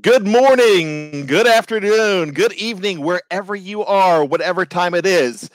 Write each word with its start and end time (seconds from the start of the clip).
Good 0.00 0.26
morning, 0.26 1.26
good 1.26 1.46
afternoon, 1.46 2.32
good 2.32 2.54
evening, 2.54 3.02
wherever 3.02 3.54
you 3.54 3.84
are, 3.84 4.24
whatever 4.24 4.64
time 4.64 4.94
it 4.94 5.04
is. 5.04 5.50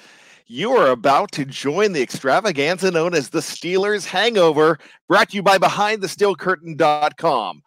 You 0.46 0.74
are 0.74 0.92
about 0.92 1.32
to 1.32 1.44
join 1.44 1.94
the 1.94 2.04
extravaganza 2.04 2.92
known 2.92 3.16
as 3.16 3.30
the 3.30 3.40
Steelers 3.40 4.06
Hangover, 4.06 4.78
brought 5.08 5.30
to 5.30 5.38
you 5.38 5.42
by 5.42 5.58
BehindTheSteelCurtain.com. 5.58 7.64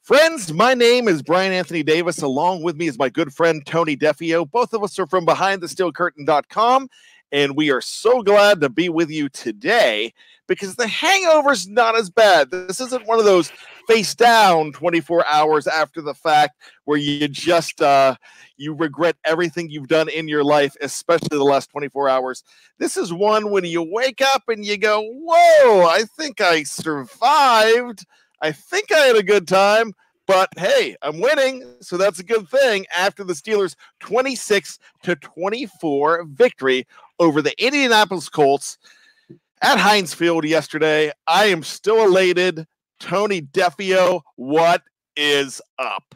Friends, 0.00 0.54
my 0.54 0.72
name 0.72 1.06
is 1.06 1.20
Brian 1.20 1.52
Anthony 1.52 1.82
Davis. 1.82 2.22
Along 2.22 2.62
with 2.62 2.76
me 2.76 2.86
is 2.86 2.98
my 2.98 3.10
good 3.10 3.34
friend 3.34 3.62
Tony 3.66 3.94
Defeo. 3.94 4.50
Both 4.50 4.72
of 4.72 4.82
us 4.82 4.98
are 4.98 5.06
from 5.06 5.26
BehindTheSteelCurtain.com, 5.26 6.88
and 7.30 7.54
we 7.54 7.70
are 7.70 7.82
so 7.82 8.22
glad 8.22 8.62
to 8.62 8.70
be 8.70 8.88
with 8.88 9.10
you 9.10 9.28
today 9.28 10.14
because 10.50 10.74
the 10.74 10.88
hangover's 10.88 11.68
not 11.68 11.96
as 11.96 12.10
bad. 12.10 12.50
This 12.50 12.80
isn't 12.80 13.06
one 13.06 13.20
of 13.20 13.24
those 13.24 13.52
face 13.86 14.16
down 14.16 14.72
24 14.72 15.24
hours 15.28 15.68
after 15.68 16.02
the 16.02 16.12
fact 16.12 16.60
where 16.86 16.98
you 16.98 17.28
just 17.28 17.80
uh, 17.80 18.16
you 18.56 18.74
regret 18.74 19.14
everything 19.24 19.70
you've 19.70 19.86
done 19.86 20.08
in 20.08 20.26
your 20.26 20.42
life 20.42 20.76
especially 20.80 21.38
the 21.38 21.44
last 21.44 21.70
24 21.70 22.08
hours. 22.08 22.42
This 22.78 22.96
is 22.96 23.12
one 23.12 23.52
when 23.52 23.64
you 23.64 23.80
wake 23.80 24.20
up 24.20 24.42
and 24.48 24.64
you 24.64 24.76
go 24.76 25.00
whoa 25.02 25.86
i 25.86 26.02
think 26.18 26.40
i 26.40 26.64
survived. 26.64 28.04
I 28.42 28.50
think 28.50 28.90
i 28.90 28.98
had 28.98 29.16
a 29.16 29.22
good 29.22 29.46
time 29.46 29.94
but 30.26 30.48
hey 30.58 30.96
i'm 31.00 31.20
winning. 31.20 31.76
So 31.80 31.96
that's 31.96 32.18
a 32.18 32.24
good 32.24 32.48
thing 32.48 32.86
after 32.96 33.22
the 33.22 33.34
steelers 33.34 33.76
26 34.00 34.80
to 35.04 35.14
24 35.14 36.24
victory 36.24 36.88
over 37.20 37.40
the 37.40 37.54
indianapolis 37.64 38.28
colts 38.28 38.78
at 39.62 39.78
Heinz 39.78 40.14
Field 40.14 40.44
yesterday. 40.44 41.12
I 41.26 41.46
am 41.46 41.62
still 41.62 42.04
elated. 42.04 42.66
Tony 42.98 43.40
Defeo, 43.40 44.22
what 44.36 44.82
is 45.16 45.60
up? 45.78 46.14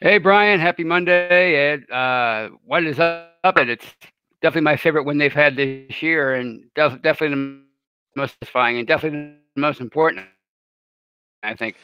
Hey, 0.00 0.18
Brian, 0.18 0.60
happy 0.60 0.84
Monday. 0.84 1.72
And 1.72 1.90
uh, 1.90 2.50
what 2.64 2.84
is 2.84 2.98
up? 2.98 3.56
And 3.56 3.70
it's 3.70 3.86
definitely 4.42 4.62
my 4.62 4.76
favorite 4.76 5.04
win 5.04 5.18
they've 5.18 5.32
had 5.32 5.56
this 5.56 6.02
year, 6.02 6.34
and 6.34 6.64
def- 6.74 7.00
definitely 7.02 7.36
the 7.36 7.62
most 8.16 8.34
satisfying 8.34 8.78
and 8.78 8.86
definitely 8.86 9.36
the 9.54 9.60
most 9.60 9.80
important, 9.80 10.26
I 11.42 11.54
think. 11.54 11.76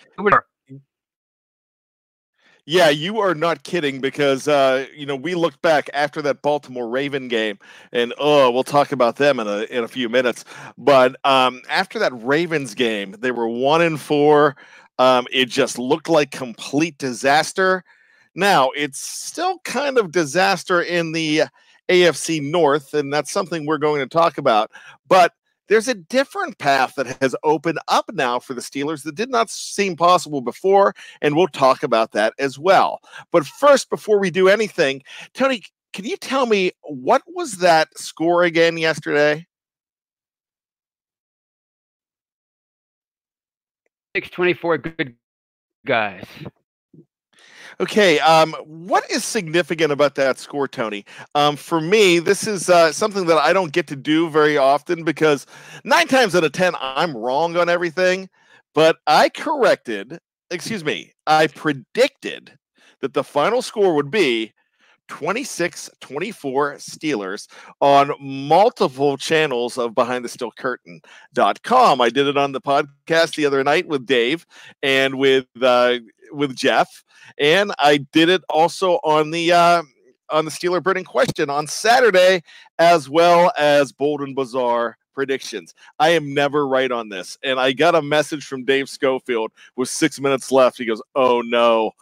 Yeah, 2.70 2.88
you 2.88 3.18
are 3.18 3.34
not 3.34 3.64
kidding 3.64 4.00
because 4.00 4.46
uh, 4.46 4.86
you 4.94 5.04
know 5.04 5.16
we 5.16 5.34
looked 5.34 5.60
back 5.60 5.90
after 5.92 6.22
that 6.22 6.40
Baltimore 6.40 6.88
Raven 6.88 7.26
game, 7.26 7.58
and 7.90 8.14
oh, 8.16 8.48
we'll 8.48 8.62
talk 8.62 8.92
about 8.92 9.16
them 9.16 9.40
in 9.40 9.48
a 9.48 9.62
in 9.62 9.82
a 9.82 9.88
few 9.88 10.08
minutes. 10.08 10.44
But 10.78 11.16
um, 11.24 11.62
after 11.68 11.98
that 11.98 12.12
Ravens 12.14 12.76
game, 12.76 13.16
they 13.18 13.32
were 13.32 13.48
one 13.48 13.82
and 13.82 14.00
four. 14.00 14.54
Um, 15.00 15.26
it 15.32 15.46
just 15.46 15.80
looked 15.80 16.08
like 16.08 16.30
complete 16.30 16.96
disaster. 16.96 17.82
Now 18.36 18.70
it's 18.76 19.00
still 19.00 19.58
kind 19.64 19.98
of 19.98 20.12
disaster 20.12 20.80
in 20.80 21.10
the 21.10 21.42
AFC 21.88 22.40
North, 22.40 22.94
and 22.94 23.12
that's 23.12 23.32
something 23.32 23.66
we're 23.66 23.78
going 23.78 23.98
to 23.98 24.06
talk 24.08 24.38
about. 24.38 24.70
But 25.08 25.32
there's 25.70 25.88
a 25.88 25.94
different 25.94 26.58
path 26.58 26.96
that 26.96 27.16
has 27.22 27.36
opened 27.44 27.78
up 27.86 28.10
now 28.12 28.40
for 28.40 28.54
the 28.54 28.60
Steelers 28.60 29.04
that 29.04 29.14
did 29.14 29.30
not 29.30 29.48
seem 29.48 29.94
possible 29.94 30.40
before, 30.40 30.94
and 31.22 31.36
we'll 31.36 31.46
talk 31.46 31.84
about 31.84 32.10
that 32.10 32.34
as 32.40 32.58
well. 32.58 33.00
But 33.30 33.46
first, 33.46 33.88
before 33.88 34.18
we 34.18 34.30
do 34.30 34.48
anything, 34.48 35.02
Tony, 35.32 35.62
can 35.92 36.04
you 36.04 36.16
tell 36.16 36.46
me 36.46 36.72
what 36.82 37.22
was 37.28 37.58
that 37.58 37.96
score 37.96 38.42
again 38.42 38.78
yesterday? 38.78 39.46
624 44.16 44.78
good 44.78 45.14
guys. 45.86 46.26
Okay, 47.80 48.18
um, 48.20 48.52
what 48.66 49.10
is 49.10 49.24
significant 49.24 49.90
about 49.90 50.14
that 50.16 50.38
score, 50.38 50.68
Tony? 50.68 51.06
Um, 51.34 51.56
for 51.56 51.80
me, 51.80 52.18
this 52.18 52.46
is 52.46 52.68
uh, 52.68 52.92
something 52.92 53.24
that 53.24 53.38
I 53.38 53.54
don't 53.54 53.72
get 53.72 53.86
to 53.86 53.96
do 53.96 54.28
very 54.28 54.58
often 54.58 55.02
because 55.02 55.46
nine 55.82 56.06
times 56.06 56.36
out 56.36 56.44
of 56.44 56.52
ten, 56.52 56.74
I'm 56.78 57.16
wrong 57.16 57.56
on 57.56 57.70
everything. 57.70 58.28
But 58.74 58.98
I 59.06 59.30
corrected, 59.30 60.18
excuse 60.50 60.84
me, 60.84 61.14
I 61.26 61.46
predicted 61.46 62.52
that 63.00 63.14
the 63.14 63.24
final 63.24 63.62
score 63.62 63.94
would 63.94 64.10
be 64.10 64.52
26 65.08 65.90
24 66.00 66.74
Steelers 66.74 67.48
on 67.80 68.12
multiple 68.20 69.16
channels 69.16 69.76
of 69.76 69.94
Behind 69.94 70.24
the 70.24 70.28
Steel 70.28 70.52
Curtain.com. 70.52 72.00
I 72.00 72.10
did 72.10 72.26
it 72.26 72.36
on 72.36 72.52
the 72.52 72.60
podcast 72.60 73.34
the 73.34 73.46
other 73.46 73.64
night 73.64 73.88
with 73.88 74.06
Dave 74.06 74.46
and 74.82 75.16
with 75.18 75.46
uh, 75.60 75.96
with 76.32 76.54
Jeff, 76.54 77.04
and 77.38 77.72
I 77.78 77.98
did 78.12 78.28
it 78.28 78.42
also 78.48 78.94
on 79.04 79.30
the 79.30 79.52
uh, 79.52 79.82
on 80.30 80.44
the 80.44 80.50
Steeler 80.50 80.82
Burning 80.82 81.04
Question 81.04 81.50
on 81.50 81.66
Saturday, 81.66 82.42
as 82.78 83.08
well 83.08 83.52
as 83.58 83.92
Bold 83.92 84.20
and 84.20 84.34
Bizarre 84.34 84.96
predictions. 85.14 85.74
I 85.98 86.10
am 86.10 86.34
never 86.34 86.66
right 86.66 86.90
on 86.90 87.08
this, 87.08 87.38
and 87.42 87.58
I 87.58 87.72
got 87.72 87.94
a 87.94 88.02
message 88.02 88.46
from 88.46 88.64
Dave 88.64 88.88
Schofield 88.88 89.50
with 89.76 89.88
six 89.88 90.20
minutes 90.20 90.50
left. 90.50 90.78
He 90.78 90.86
goes, 90.86 91.02
"Oh 91.14 91.42
no." 91.42 91.92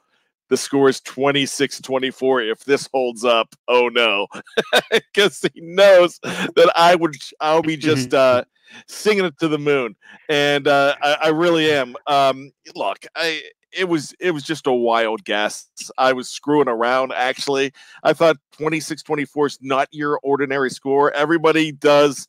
the 0.49 0.57
score 0.57 0.89
is 0.89 1.01
26 1.01 1.81
24 1.81 2.43
if 2.43 2.65
this 2.65 2.89
holds 2.93 3.25
up 3.25 3.55
oh 3.69 3.89
no 3.89 4.27
because 4.91 5.45
he 5.55 5.61
knows 5.61 6.19
that 6.23 6.73
i 6.75 6.95
would 6.95 7.15
i'll 7.41 7.63
be 7.63 7.77
just 7.77 8.15
uh 8.15 8.43
singing 8.87 9.25
it 9.25 9.39
to 9.39 9.49
the 9.49 9.59
moon 9.59 9.95
and 10.29 10.67
uh 10.69 10.95
i, 11.03 11.17
I 11.25 11.29
really 11.29 11.71
am 11.71 11.95
um 12.07 12.51
look 12.75 13.05
i 13.15 13.43
it 13.79 13.89
was 13.89 14.15
it 14.21 14.33
was 14.33 14.43
just 14.43 14.67
a 14.67 14.73
wild 14.73 15.25
guess 15.25 15.69
i 15.97 16.13
was 16.13 16.29
screwing 16.29 16.69
around 16.69 17.13
actually 17.15 17.73
i 18.03 18.13
thought 18.13 18.37
26 18.53 19.03
24 19.03 19.47
is 19.47 19.59
not 19.63 19.89
your 19.93 20.19
ordinary 20.23 20.71
score 20.71 21.13
everybody 21.13 21.71
does 21.71 22.27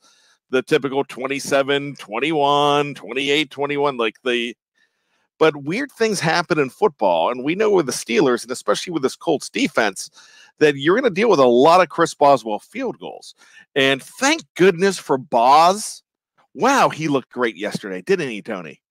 the 0.51 0.61
typical 0.61 1.03
27 1.03 1.95
21 1.95 2.93
28 2.93 3.49
21 3.49 3.97
like 3.97 4.15
the 4.23 4.55
but 5.39 5.63
weird 5.63 5.91
things 5.91 6.19
happen 6.19 6.59
in 6.59 6.69
football. 6.69 7.31
And 7.31 7.43
we 7.43 7.55
know 7.55 7.71
with 7.71 7.87
the 7.87 7.91
Steelers, 7.91 8.43
and 8.43 8.51
especially 8.51 8.91
with 8.91 9.01
this 9.01 9.15
Colts 9.15 9.49
defense, 9.49 10.11
that 10.59 10.75
you're 10.75 10.99
going 10.99 11.09
to 11.09 11.15
deal 11.15 11.29
with 11.29 11.39
a 11.39 11.47
lot 11.47 11.81
of 11.81 11.89
Chris 11.89 12.13
Boswell 12.13 12.59
field 12.59 12.99
goals. 12.99 13.33
And 13.73 14.03
thank 14.03 14.43
goodness 14.55 14.99
for 14.99 15.17
Boz. 15.17 16.03
Wow, 16.53 16.89
he 16.89 17.07
looked 17.07 17.31
great 17.31 17.55
yesterday, 17.55 18.01
didn't 18.01 18.29
he, 18.29 18.41
Tony? 18.41 18.81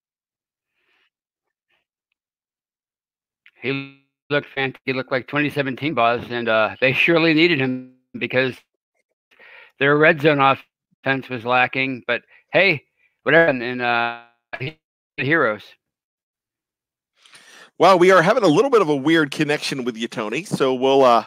He 3.61 3.99
looked 4.29 4.47
fantastic. 4.53 4.81
He 4.85 4.93
looked 4.93 5.11
like 5.11 5.27
2017 5.27 5.93
Boz, 5.93 6.23
and 6.29 6.47
uh, 6.47 6.75
they 6.79 6.93
surely 6.93 7.33
needed 7.33 7.59
him 7.59 7.93
because 8.17 8.55
their 9.79 9.97
red 9.97 10.21
zone 10.21 10.39
offense 10.39 11.29
was 11.29 11.45
lacking. 11.45 12.03
But 12.07 12.21
hey, 12.51 12.83
whatever. 13.23 13.49
And 13.49 13.81
uh, 13.81 14.21
heroes. 15.17 15.63
Well, 17.77 17.97
we 17.97 18.11
are 18.11 18.21
having 18.21 18.43
a 18.43 18.47
little 18.47 18.69
bit 18.69 18.81
of 18.81 18.89
a 18.89 18.95
weird 18.95 19.31
connection 19.31 19.85
with 19.85 19.95
you, 19.95 20.07
Tony. 20.07 20.43
So 20.43 20.73
we'll 20.73 21.03
uh, 21.03 21.25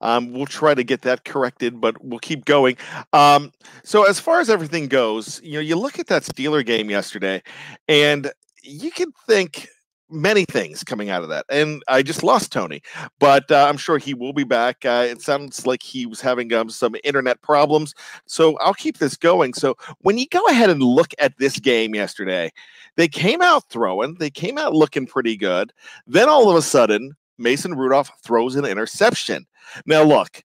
um, 0.00 0.32
we'll 0.32 0.46
try 0.46 0.74
to 0.74 0.84
get 0.84 1.02
that 1.02 1.24
corrected, 1.24 1.80
but 1.80 2.02
we'll 2.04 2.18
keep 2.18 2.44
going. 2.44 2.76
Um, 3.12 3.52
so 3.82 4.04
as 4.04 4.20
far 4.20 4.40
as 4.40 4.50
everything 4.50 4.88
goes, 4.88 5.40
you 5.42 5.54
know, 5.54 5.60
you 5.60 5.76
look 5.76 5.98
at 5.98 6.06
that 6.08 6.22
Steeler 6.22 6.64
game 6.64 6.90
yesterday, 6.90 7.42
and 7.88 8.30
you 8.62 8.90
can 8.90 9.12
think 9.26 9.68
many 10.10 10.44
things 10.44 10.84
coming 10.84 11.10
out 11.10 11.22
of 11.22 11.28
that. 11.28 11.44
And 11.48 11.82
I 11.88 12.02
just 12.02 12.22
lost 12.22 12.52
Tony, 12.52 12.82
but 13.18 13.50
uh, 13.50 13.66
I'm 13.68 13.76
sure 13.76 13.98
he 13.98 14.14
will 14.14 14.32
be 14.32 14.44
back. 14.44 14.84
Uh, 14.84 15.06
it 15.08 15.22
sounds 15.22 15.66
like 15.66 15.82
he 15.82 16.06
was 16.06 16.20
having 16.20 16.52
um, 16.52 16.70
some 16.70 16.94
internet 17.04 17.40
problems. 17.42 17.94
So 18.26 18.56
I'll 18.58 18.74
keep 18.74 18.98
this 18.98 19.16
going. 19.16 19.54
So 19.54 19.76
when 20.00 20.18
you 20.18 20.26
go 20.28 20.44
ahead 20.46 20.70
and 20.70 20.82
look 20.82 21.12
at 21.18 21.36
this 21.38 21.58
game 21.58 21.94
yesterday, 21.94 22.52
they 22.96 23.08
came 23.08 23.42
out 23.42 23.68
throwing, 23.68 24.14
they 24.14 24.30
came 24.30 24.58
out 24.58 24.74
looking 24.74 25.06
pretty 25.06 25.36
good. 25.36 25.72
Then 26.06 26.28
all 26.28 26.48
of 26.48 26.56
a 26.56 26.62
sudden, 26.62 27.12
Mason 27.38 27.74
Rudolph 27.74 28.10
throws 28.22 28.56
an 28.56 28.64
interception. 28.64 29.46
Now, 29.84 30.02
look, 30.02 30.42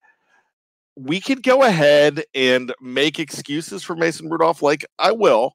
we 0.96 1.22
could 1.22 1.44
go 1.44 1.64
ahead 1.64 2.24
and 2.36 2.74
make 2.82 3.20
excuses 3.20 3.84
for 3.84 3.96
Mason 3.96 4.30
Rudolph, 4.30 4.62
like 4.62 4.86
I 5.00 5.12
will. 5.12 5.54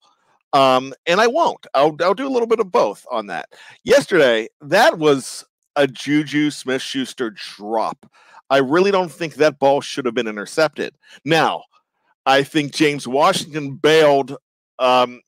Um, 0.53 0.95
and 1.07 1.21
I 1.21 1.27
won't. 1.27 1.67
I'll, 1.75 1.97
I'll 2.01 2.15
do 2.15 2.27
a 2.27 2.31
little 2.31 2.47
bit 2.47 2.61
of 2.61 2.73
both 2.73 3.07
on 3.11 3.27
that. 3.27 3.51
Yesterday, 3.85 4.49
that 4.61 4.99
was 4.99 5.45
a 5.77 5.87
Juju 5.87 6.51
Smith 6.51 6.83
Schuster 6.83 7.31
drop. 7.31 8.11
I 8.49 8.59
really 8.59 8.91
don't 8.91 9.11
think 9.11 9.35
that 9.35 9.59
ball 9.59 9.81
should 9.81 10.07
have 10.07 10.15
been 10.15 10.29
intercepted. 10.29 10.95
Now, 11.25 11.65
I 12.25 12.43
think 12.43 12.73
James 12.73 13.07
Washington 13.07 13.75
bailed 13.77 14.37
um, 14.79 15.21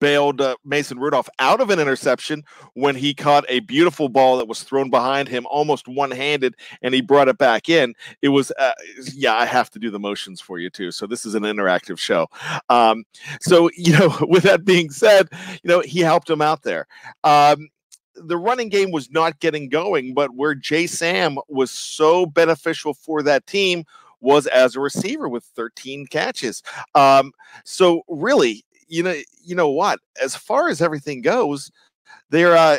bailed 0.00 0.40
uh, 0.40 0.56
Mason 0.64 0.98
Rudolph 0.98 1.28
out 1.38 1.60
of 1.60 1.70
an 1.70 1.78
interception 1.78 2.44
when 2.74 2.94
he 2.94 3.14
caught 3.14 3.44
a 3.48 3.60
beautiful 3.60 4.08
ball 4.08 4.38
that 4.38 4.48
was 4.48 4.62
thrown 4.62 4.90
behind 4.90 5.28
him 5.28 5.46
almost 5.46 5.88
one 5.88 6.10
handed 6.10 6.56
and 6.82 6.94
he 6.94 7.00
brought 7.00 7.28
it 7.28 7.38
back 7.38 7.68
in. 7.68 7.94
It 8.22 8.28
was, 8.28 8.52
uh, 8.58 8.72
yeah, 9.12 9.34
I 9.34 9.44
have 9.44 9.70
to 9.70 9.78
do 9.78 9.90
the 9.90 9.98
motions 9.98 10.40
for 10.40 10.58
you 10.58 10.70
too. 10.70 10.90
So 10.90 11.06
this 11.06 11.26
is 11.26 11.34
an 11.34 11.42
interactive 11.42 11.98
show. 11.98 12.26
Um, 12.68 13.04
so, 13.40 13.70
you 13.76 13.92
know, 13.92 14.16
with 14.22 14.44
that 14.44 14.64
being 14.64 14.90
said, 14.90 15.28
you 15.62 15.68
know, 15.68 15.80
he 15.80 16.00
helped 16.00 16.30
him 16.30 16.42
out 16.42 16.62
there. 16.62 16.86
Um, 17.24 17.68
the 18.14 18.36
running 18.36 18.70
game 18.70 18.90
was 18.90 19.10
not 19.10 19.40
getting 19.40 19.68
going, 19.68 20.14
but 20.14 20.34
where 20.34 20.54
Jay 20.54 20.86
Sam 20.86 21.38
was 21.48 21.70
so 21.70 22.24
beneficial 22.24 22.94
for 22.94 23.22
that 23.22 23.46
team 23.46 23.84
was 24.20 24.46
as 24.46 24.74
a 24.74 24.80
receiver 24.80 25.28
with 25.28 25.44
13 25.54 26.06
catches. 26.06 26.62
Um, 26.94 27.32
so 27.64 28.02
really, 28.08 28.64
you 28.86 29.02
know, 29.02 29.14
you 29.42 29.54
know 29.54 29.68
what? 29.68 30.00
As 30.22 30.36
far 30.36 30.68
as 30.68 30.80
everything 30.82 31.22
goes, 31.22 31.70
they're 32.30 32.56
uh, 32.56 32.78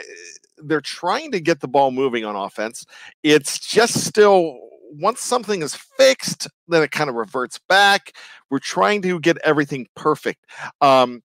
they're 0.57 0.81
trying 0.81 1.31
to 1.31 1.39
get 1.39 1.59
the 1.59 1.68
ball 1.68 1.92
moving 1.92 2.25
on 2.25 2.36
offense. 2.36 2.86
It's 3.24 3.59
just 3.59 4.06
still 4.06 4.59
once 4.92 5.21
something 5.21 5.62
is 5.62 5.75
fixed, 5.75 6.48
then 6.68 6.81
it 6.81 6.92
kind 6.92 7.09
of 7.09 7.15
reverts 7.15 7.59
back. 7.68 8.13
We're 8.50 8.59
trying 8.59 9.01
to 9.04 9.19
get 9.19 9.38
everything 9.44 9.88
perfect. 9.95 10.45
Um, 10.81 11.21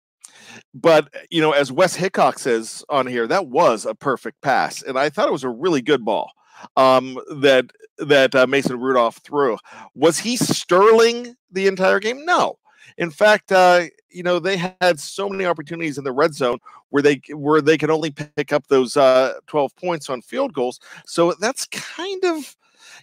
but 0.74 1.08
you 1.30 1.40
know, 1.40 1.52
as 1.52 1.72
Wes 1.72 1.94
Hickok 1.94 2.38
says 2.38 2.84
on 2.88 3.06
here, 3.06 3.26
that 3.26 3.46
was 3.46 3.86
a 3.86 3.94
perfect 3.94 4.40
pass, 4.42 4.82
and 4.82 4.98
I 4.98 5.08
thought 5.08 5.28
it 5.28 5.32
was 5.32 5.44
a 5.44 5.48
really 5.48 5.82
good 5.82 6.04
ball 6.04 6.30
um, 6.76 7.18
that 7.30 7.66
that 7.98 8.34
uh, 8.34 8.46
Mason 8.46 8.78
Rudolph 8.78 9.18
threw. 9.18 9.56
Was 9.94 10.18
he 10.18 10.36
sterling 10.36 11.36
the 11.50 11.66
entire 11.66 12.00
game? 12.00 12.24
No. 12.24 12.58
In 12.98 13.10
fact, 13.10 13.52
uh, 13.52 13.84
you 14.10 14.22
know 14.22 14.38
they 14.38 14.56
had 14.56 14.98
so 15.00 15.28
many 15.28 15.44
opportunities 15.44 15.98
in 15.98 16.04
the 16.04 16.12
red 16.12 16.34
zone 16.34 16.58
where 16.90 17.02
they 17.02 17.20
where 17.30 17.60
they 17.60 17.78
could 17.78 17.90
only 17.90 18.10
pick 18.10 18.52
up 18.52 18.66
those 18.68 18.96
uh, 18.96 19.34
12 19.46 19.74
points 19.76 20.10
on 20.10 20.22
field 20.22 20.52
goals. 20.52 20.80
So 21.06 21.32
that's 21.40 21.66
kind 21.66 22.24
of 22.24 22.56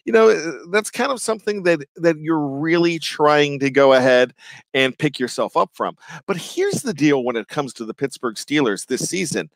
you 0.06 0.14
know 0.14 0.68
that's 0.70 0.92
kind 0.92 1.12
of 1.12 1.22
something 1.22 1.64
that 1.64 1.80
that 1.96 2.18
you're 2.20 2.40
really 2.40 3.00
trying 3.00 3.60
to 3.60 3.70
go 3.70 3.94
ahead 3.94 4.34
and 4.74 4.98
pick 4.98 5.20
yourself 5.20 5.58
up 5.58 5.72
from. 5.74 5.98
But 6.26 6.38
here's 6.38 6.84
the 6.84 6.94
deal 6.94 7.24
when 7.24 7.36
it 7.36 7.48
comes 7.48 7.74
to 7.74 7.86
the 7.86 7.94
Pittsburgh 7.94 8.36
Steelers 8.36 8.86
this 8.86 9.10
season. 9.10 9.50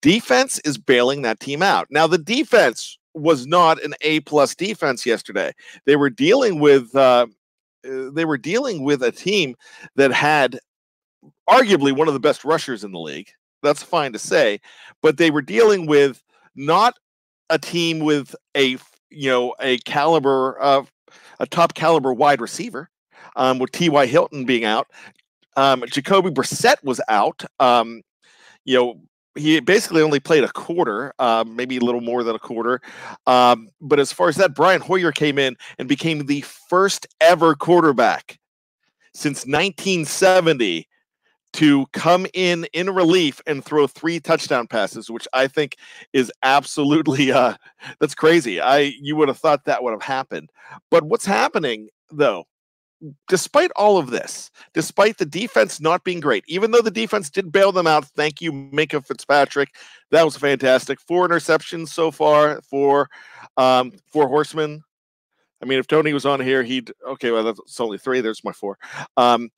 Defense 0.00 0.60
is 0.60 0.78
bailing 0.78 1.22
that 1.22 1.40
team 1.40 1.60
out. 1.60 1.88
Now 1.90 2.06
the 2.06 2.18
defense 2.18 2.98
was 3.14 3.46
not 3.46 3.82
an 3.82 3.94
A 4.02 4.20
plus 4.20 4.54
defense 4.54 5.04
yesterday. 5.04 5.52
They 5.86 5.96
were 5.96 6.10
dealing 6.10 6.60
with 6.60 6.94
uh, 6.94 7.26
they 7.82 8.24
were 8.24 8.38
dealing 8.38 8.84
with 8.84 9.02
a 9.02 9.12
team 9.12 9.54
that 9.96 10.12
had 10.12 10.58
arguably 11.48 11.92
one 11.92 12.08
of 12.08 12.14
the 12.14 12.20
best 12.20 12.44
rushers 12.44 12.84
in 12.84 12.92
the 12.92 12.98
league. 12.98 13.30
That's 13.62 13.82
fine 13.82 14.12
to 14.12 14.18
say, 14.18 14.60
but 15.02 15.16
they 15.16 15.30
were 15.30 15.42
dealing 15.42 15.86
with 15.86 16.22
not 16.54 16.94
a 17.50 17.58
team 17.58 18.00
with 18.00 18.34
a 18.56 18.78
you 19.10 19.30
know 19.30 19.54
a 19.60 19.78
caliber 19.78 20.58
of 20.58 20.92
a 21.40 21.46
top 21.46 21.74
caliber 21.74 22.12
wide 22.12 22.40
receiver, 22.40 22.90
um, 23.36 23.58
with 23.58 23.72
T.Y. 23.72 24.06
Hilton 24.06 24.44
being 24.44 24.64
out. 24.64 24.88
Um, 25.56 25.84
Jacoby 25.88 26.30
Brissett 26.30 26.82
was 26.84 27.00
out. 27.08 27.44
Um, 27.58 28.02
you 28.64 28.76
know, 28.76 29.00
he 29.38 29.60
basically 29.60 30.02
only 30.02 30.20
played 30.20 30.44
a 30.44 30.52
quarter, 30.52 31.12
uh, 31.18 31.44
maybe 31.46 31.76
a 31.76 31.80
little 31.80 32.00
more 32.00 32.22
than 32.22 32.34
a 32.34 32.38
quarter. 32.38 32.80
Um, 33.26 33.68
but 33.80 33.98
as 33.98 34.12
far 34.12 34.28
as 34.28 34.36
that, 34.36 34.54
Brian 34.54 34.80
Hoyer 34.80 35.12
came 35.12 35.38
in 35.38 35.56
and 35.78 35.88
became 35.88 36.26
the 36.26 36.42
first 36.42 37.06
ever 37.20 37.54
quarterback 37.54 38.38
since 39.14 39.46
1970 39.46 40.86
to 41.54 41.86
come 41.92 42.26
in 42.34 42.66
in 42.72 42.90
relief 42.90 43.40
and 43.46 43.64
throw 43.64 43.86
three 43.86 44.20
touchdown 44.20 44.66
passes, 44.66 45.10
which 45.10 45.26
I 45.32 45.46
think 45.48 45.76
is 46.12 46.30
absolutely 46.42 47.32
uh, 47.32 47.54
that's 48.00 48.14
crazy. 48.14 48.60
I 48.60 48.92
you 49.00 49.16
would 49.16 49.28
have 49.28 49.38
thought 49.38 49.64
that 49.64 49.82
would 49.82 49.92
have 49.92 50.02
happened, 50.02 50.50
but 50.90 51.04
what's 51.04 51.26
happening 51.26 51.88
though 52.10 52.44
despite 53.28 53.70
all 53.76 53.98
of 53.98 54.10
this, 54.10 54.50
despite 54.74 55.18
the 55.18 55.26
defense 55.26 55.80
not 55.80 56.04
being 56.04 56.20
great, 56.20 56.44
even 56.48 56.70
though 56.70 56.80
the 56.80 56.90
defense 56.90 57.30
did 57.30 57.52
bail 57.52 57.72
them 57.72 57.86
out, 57.86 58.04
thank 58.16 58.40
you, 58.40 58.52
Minkah 58.52 59.04
Fitzpatrick. 59.06 59.74
That 60.10 60.24
was 60.24 60.36
fantastic. 60.36 61.00
Four 61.00 61.28
interceptions 61.28 61.88
so 61.88 62.10
far 62.10 62.60
for 62.62 63.08
um, 63.56 63.92
four 64.12 64.28
horsemen. 64.28 64.82
I 65.60 65.66
mean, 65.66 65.78
if 65.80 65.88
Tony 65.88 66.12
was 66.12 66.24
on 66.24 66.40
here, 66.40 66.62
he'd 66.62 66.92
okay. 67.06 67.32
Well, 67.32 67.42
that's 67.42 67.80
only 67.80 67.98
three. 67.98 68.20
There's 68.20 68.44
my 68.44 68.52
four. 68.52 68.78
Um, 69.16 69.50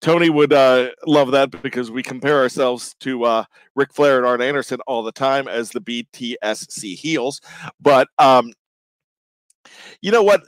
Tony 0.00 0.28
would 0.28 0.52
uh, 0.52 0.90
love 1.06 1.30
that 1.30 1.62
because 1.62 1.92
we 1.92 2.02
compare 2.02 2.38
ourselves 2.38 2.96
to 3.00 3.24
uh, 3.24 3.44
Ric 3.76 3.92
Flair 3.94 4.16
and 4.16 4.26
Arn 4.26 4.42
Anderson 4.42 4.80
all 4.88 5.04
the 5.04 5.12
time 5.12 5.46
as 5.46 5.70
the 5.70 5.80
BTSC 5.80 6.96
heels. 6.96 7.40
But 7.80 8.08
um, 8.18 8.52
you 10.00 10.10
know 10.10 10.24
what? 10.24 10.42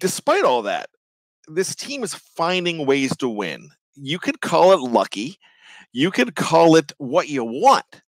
Despite 0.00 0.44
all 0.44 0.62
that, 0.62 0.90
this 1.48 1.74
team 1.74 2.02
is 2.02 2.14
finding 2.14 2.86
ways 2.86 3.16
to 3.18 3.28
win. 3.28 3.70
You 3.94 4.18
could 4.18 4.40
call 4.40 4.72
it 4.72 4.80
lucky, 4.80 5.38
you 5.92 6.10
could 6.10 6.34
call 6.34 6.76
it 6.76 6.92
what 6.98 7.28
you 7.28 7.44
want. 7.44 8.02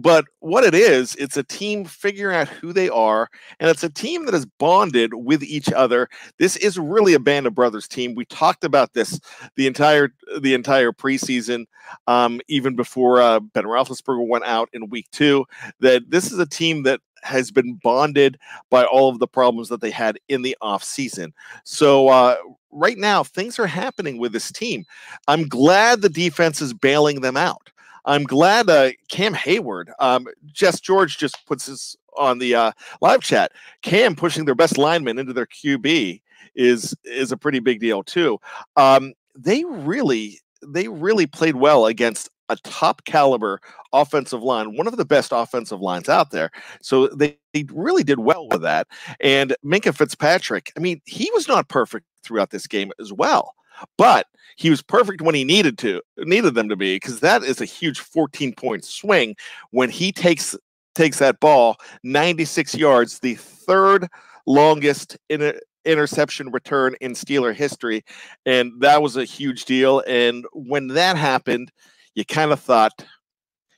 But 0.00 0.26
what 0.38 0.62
it 0.62 0.76
is, 0.76 1.16
it's 1.16 1.36
a 1.36 1.42
team 1.42 1.84
figuring 1.84 2.36
out 2.36 2.46
who 2.46 2.72
they 2.72 2.88
are, 2.88 3.28
and 3.58 3.68
it's 3.68 3.82
a 3.82 3.90
team 3.90 4.26
that 4.26 4.34
is 4.34 4.46
bonded 4.46 5.12
with 5.12 5.42
each 5.42 5.72
other. 5.72 6.08
This 6.38 6.54
is 6.54 6.78
really 6.78 7.14
a 7.14 7.18
band 7.18 7.48
of 7.48 7.54
brothers 7.56 7.88
team. 7.88 8.14
We 8.14 8.24
talked 8.26 8.62
about 8.62 8.92
this 8.92 9.18
the 9.56 9.66
entire 9.66 10.10
the 10.40 10.54
entire 10.54 10.92
preseason, 10.92 11.64
um, 12.06 12.40
even 12.46 12.76
before 12.76 13.20
uh, 13.20 13.40
Ben 13.40 13.64
Roethlisberger 13.64 14.28
went 14.28 14.44
out 14.44 14.68
in 14.72 14.88
week 14.88 15.10
two. 15.10 15.44
That 15.80 16.08
this 16.08 16.30
is 16.30 16.38
a 16.38 16.46
team 16.46 16.84
that 16.84 17.00
has 17.24 17.50
been 17.50 17.74
bonded 17.82 18.38
by 18.70 18.84
all 18.84 19.08
of 19.08 19.18
the 19.18 19.26
problems 19.26 19.68
that 19.68 19.80
they 19.80 19.90
had 19.90 20.20
in 20.28 20.42
the 20.42 20.56
off 20.60 20.84
season. 20.84 21.34
So 21.64 22.06
uh, 22.06 22.36
right 22.70 22.98
now, 22.98 23.24
things 23.24 23.58
are 23.58 23.66
happening 23.66 24.18
with 24.18 24.32
this 24.32 24.52
team. 24.52 24.84
I'm 25.26 25.48
glad 25.48 26.02
the 26.02 26.08
defense 26.08 26.60
is 26.60 26.74
bailing 26.74 27.20
them 27.20 27.36
out. 27.36 27.70
I'm 28.04 28.24
glad 28.24 28.70
uh, 28.70 28.90
Cam 29.10 29.34
Hayward, 29.34 29.92
um, 30.00 30.26
Jess 30.46 30.80
George 30.80 31.18
just 31.18 31.44
puts 31.46 31.66
this 31.66 31.96
on 32.16 32.38
the 32.38 32.54
uh, 32.54 32.72
live 33.00 33.20
chat. 33.20 33.52
Cam 33.82 34.16
pushing 34.16 34.44
their 34.44 34.54
best 34.54 34.78
lineman 34.78 35.18
into 35.18 35.32
their 35.32 35.46
QB 35.46 36.20
is 36.54 36.94
is 37.04 37.30
a 37.32 37.36
pretty 37.36 37.60
big 37.60 37.80
deal 37.80 38.02
too. 38.02 38.38
Um, 38.76 39.12
they 39.36 39.64
really 39.64 40.40
they 40.66 40.88
really 40.88 41.26
played 41.26 41.56
well 41.56 41.86
against 41.86 42.30
a 42.48 42.56
top 42.56 43.04
caliber 43.04 43.60
offensive 43.92 44.42
line, 44.42 44.76
one 44.76 44.86
of 44.86 44.96
the 44.96 45.04
best 45.04 45.32
offensive 45.32 45.80
lines 45.80 46.08
out 46.08 46.30
there. 46.30 46.50
So 46.80 47.08
they, 47.08 47.38
they 47.52 47.66
really 47.70 48.02
did 48.02 48.20
well 48.20 48.48
with 48.48 48.62
that. 48.62 48.88
And 49.20 49.54
Minkah 49.64 49.94
Fitzpatrick, 49.94 50.72
I 50.76 50.80
mean, 50.80 51.00
he 51.04 51.30
was 51.34 51.46
not 51.46 51.68
perfect 51.68 52.06
throughout 52.22 52.50
this 52.50 52.66
game 52.66 52.90
as 53.00 53.12
well, 53.12 53.54
but 53.96 54.26
he 54.56 54.70
was 54.70 54.82
perfect 54.82 55.22
when 55.22 55.34
he 55.34 55.44
needed 55.44 55.78
to 55.78 56.02
needed 56.18 56.54
them 56.54 56.68
to 56.68 56.76
be 56.76 56.96
because 56.96 57.20
that 57.20 57.42
is 57.42 57.60
a 57.60 57.64
huge 57.64 58.00
14 58.00 58.54
point 58.54 58.84
swing 58.84 59.36
when 59.70 59.88
he 59.90 60.10
takes 60.12 60.56
takes 60.94 61.18
that 61.18 61.38
ball 61.38 61.76
96 62.02 62.74
yards, 62.74 63.20
the 63.20 63.36
third 63.36 64.08
longest 64.46 65.16
in 65.28 65.42
a, 65.42 65.54
interception 65.84 66.50
return 66.50 66.94
in 67.00 67.12
Steeler 67.12 67.54
history. 67.54 68.04
And 68.44 68.72
that 68.80 69.02
was 69.02 69.16
a 69.16 69.24
huge 69.24 69.64
deal. 69.64 70.02
And 70.06 70.44
when 70.52 70.88
that 70.88 71.16
happened, 71.16 71.72
you 72.14 72.24
kind 72.24 72.52
of 72.52 72.60
thought 72.60 72.92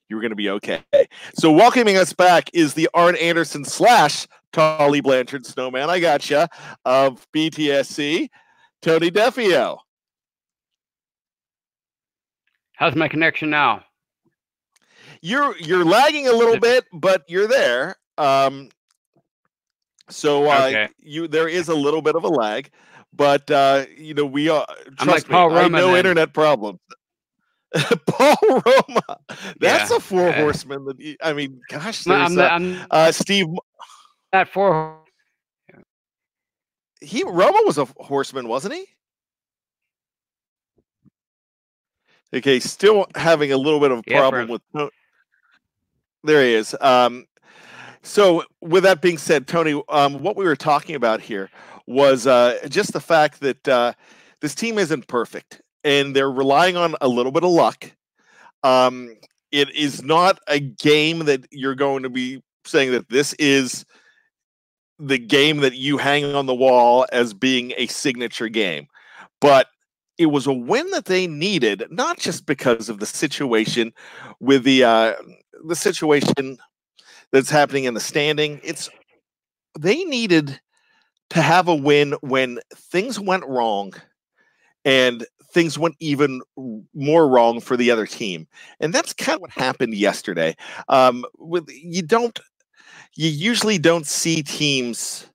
you 0.09 0.17
were 0.17 0.23
going 0.23 0.31
to 0.31 0.37
be 0.37 0.51
okay. 0.51 0.83
So 1.35 1.53
welcoming 1.53 1.97
us 1.97 2.13
back 2.13 2.51
is 2.53 2.75
the 2.75 2.89
Arn 2.95 3.17
Anderson 3.17 3.65
slash 3.65 4.27
Tully 4.53 5.01
Blanchard 5.01 5.47
Snowman. 5.47 5.91
I 5.91 6.01
got 6.01 6.21
gotcha, 6.21 6.49
of 6.85 7.27
BTSC, 7.33 8.29
Tony 8.83 9.11
Defeo. 9.11 9.79
How's 12.75 12.97
my 12.97 13.09
connection 13.09 13.51
now? 13.51 13.85
You're 15.23 15.57
you're 15.59 15.85
lagging 15.85 16.29
a 16.29 16.33
little 16.33 16.59
bit, 16.59 16.87
but 16.93 17.25
you're 17.29 17.47
there. 17.47 17.97
Um, 18.17 18.71
so 20.09 20.51
uh, 20.51 20.67
okay. 20.69 20.89
you 20.99 21.29
there 21.29 21.49
is 21.49 21.69
a 21.69 21.75
little 21.75 22.01
bit 22.01 22.17
of 22.17 22.25
a 22.25 22.29
lag, 22.29 22.71
but 23.13 23.51
uh, 23.51 23.85
you 23.97 24.15
know 24.15 24.25
we 24.25 24.49
are. 24.49 24.67
Trust 24.67 25.01
I'm 25.01 25.09
like 25.09 25.29
me, 25.29 25.33
Paul 25.33 25.59
I 25.59 25.69
know 25.69 25.89
then. 25.89 25.97
internet 25.99 26.33
problems. 26.33 26.81
Paul 28.07 28.37
Roma. 28.43 29.19
That's 29.61 29.91
yeah. 29.91 29.97
a 29.97 30.01
four 30.01 30.33
horseman. 30.33 30.85
That 30.87 31.17
I 31.23 31.33
mean, 31.33 31.61
gosh, 31.69 32.07
I'm, 32.07 32.39
uh, 32.39 32.43
I'm, 32.43 32.87
uh, 32.91 33.13
Steve. 33.13 33.47
That 34.33 34.49
four. 34.49 34.99
He 37.01 37.25
Roma 37.25 37.63
was 37.65 37.79
a 37.79 37.87
horseman, 37.99 38.47
wasn't 38.47 38.75
he? 38.75 38.87
Okay, 42.33 42.61
still 42.61 43.07
having 43.17 43.53
a 43.53 43.57
little 43.57 43.81
bit 43.81 43.91
of 43.91 43.99
a 43.99 44.03
yeah, 44.07 44.19
problem 44.19 44.49
with. 44.49 44.91
There 46.23 46.45
he 46.45 46.55
is. 46.55 46.77
Um, 46.81 47.27
so, 48.03 48.45
with 48.61 48.85
that 48.85 49.03
being 49.03 49.19
said, 49.19 49.47
Tony, 49.47 49.81
um, 49.89 50.23
what 50.23 50.37
we 50.37 50.45
were 50.45 50.57
talking 50.57 50.95
about 50.95 51.21
here 51.21 51.51
was 51.87 52.27
uh, 52.27 52.59
just 52.69 52.93
the 52.93 53.01
fact 53.01 53.41
that 53.41 53.69
uh, 53.69 53.93
this 54.41 54.55
team 54.55 54.79
isn't 54.79 55.09
perfect 55.09 55.61
and 55.83 56.15
they're 56.15 56.31
relying 56.31 56.77
on 56.77 56.95
a 57.01 57.09
little 57.09 57.33
bit 57.33 57.43
of 57.43 57.51
luck. 57.51 57.91
Um, 58.63 59.17
it 59.51 59.75
is 59.75 60.03
not 60.03 60.39
a 60.47 60.61
game 60.61 61.21
that 61.21 61.47
you're 61.51 61.75
going 61.75 62.03
to 62.05 62.11
be 62.11 62.43
saying 62.65 62.93
that 62.93 63.09
this 63.09 63.33
is 63.35 63.85
the 65.01 65.19
game 65.19 65.59
that 65.59 65.75
you 65.75 65.99
hang 65.99 66.35
on 66.35 66.47
the 66.47 66.55
wall 66.55 67.07
as 67.13 67.33
being 67.33 67.73
a 67.77 67.87
signature 67.87 68.49
game, 68.49 68.87
but 69.41 69.69
it 70.19 70.27
was 70.27 70.47
a 70.47 70.53
win 70.53 70.91
that 70.91 71.07
they 71.07 71.27
needed, 71.27 71.85
not 71.91 72.19
just 72.19 72.45
because 72.45 72.91
of 72.91 73.01
the 73.01 73.07
situation 73.07 73.93
with 74.39 74.65
the 74.65 74.85
uh, 74.85 75.15
the 75.67 75.77
situation 75.77 76.59
that's 77.33 77.51
happening 77.51 77.85
in 77.85 77.95
the 77.95 78.01
standing. 78.01 78.61
It's 78.63 78.91
they 79.79 80.05
needed 80.05 80.61
to 81.31 81.41
have 81.41 81.69
a 81.69 81.75
win 81.75 82.15
when 82.21 82.59
things 82.75 83.19
went 83.19 83.47
wrong 83.47 83.95
and 84.85 85.27
things 85.53 85.79
went 85.79 85.97
even 86.01 86.41
more 86.95 87.29
wrong 87.29 87.61
for 87.61 87.77
the 87.77 87.91
other 87.91 88.07
team. 88.07 88.47
And 88.79 88.93
that's 88.93 89.13
kind 89.13 89.37
of 89.37 89.41
what 89.41 89.51
happened 89.51 89.95
yesterday. 89.95 90.57
Um, 90.89 91.25
with 91.39 91.69
you 91.69 92.03
don't 92.03 92.39
you 93.15 93.29
usually 93.29 93.79
don't 93.79 94.07
see 94.07 94.43
teams 94.43 95.27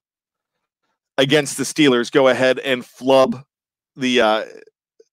against 1.17 1.58
the 1.58 1.63
Steelers 1.63 2.12
go 2.12 2.27
ahead 2.27 2.60
and 2.60 2.86
flub 2.86 3.44
the 3.96 4.22
uh, 4.22 4.46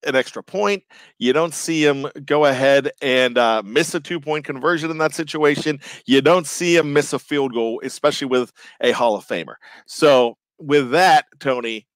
an 0.05 0.17
extra 0.17 0.43
point. 0.43 0.83
You 1.19 1.33
don't 1.33 1.55
see 1.55 1.85
him 1.85 2.07
go 2.25 2.45
ahead 2.45 2.91
and 3.01 3.39
uh, 3.39 3.63
miss 3.65 3.95
a 3.95 4.01
two 4.01 4.21
point 4.21 4.45
conversion 4.45 4.91
in 4.91 4.99
that 4.99 5.15
situation. 5.15 5.81
You 6.07 6.21
don't 6.21 6.47
see 6.47 6.77
him 6.77 6.93
miss 6.93 7.13
a 7.13 7.19
field 7.19 7.53
goal, 7.55 7.81
especially 7.85 8.27
with 8.27 8.53
a 8.81 8.93
Hall 8.93 9.15
of 9.15 9.27
Famer. 9.27 9.55
So, 9.87 10.37
with 10.59 10.91
that, 10.91 11.27
Tony, 11.41 11.87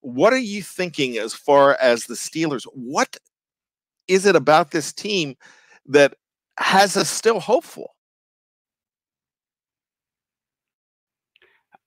what 0.00 0.32
are 0.32 0.38
you 0.38 0.62
thinking 0.62 1.18
as 1.18 1.34
far 1.34 1.76
as 1.80 2.04
the 2.04 2.14
Steelers? 2.14 2.64
What 2.72 3.16
is 4.08 4.26
it 4.26 4.36
about 4.36 4.70
this 4.70 4.92
team 4.92 5.36
that 5.86 6.14
has 6.58 6.96
us 6.96 7.08
still 7.08 7.40
hopeful? 7.40 7.94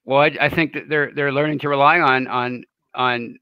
Well, 0.06 0.20
I, 0.20 0.38
I 0.40 0.50
think 0.50 0.74
that 0.74 0.90
they're 0.90 1.12
they're 1.14 1.32
learning 1.32 1.60
to 1.60 1.70
rely 1.70 2.00
on 2.00 2.28
on 2.28 2.64
on 2.94 3.38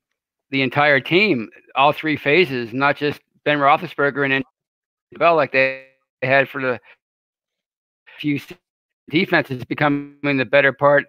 the 0.52 0.62
entire 0.62 1.00
team, 1.00 1.50
all 1.76 1.92
three 1.92 2.18
phases, 2.18 2.74
not 2.74 2.96
just 2.98 3.20
Ben 3.46 3.58
Roethlisberger 3.58 4.32
and 4.32 4.46
Bell 5.18 5.36
like 5.36 5.52
they 5.52 5.86
had 6.24 6.50
for 6.50 6.62
the 6.62 6.80
few 8.20 8.40
defenses 9.10 9.64
becoming 9.66 10.38
the 10.38 10.46
better 10.46 10.74
part. 10.74 11.06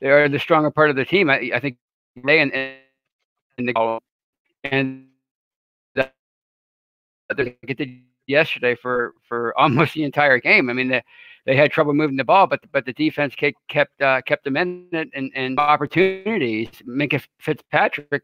They 0.00 0.08
are 0.08 0.28
the 0.28 0.38
stronger 0.38 0.70
part 0.70 0.90
of 0.90 0.96
the 0.96 1.04
team. 1.04 1.30
I, 1.30 1.50
I 1.54 1.60
think 1.60 1.76
they 2.24 2.40
and 2.40 2.52
and 2.54 3.68
the 3.68 4.00
and 4.64 5.06
that 5.96 6.14
they 7.36 7.56
did 7.74 8.02
yesterday 8.26 8.74
for 8.74 9.14
for 9.28 9.58
almost 9.58 9.94
the 9.94 10.04
entire 10.04 10.38
game. 10.38 10.70
I 10.70 10.72
mean, 10.72 10.88
they, 10.88 11.02
they 11.46 11.56
had 11.56 11.70
trouble 11.70 11.92
moving 11.92 12.16
the 12.16 12.24
ball, 12.24 12.46
but 12.46 12.60
but 12.72 12.86
the 12.86 12.92
defense 12.92 13.34
kept 13.34 13.56
kept 13.68 14.00
uh, 14.00 14.22
kept 14.22 14.44
them 14.44 14.56
in 14.56 14.88
it 14.92 15.08
and, 15.14 15.30
and 15.34 15.58
opportunities. 15.58 16.68
Minkah 16.86 17.24
Fitzpatrick 17.38 18.22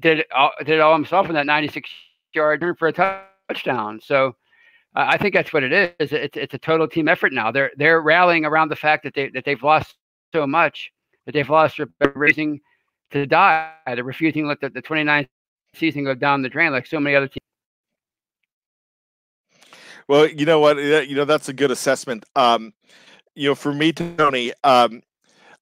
did 0.00 0.20
it 0.20 0.26
all, 0.34 0.52
did 0.60 0.70
it 0.70 0.80
all 0.80 0.94
himself 0.94 1.28
in 1.28 1.34
that 1.34 1.46
96 1.46 1.88
yard 2.34 2.60
turn 2.60 2.74
for 2.74 2.88
a 2.88 2.92
touchdown. 2.92 4.00
So 4.02 4.36
uh, 4.96 5.06
I 5.08 5.18
think 5.18 5.34
that's 5.34 5.52
what 5.52 5.62
it 5.62 5.94
is. 6.00 6.12
It's 6.12 6.36
it's 6.36 6.54
a 6.54 6.58
total 6.58 6.88
team 6.88 7.08
effort 7.08 7.32
now. 7.32 7.50
They're 7.50 7.72
they're 7.76 8.00
rallying 8.00 8.44
around 8.44 8.70
the 8.70 8.76
fact 8.76 9.04
that 9.04 9.14
they 9.14 9.28
that 9.30 9.44
they've 9.44 9.62
lost 9.62 9.96
so 10.32 10.46
much 10.46 10.90
that 11.26 11.32
they've 11.32 11.48
lost 11.48 11.78
their 11.78 12.12
raising 12.14 12.60
to 13.10 13.26
die. 13.26 13.72
They're 13.86 14.04
refusing 14.04 14.44
to 14.44 14.48
let 14.48 14.60
the, 14.60 14.70
the 14.70 14.82
29th 14.82 15.28
season 15.74 16.04
go 16.04 16.14
down 16.14 16.42
the 16.42 16.48
drain 16.48 16.72
like 16.72 16.86
so 16.86 17.00
many 17.00 17.16
other 17.16 17.28
teams. 17.28 17.40
Well, 20.08 20.28
you 20.28 20.46
know 20.46 20.60
what? 20.60 20.76
You 20.76 21.14
know 21.14 21.24
that's 21.24 21.48
a 21.48 21.52
good 21.52 21.70
assessment. 21.70 22.24
Um, 22.36 22.72
you 23.34 23.48
know, 23.48 23.54
for 23.54 23.72
me, 23.72 23.92
Tony, 23.92 24.52
um, 24.62 25.02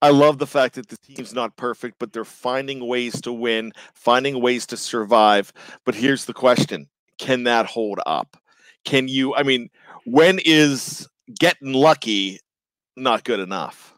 I 0.02 0.10
love 0.10 0.38
the 0.38 0.46
fact 0.46 0.74
that 0.74 0.88
the 0.88 0.96
team's 0.96 1.32
not 1.32 1.56
perfect, 1.56 1.96
but 1.98 2.12
they're 2.12 2.24
finding 2.24 2.86
ways 2.86 3.20
to 3.22 3.32
win, 3.32 3.72
finding 3.94 4.40
ways 4.42 4.66
to 4.66 4.76
survive. 4.76 5.52
But 5.84 5.94
here's 5.94 6.24
the 6.24 6.34
question 6.34 6.88
can 7.18 7.44
that 7.44 7.66
hold 7.66 8.00
up? 8.04 8.36
Can 8.84 9.06
you, 9.06 9.34
I 9.34 9.44
mean, 9.44 9.70
when 10.04 10.40
is 10.44 11.08
getting 11.38 11.72
lucky 11.72 12.40
not 12.96 13.22
good 13.22 13.38
enough? 13.38 13.94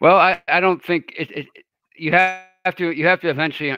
Well, 0.00 0.16
I, 0.16 0.42
I 0.48 0.60
don't 0.60 0.84
think 0.84 1.14
it, 1.16 1.30
it, 1.30 1.46
you 1.96 2.12
have 2.12 2.76
to 2.76 2.90
you 2.90 3.06
have 3.06 3.20
to 3.20 3.30
eventually 3.30 3.70
uh, 3.70 3.76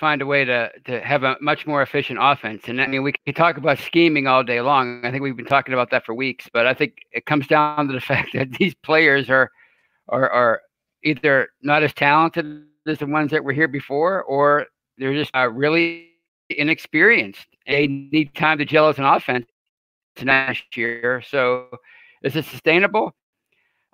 find 0.00 0.22
a 0.22 0.26
way 0.26 0.44
to 0.44 0.70
to 0.86 1.00
have 1.02 1.22
a 1.22 1.36
much 1.40 1.66
more 1.66 1.82
efficient 1.82 2.18
offense. 2.20 2.62
And 2.66 2.80
I 2.80 2.86
mean, 2.86 3.02
we 3.02 3.12
can 3.12 3.34
talk 3.34 3.58
about 3.58 3.78
scheming 3.78 4.26
all 4.26 4.42
day 4.42 4.60
long. 4.62 5.04
I 5.04 5.10
think 5.10 5.22
we've 5.22 5.36
been 5.36 5.44
talking 5.44 5.74
about 5.74 5.90
that 5.90 6.04
for 6.06 6.14
weeks. 6.14 6.48
But 6.52 6.66
I 6.66 6.74
think 6.74 6.94
it 7.12 7.26
comes 7.26 7.46
down 7.46 7.86
to 7.88 7.92
the 7.92 8.00
fact 8.12 8.30
that 8.34 8.50
these 8.52 8.74
players 8.74 9.28
are 9.28 9.50
are 10.08 10.28
are 10.30 10.60
either 11.04 11.50
not 11.62 11.82
as 11.82 11.92
talented 11.92 12.64
as 12.86 12.98
the 12.98 13.06
ones 13.06 13.30
that 13.30 13.44
were 13.44 13.52
here 13.52 13.68
before, 13.68 14.22
or 14.22 14.66
they're 14.98 15.14
just 15.14 15.30
uh, 15.36 15.48
really 15.48 16.08
inexperienced. 16.48 17.46
They 17.66 17.86
need 17.86 18.34
time 18.34 18.58
to 18.58 18.64
gel 18.64 18.88
as 18.88 18.98
an 18.98 19.04
offense 19.04 19.46
next 20.22 20.76
year. 20.76 21.22
So, 21.28 21.68
is 22.22 22.34
it 22.34 22.46
sustainable? 22.46 23.14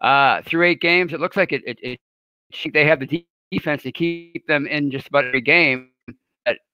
Uh, 0.01 0.43
through 0.43 0.67
eight 0.67 0.81
games, 0.81 1.13
it 1.13 1.21
looks 1.21 1.37
like 1.37 1.53
it. 1.53 1.63
It, 1.67 1.79
it 1.83 2.01
they 2.73 2.85
have 2.85 3.01
the 3.01 3.27
defense 3.51 3.83
to 3.83 3.93
keep 3.93 4.47
them 4.47 4.67
in 4.67 4.91
just 4.91 5.09
about 5.09 5.25
every 5.25 5.41
game 5.41 5.91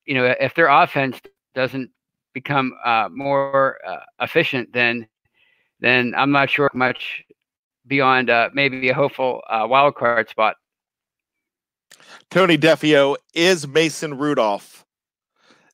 you 0.05 0.15
know, 0.15 0.35
if 0.41 0.55
their 0.55 0.69
offense 0.69 1.21
doesn't 1.55 1.91
become 2.33 2.73
uh, 2.85 3.09
more 3.11 3.79
uh, 3.87 4.01
efficient, 4.21 4.73
then 4.73 5.07
then 5.81 6.15
I'm 6.17 6.31
not 6.31 6.49
sure 6.51 6.71
much 6.75 7.23
beyond 7.87 8.31
uh, 8.31 8.51
maybe 8.55 8.89
a 8.89 8.95
hopeful 8.95 9.43
uh, 9.49 9.67
wild 9.69 9.97
card 9.97 10.29
spot. 10.29 10.57
Tony 12.31 12.57
Defeo 12.57 13.17
is 13.35 13.67
Mason 13.67 14.17
Rudolph 14.17 14.83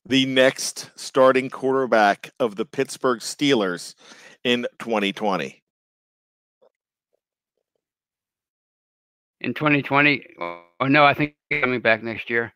the 0.09 0.25
next 0.25 0.91
starting 0.97 1.51
quarterback 1.51 2.31
of 2.41 2.57
the 2.57 2.65
Pittsburgh 2.65 3.21
Steelers 3.21 3.95
in 4.43 4.67
2020? 4.79 5.63
In 9.41 9.55
2020, 9.55 10.25
oh 10.41 10.87
no, 10.87 11.05
I 11.05 11.15
think 11.15 11.35
coming 11.53 11.81
back 11.81 12.03
next 12.03 12.29
year. 12.31 12.53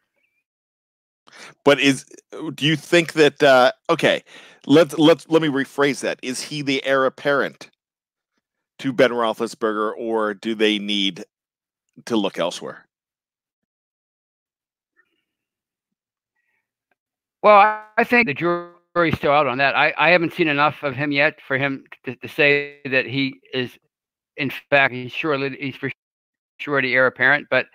But 1.65 1.81
is 1.81 2.05
do 2.55 2.67
you 2.67 2.77
think 2.77 3.15
that 3.15 3.43
uh, 3.43 3.73
okay? 3.91 4.23
Let's 4.67 4.97
let's 4.99 5.29
let 5.29 5.43
me 5.43 5.49
rephrase 5.49 6.01
that. 6.01 6.19
Is 6.23 6.43
he 6.43 6.63
the 6.63 6.85
heir 6.85 7.05
apparent 7.05 7.71
to 8.79 8.93
Ben 8.93 9.11
Roethlisberger, 9.11 9.93
or 9.97 10.35
do 10.35 10.55
they 10.55 10.79
need 10.79 11.25
to 12.07 12.17
look 12.17 12.39
elsewhere? 12.39 12.87
Well, 17.43 17.83
I 17.97 18.05
think 18.05 18.29
the 18.29 18.35
jury's 18.35 19.17
still 19.17 19.33
out 19.33 19.49
on 19.49 19.59
that. 19.59 19.75
I, 19.75 19.93
I 19.99 20.11
haven't 20.11 20.33
seen 20.33 20.49
enough 20.49 20.83
of 20.83 20.95
him 20.95 21.11
yet 21.11 21.41
for 21.47 21.59
him 21.59 21.85
to, 22.05 22.15
to 22.15 22.29
say 22.29 22.79
that 22.85 23.05
he 23.05 23.41
is, 23.53 23.71
in 24.37 24.53
fact, 24.71 24.95
he's 24.95 25.13
surely 25.13 25.57
he's 25.59 25.75
for 25.75 25.91
sure 26.59 26.81
the 26.81 26.95
heir 26.95 27.07
apparent. 27.07 27.49
But 27.51 27.67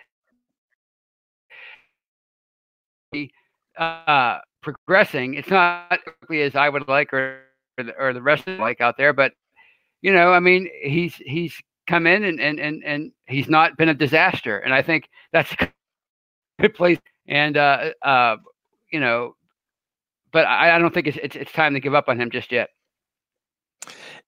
uh, 3.77 4.39
progressing. 4.62 5.36
It's 5.36 5.50
not 5.50 6.00
as 6.34 6.55
I 6.55 6.69
would 6.69 6.88
like 6.88 7.13
or 7.13 7.41
or 7.77 7.84
the, 7.84 7.93
or 7.98 8.13
the 8.13 8.22
rest 8.22 8.48
of 8.48 8.60
like 8.60 8.81
out 8.81 8.98
there, 8.98 9.13
but 9.13 9.34
you 10.01 10.13
know, 10.13 10.31
I 10.31 10.39
mean, 10.39 10.69
he's 10.84 11.15
he's 11.15 11.53
come 11.88 12.05
in 12.05 12.24
and 12.24 12.39
and 12.39 12.60
and 12.60 12.84
and 12.86 13.12
he's 13.27 13.50
not 13.50 13.77
been 13.77 13.89
a 13.89 13.93
disaster, 13.93 14.60
and 14.60 14.74
I 14.74 14.81
think 14.81 15.10
that's 15.31 15.51
a 15.60 15.72
good 16.60 16.74
place. 16.74 17.00
And 17.27 17.57
uh, 17.57 17.91
uh, 18.03 18.38
you 18.91 19.00
know, 19.00 19.36
but 20.31 20.46
I, 20.46 20.75
I 20.75 20.79
don't 20.79 20.93
think 20.93 21.07
it's, 21.07 21.17
it's 21.22 21.36
it's 21.36 21.51
time 21.51 21.74
to 21.74 21.79
give 21.79 21.96
up 21.96 22.05
on 22.07 22.19
him 22.19 22.31
just 22.31 22.51
yet. 22.51 22.69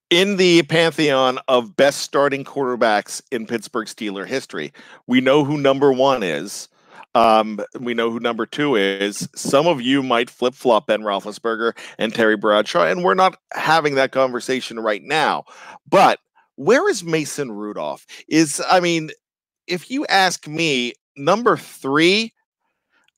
In 0.09 0.37
the 0.37 0.63
pantheon 0.63 1.37
of 1.47 1.75
best 1.75 2.01
starting 2.01 2.43
quarterbacks 2.43 3.21
in 3.31 3.45
Pittsburgh 3.45 3.85
Steeler 3.85 4.25
history, 4.25 4.73
we 5.05 5.21
know 5.21 5.43
who 5.43 5.57
number 5.57 5.93
one 5.93 6.23
is. 6.23 6.67
Um, 7.15 7.59
we 7.79 7.93
know 7.93 8.11
who 8.11 8.19
number 8.19 8.45
two 8.45 8.75
is. 8.75 9.27
Some 9.35 9.67
of 9.67 9.81
you 9.81 10.03
might 10.03 10.29
flip 10.29 10.53
flop 10.53 10.87
Ben 10.87 11.01
Roethlisberger 11.01 11.75
and 11.97 12.13
Terry 12.13 12.37
Bradshaw, 12.37 12.85
and 12.85 13.03
we're 13.03 13.15
not 13.15 13.37
having 13.53 13.95
that 13.95 14.11
conversation 14.11 14.79
right 14.79 15.01
now. 15.03 15.43
But 15.89 16.19
where 16.55 16.87
is 16.89 17.03
Mason 17.03 17.51
Rudolph? 17.51 18.05
Is 18.27 18.61
I 18.69 18.79
mean, 18.79 19.09
if 19.67 19.89
you 19.89 20.05
ask 20.07 20.47
me, 20.47 20.93
number 21.15 21.57
three, 21.57 22.33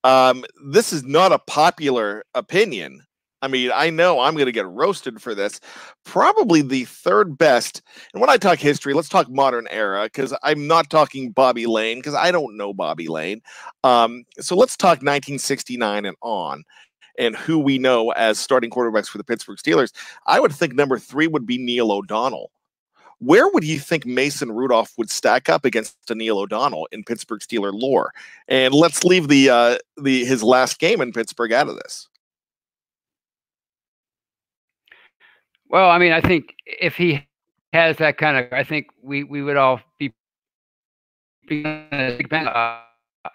um, 0.03 0.45
this 0.65 0.93
is 0.93 1.03
not 1.03 1.31
a 1.31 1.39
popular 1.39 2.24
opinion. 2.33 3.01
I 3.41 3.48
mean, 3.48 3.71
I 3.74 3.89
know 3.89 4.19
I'm 4.19 4.36
going 4.36 4.45
to 4.45 4.51
get 4.51 4.67
roasted 4.67 5.21
for 5.21 5.33
this. 5.33 5.60
Probably 6.03 6.62
the 6.62 6.86
third 6.86 7.38
best. 7.38 7.81
And 8.13 8.21
when 8.21 8.29
I 8.29 8.38
talk 8.38 8.60
history, 8.60 8.93
let's 8.93 9.10
talk 9.10 9.29
modern 9.29 9.67
era 9.71 10.03
because 10.03 10.33
I'm 10.43 10.67
not 10.67 10.89
talking 10.89 11.31
Bobby 11.31 11.65
Layne 11.65 11.98
because 11.98 12.13
I 12.13 12.31
don't 12.31 12.55
know 12.55 12.74
Bobby 12.74 13.07
Layne. 13.07 13.41
Um, 13.83 14.25
so 14.39 14.55
let's 14.55 14.77
talk 14.77 14.98
1969 14.98 16.05
and 16.05 16.17
on 16.21 16.63
and 17.17 17.36
who 17.36 17.60
we 17.60 17.77
know 17.77 18.12
as 18.12 18.39
starting 18.39 18.69
quarterbacks 18.69 19.07
for 19.07 19.17
the 19.17 19.24
Pittsburgh 19.24 19.57
Steelers. 19.57 19.91
I 20.27 20.39
would 20.39 20.53
think 20.53 20.74
number 20.74 21.00
three 21.00 21.27
would 21.27 21.45
be 21.45 21.57
Neil 21.57 21.91
O'Donnell. 21.91 22.51
Where 23.19 23.48
would 23.50 23.63
you 23.63 23.79
think 23.79 24.05
Mason 24.07 24.51
Rudolph 24.51 24.93
would 24.98 25.12
stack 25.12 25.48
up 25.48 25.63
against 25.63 25.95
Neil 26.10 26.39
O'Donnell 26.39 26.88
in 26.91 27.03
Pittsburgh 27.03 27.41
Steeler 27.41 27.71
lore? 27.71 28.12
And 28.48 28.74
let's 28.74 29.03
leave 29.03 29.27
the 29.27 29.50
uh, 29.50 29.77
the 30.01 30.25
his 30.25 30.41
last 30.41 30.79
game 30.79 31.01
in 31.01 31.12
Pittsburgh 31.12 31.53
out 31.53 31.69
of 31.69 31.75
this. 31.75 32.07
Well, 35.72 35.90
I 35.90 35.98
mean, 36.00 36.12
I 36.12 36.20
think 36.20 36.56
if 36.66 36.98
he 36.98 37.25
has 37.72 37.96
that 37.98 38.18
kind 38.18 38.38
of, 38.38 38.51
I 38.51 38.62
think 38.62 38.88
we 39.01 39.24
we 39.24 39.42
would 39.42 39.56
all 39.56 39.80
be, 39.98 40.13
a, 41.50 42.82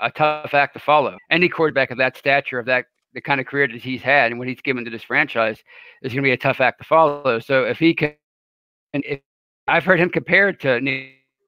a 0.01 0.11
tough 0.11 0.53
act 0.53 0.75
to 0.75 0.79
follow. 0.81 1.17
Any 1.31 1.49
quarterback 1.49 1.91
of 1.91 1.97
that 1.97 2.15
stature, 2.15 2.59
of 2.59 2.67
that 2.67 2.85
the 3.15 3.23
kind 3.23 3.41
of 3.41 3.47
career 3.47 3.67
that 3.69 3.81
he's 3.81 4.03
had, 4.03 4.33
and 4.33 4.39
what 4.39 4.49
he's 4.49 4.61
given 4.61 4.85
to 4.85 4.91
this 4.91 5.03
franchise, 5.03 5.57
is 6.03 6.13
going 6.13 6.23
to 6.23 6.29
be 6.29 6.33
a 6.33 6.37
tough 6.37 6.61
act 6.61 6.79
to 6.81 6.85
follow. 6.85 7.39
So 7.41 7.65
if 7.65 7.79
he 7.79 7.95
can, 7.95 8.13
and 8.93 9.03
if, 9.07 9.21
I've 9.67 9.85
heard 9.85 9.99
him 9.99 10.11
compared 10.11 10.61
to 10.61 10.79
Neil, 10.83 11.07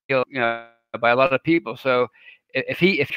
you 0.08 0.24
know, 0.32 0.68
by 0.98 1.10
a 1.10 1.16
lot 1.16 1.34
of 1.34 1.42
people. 1.42 1.76
So 1.76 2.08
if 2.54 2.78
he 2.78 2.98
if 3.00 3.10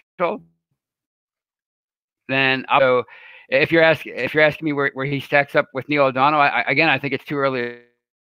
then 2.28 2.66
I'll. 2.68 3.06
If 3.52 3.72
you're 3.72 3.84
asking 3.84 4.14
if 4.16 4.34
you're 4.34 4.44
asking 4.44 4.66
me 4.66 4.74
where, 4.74 4.92
where 4.94 5.06
he 5.06 5.20
stacks 5.20 5.56
up 5.56 5.68
with 5.74 5.88
Neil 5.90 6.06
O'Donnell, 6.06 6.40
I, 6.40 6.64
again 6.68 6.90
I 6.90 6.98
think 6.98 7.14
it's 7.14 7.26
too 7.26 7.38
early 7.38 7.80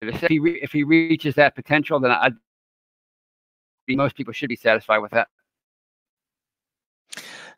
to 0.01 0.12
say. 0.12 0.25
If 0.25 0.30
he, 0.30 0.39
re, 0.39 0.60
if 0.62 0.72
he 0.74 0.84
reaches 0.84 1.36
that 1.36 1.56
potential, 1.56 2.00
then 2.00 2.12
I 2.12 2.30
most 3.89 4.15
people 4.15 4.34
should 4.34 4.50
be 4.50 4.56
satisfied 4.56 5.00
with 5.00 5.12
that. 5.12 5.27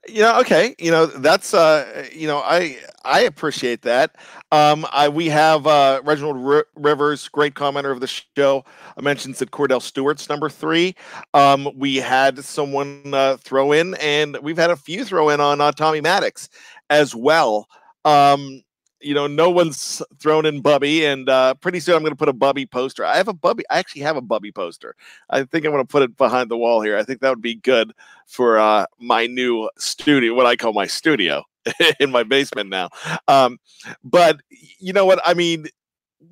Yeah, 0.07 0.39
okay. 0.41 0.75
You 0.77 0.91
know, 0.91 1.07
that's 1.07 1.55
uh 1.55 2.07
you 2.13 2.27
know, 2.27 2.38
I 2.38 2.77
I 3.03 3.22
appreciate 3.22 3.81
that. 3.84 4.15
Um 4.51 4.86
I 4.91 5.10
we 5.10 5.29
have 5.29 5.65
uh 5.65 6.01
Reginald 6.03 6.38
R- 6.45 6.67
Rivers, 6.75 7.27
great 7.27 7.55
commenter 7.55 7.91
of 7.91 8.01
the 8.01 8.07
show, 8.07 8.63
I 8.95 9.01
mentions 9.01 9.39
that 9.39 9.50
Kordell 9.50 9.81
Stewart's 9.81 10.29
number 10.29 10.48
3. 10.48 10.93
Um 11.34 11.69
we 11.75 11.95
had 11.95 12.43
someone 12.43 13.01
uh, 13.15 13.38
throw 13.38 13.72
in 13.72 13.95
and 13.95 14.38
we've 14.43 14.57
had 14.57 14.69
a 14.69 14.75
few 14.75 15.05
throw 15.05 15.29
in 15.29 15.41
on 15.41 15.60
uh, 15.60 15.72
Tommy 15.72 16.01
Maddox 16.01 16.50
as 16.89 17.15
well. 17.15 17.68
Um 18.04 18.62
you 19.06 19.13
know, 19.13 19.27
no 19.27 19.51
one's 19.51 20.01
thrown 20.20 20.48
in 20.48 20.62
Bubby, 20.62 21.06
and 21.06 21.30
uh, 21.30 21.54
pretty 21.56 21.80
soon 21.80 21.96
I'm 21.96 22.01
going 22.01 22.12
to 22.12 22.18
put 22.18 22.27
a 22.27 22.34
Bubby 22.34 22.65
poster. 22.65 23.06
I 23.06 23.18
have 23.18 23.27
a 23.27 23.34
Bubby. 23.34 23.63
I 23.70 23.77
actually 23.77 24.01
have 24.01 24.18
a 24.18 24.22
Bubby 24.22 24.51
poster. 24.51 24.96
I 25.30 25.44
think 25.44 25.63
I'm 25.63 25.72
going 25.72 25.84
to 25.84 25.88
put 25.88 26.01
it 26.01 26.18
behind 26.18 26.50
the 26.50 26.58
wall 26.58 26.82
here. 26.82 26.98
I 26.98 27.04
think 27.04 27.20
that 27.20 27.30
would 27.30 27.42
be 27.42 27.54
good 27.54 27.94
for 28.25 28.58
uh, 28.58 28.88
my 29.00 29.27
new 29.27 29.70
studio, 29.77 30.34
what 30.34 30.48
I 30.48 30.56
call 30.56 30.74
my 30.74 30.88
studio 30.88 31.44
in 32.00 32.10
my 32.10 32.24
basement 32.24 32.70
now. 32.70 32.89
Um, 33.27 33.60
but 34.04 34.42
you 34.80 34.92
know 34.92 35.06
what? 35.06 35.22
I 35.24 35.36
mean, 35.36 35.68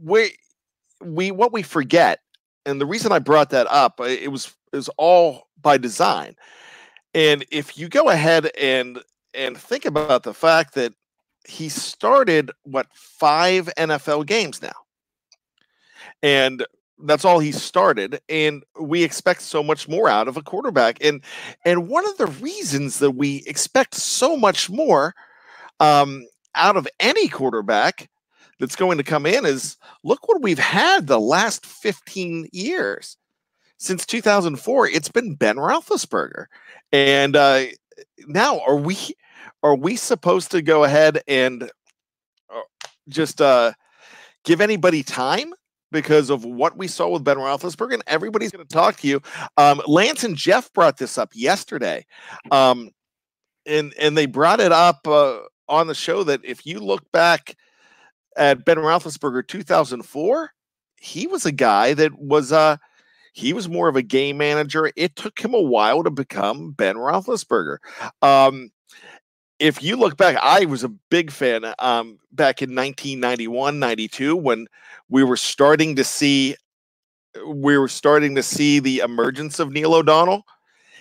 we 0.01 0.35
we 0.99 1.29
what 1.29 1.53
we 1.53 1.61
forget, 1.61 2.21
and 2.65 2.81
the 2.81 2.87
reason 2.87 3.11
I 3.11 3.19
brought 3.19 3.51
that 3.51 3.67
up, 3.67 3.99
uh, 3.99 4.05
it 4.05 4.31
was 4.31 4.51
is 4.73 4.89
all 4.97 5.47
by 5.61 5.77
design. 5.77 6.35
And 7.13 7.45
if 7.51 7.77
you 7.77 7.87
go 7.87 8.09
ahead 8.09 8.49
and 8.59 8.99
and 9.33 9.57
think 9.57 9.85
about 9.85 10.23
the 10.23 10.33
fact 10.33 10.75
that 10.75 10.93
he 11.45 11.69
started 11.69 12.51
what 12.63 12.87
five 12.93 13.69
NFL 13.77 14.25
games 14.25 14.61
now. 14.61 14.73
And 16.21 16.65
that's 17.03 17.25
all 17.25 17.39
he 17.39 17.51
started 17.51 18.21
and 18.29 18.63
we 18.79 19.03
expect 19.03 19.41
so 19.41 19.63
much 19.63 19.87
more 19.87 20.07
out 20.07 20.27
of 20.27 20.37
a 20.37 20.41
quarterback 20.41 21.03
and 21.03 21.21
and 21.65 21.87
one 21.87 22.07
of 22.07 22.17
the 22.17 22.27
reasons 22.27 22.99
that 22.99 23.11
we 23.11 23.43
expect 23.45 23.95
so 23.95 24.37
much 24.37 24.69
more 24.69 25.13
um, 25.79 26.25
out 26.55 26.77
of 26.77 26.87
any 26.99 27.27
quarterback 27.27 28.09
that's 28.59 28.75
going 28.75 28.97
to 28.97 29.03
come 29.03 29.25
in 29.25 29.45
is 29.45 29.75
look 30.03 30.27
what 30.27 30.41
we've 30.41 30.59
had 30.59 31.07
the 31.07 31.19
last 31.19 31.65
15 31.65 32.47
years 32.53 33.17
since 33.77 34.05
2004 34.05 34.87
it's 34.87 35.09
been 35.09 35.35
ben 35.35 35.57
roethlisberger 35.57 36.45
and 36.91 37.35
uh, 37.35 37.65
now 38.27 38.59
are 38.61 38.77
we 38.77 38.95
are 39.63 39.75
we 39.75 39.95
supposed 39.95 40.51
to 40.51 40.61
go 40.61 40.83
ahead 40.83 41.21
and 41.27 41.63
uh, 41.63 42.61
just 43.09 43.41
uh, 43.41 43.71
give 44.43 44.61
anybody 44.61 45.01
time 45.01 45.53
because 45.91 46.29
of 46.29 46.43
what 46.43 46.77
we 46.77 46.87
saw 46.87 47.09
with 47.09 47.23
Ben 47.23 47.37
Roethlisberger? 47.37 47.93
And 47.93 48.03
everybody's 48.05 48.51
going 48.51 48.67
to 48.67 48.73
talk 48.73 48.97
to 48.97 49.07
you. 49.07 49.21
Um, 49.57 49.81
Lance 49.87 50.23
and 50.23 50.35
Jeff 50.35 50.71
brought 50.73 50.97
this 50.97 51.17
up 51.17 51.31
yesterday, 51.33 52.05
um, 52.51 52.91
and 53.65 53.93
and 53.99 54.17
they 54.17 54.25
brought 54.25 54.59
it 54.59 54.73
up 54.73 55.07
uh, 55.07 55.39
on 55.69 55.87
the 55.87 55.95
show 55.95 56.23
that 56.25 56.41
if 56.43 56.65
you 56.65 56.79
look 56.79 57.09
back 57.11 57.55
at 58.35 58.65
Ben 58.65 58.77
Roethlisberger 58.77 59.47
2004, 59.47 60.51
he 60.97 61.27
was 61.27 61.45
a 61.45 61.51
guy 61.51 61.93
that 61.93 62.17
was 62.19 62.51
uh 62.51 62.77
he 63.33 63.51
was 63.51 63.67
more 63.67 63.87
of 63.87 63.95
a 63.95 64.03
game 64.03 64.37
manager. 64.37 64.91
It 64.95 65.15
took 65.15 65.39
him 65.39 65.55
a 65.55 65.61
while 65.61 66.03
to 66.03 66.11
become 66.11 66.71
Ben 66.71 66.95
Roethlisberger. 66.95 67.77
Um, 68.21 68.69
if 69.59 69.81
you 69.83 69.95
look 69.95 70.17
back, 70.17 70.37
I 70.41 70.65
was 70.65 70.83
a 70.83 70.89
big 70.89 71.31
fan 71.31 71.65
um, 71.79 72.19
back 72.31 72.61
in 72.61 72.75
1991, 72.75 73.79
92 73.79 74.35
when 74.35 74.67
we 75.09 75.23
were 75.23 75.37
starting 75.37 75.95
to 75.95 76.03
see 76.03 76.55
we 77.47 77.77
were 77.77 77.87
starting 77.87 78.35
to 78.35 78.43
see 78.43 78.79
the 78.79 78.99
emergence 78.99 79.59
of 79.59 79.71
Neil 79.71 79.95
O'Donnell. 79.95 80.43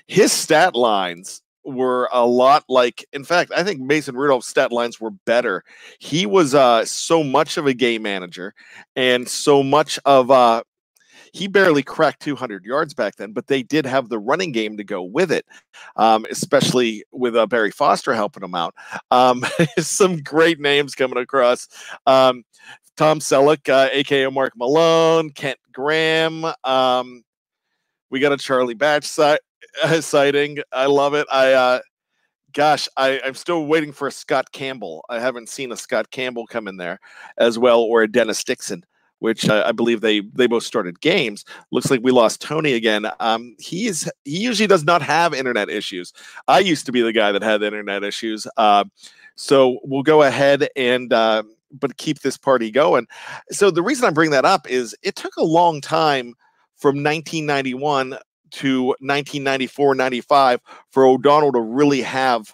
His 0.07 0.33
stat 0.33 0.75
lines 0.75 1.43
were 1.65 2.09
a 2.13 2.27
lot 2.27 2.65
like 2.69 3.05
in 3.13 3.25
fact, 3.25 3.53
I 3.55 3.63
think 3.63 3.81
Mason 3.81 4.17
Rudolph's 4.17 4.49
stat 4.49 4.73
lines 4.73 5.01
were 5.01 5.11
better. 5.11 5.63
He 5.99 6.27
was 6.27 6.55
uh 6.55 6.85
so 6.85 7.23
much 7.23 7.57
of 7.57 7.67
a 7.67 7.75
game 7.75 8.03
manager 8.03 8.55
and 8.97 9.29
so 9.29 9.63
much 9.63 9.99
of 10.05 10.31
uh 10.31 10.63
he 11.33 11.49
barely 11.49 11.83
cracked 11.83 12.21
200 12.23 12.65
yards 12.65 12.93
back 12.93 13.17
then, 13.17 13.33
but 13.33 13.47
they 13.47 13.63
did 13.63 13.87
have 13.87 14.09
the 14.09 14.19
running 14.19 14.53
game 14.53 14.77
to 14.77 14.85
go 14.85 15.03
with 15.03 15.33
it, 15.33 15.47
um, 15.97 16.27
especially 16.31 17.05
with 17.11 17.35
uh, 17.35 17.47
Barry 17.47 17.71
Foster 17.71 18.15
helping 18.15 18.43
them 18.43 18.55
out. 18.55 18.75
Um, 19.11 19.45
some 19.79 20.23
great 20.23 20.61
names 20.61 20.95
coming 20.95 21.19
across. 21.19 21.69
Um, 22.07 22.45
Tom 22.99 23.21
Selleck, 23.21 23.69
uh, 23.71 23.89
aka 23.93 24.29
Mark 24.29 24.53
Malone, 24.57 25.31
Kent 25.31 25.59
Graham. 25.73 26.45
Um, 26.65 27.25
we 28.11 28.21
got 28.21 28.33
a 28.33 28.37
Charlie 28.37 28.75
Batch 28.75 29.05
si- 29.05 29.39
uh, 29.83 30.01
sighting. 30.03 30.59
I 30.71 30.85
love 30.85 31.15
it. 31.15 31.27
I 31.33 31.53
uh, 31.55 31.81
gosh, 32.53 32.89
I, 32.99 33.21
am 33.25 33.35
still 33.35 33.65
waiting 33.65 33.93
for 33.93 34.07
a 34.07 34.13
Scott 34.13 34.53
Campbell. 34.53 35.03
I 35.09 35.19
haven't 35.19 35.49
seen 35.49 35.73
a 35.73 35.77
Scott 35.79 36.11
Campbell 36.11 36.47
come 36.47 36.69
in 36.69 36.77
there 36.77 37.01
as 37.39 37.59
well, 37.59 37.81
or 37.81 38.03
a 38.03 38.13
Dennis 38.13 38.45
Dixon 38.45 38.85
which 39.23 39.49
uh, 39.49 39.63
I 39.65 39.71
believe 39.71 40.01
they 40.01 40.21
they 40.21 40.49
both 40.49 40.65
started 40.65 41.01
games. 41.01 41.45
Looks 41.71 41.93
like 41.93 42.01
we 42.03 42.11
lost 42.11 42.43
Tony 42.43 42.73
again. 42.73 43.07
Um, 43.21 43.55
he 43.61 43.87
is 43.87 44.11
he 44.25 44.39
usually 44.39 44.67
does 44.67 44.83
not 44.83 45.01
have 45.01 45.33
internet 45.33 45.71
issues. 45.71 46.13
I 46.49 46.59
used 46.59 46.87
to 46.87 46.93
be 46.93 47.03
the 47.03 47.13
guy 47.13 47.31
that 47.31 47.41
had 47.41 47.63
internet 47.63 48.03
issues. 48.03 48.49
Uh, 48.57 48.85
so 49.37 49.79
we'll 49.85 50.03
go 50.03 50.23
ahead 50.23 50.69
and 50.75 51.13
uh, 51.13 51.45
but 51.71 51.97
keep 51.99 52.19
this 52.21 52.37
party 52.37 52.73
going. 52.73 53.07
So 53.53 53.71
the 53.71 53.83
reason 53.83 54.07
I 54.07 54.11
bring 54.11 54.33
that 54.33 54.45
up 54.45 54.69
is 54.69 54.95
it 55.03 55.15
took 55.15 55.37
a 55.37 55.45
long 55.45 55.81
time 55.81 56.35
from 56.77 56.97
1991 56.97 58.19
to 58.51 58.87
1994 58.87 59.95
95 59.95 60.61
for 60.91 61.07
O'Donnell 61.07 61.53
to 61.53 61.61
really 61.61 62.03
have 62.03 62.53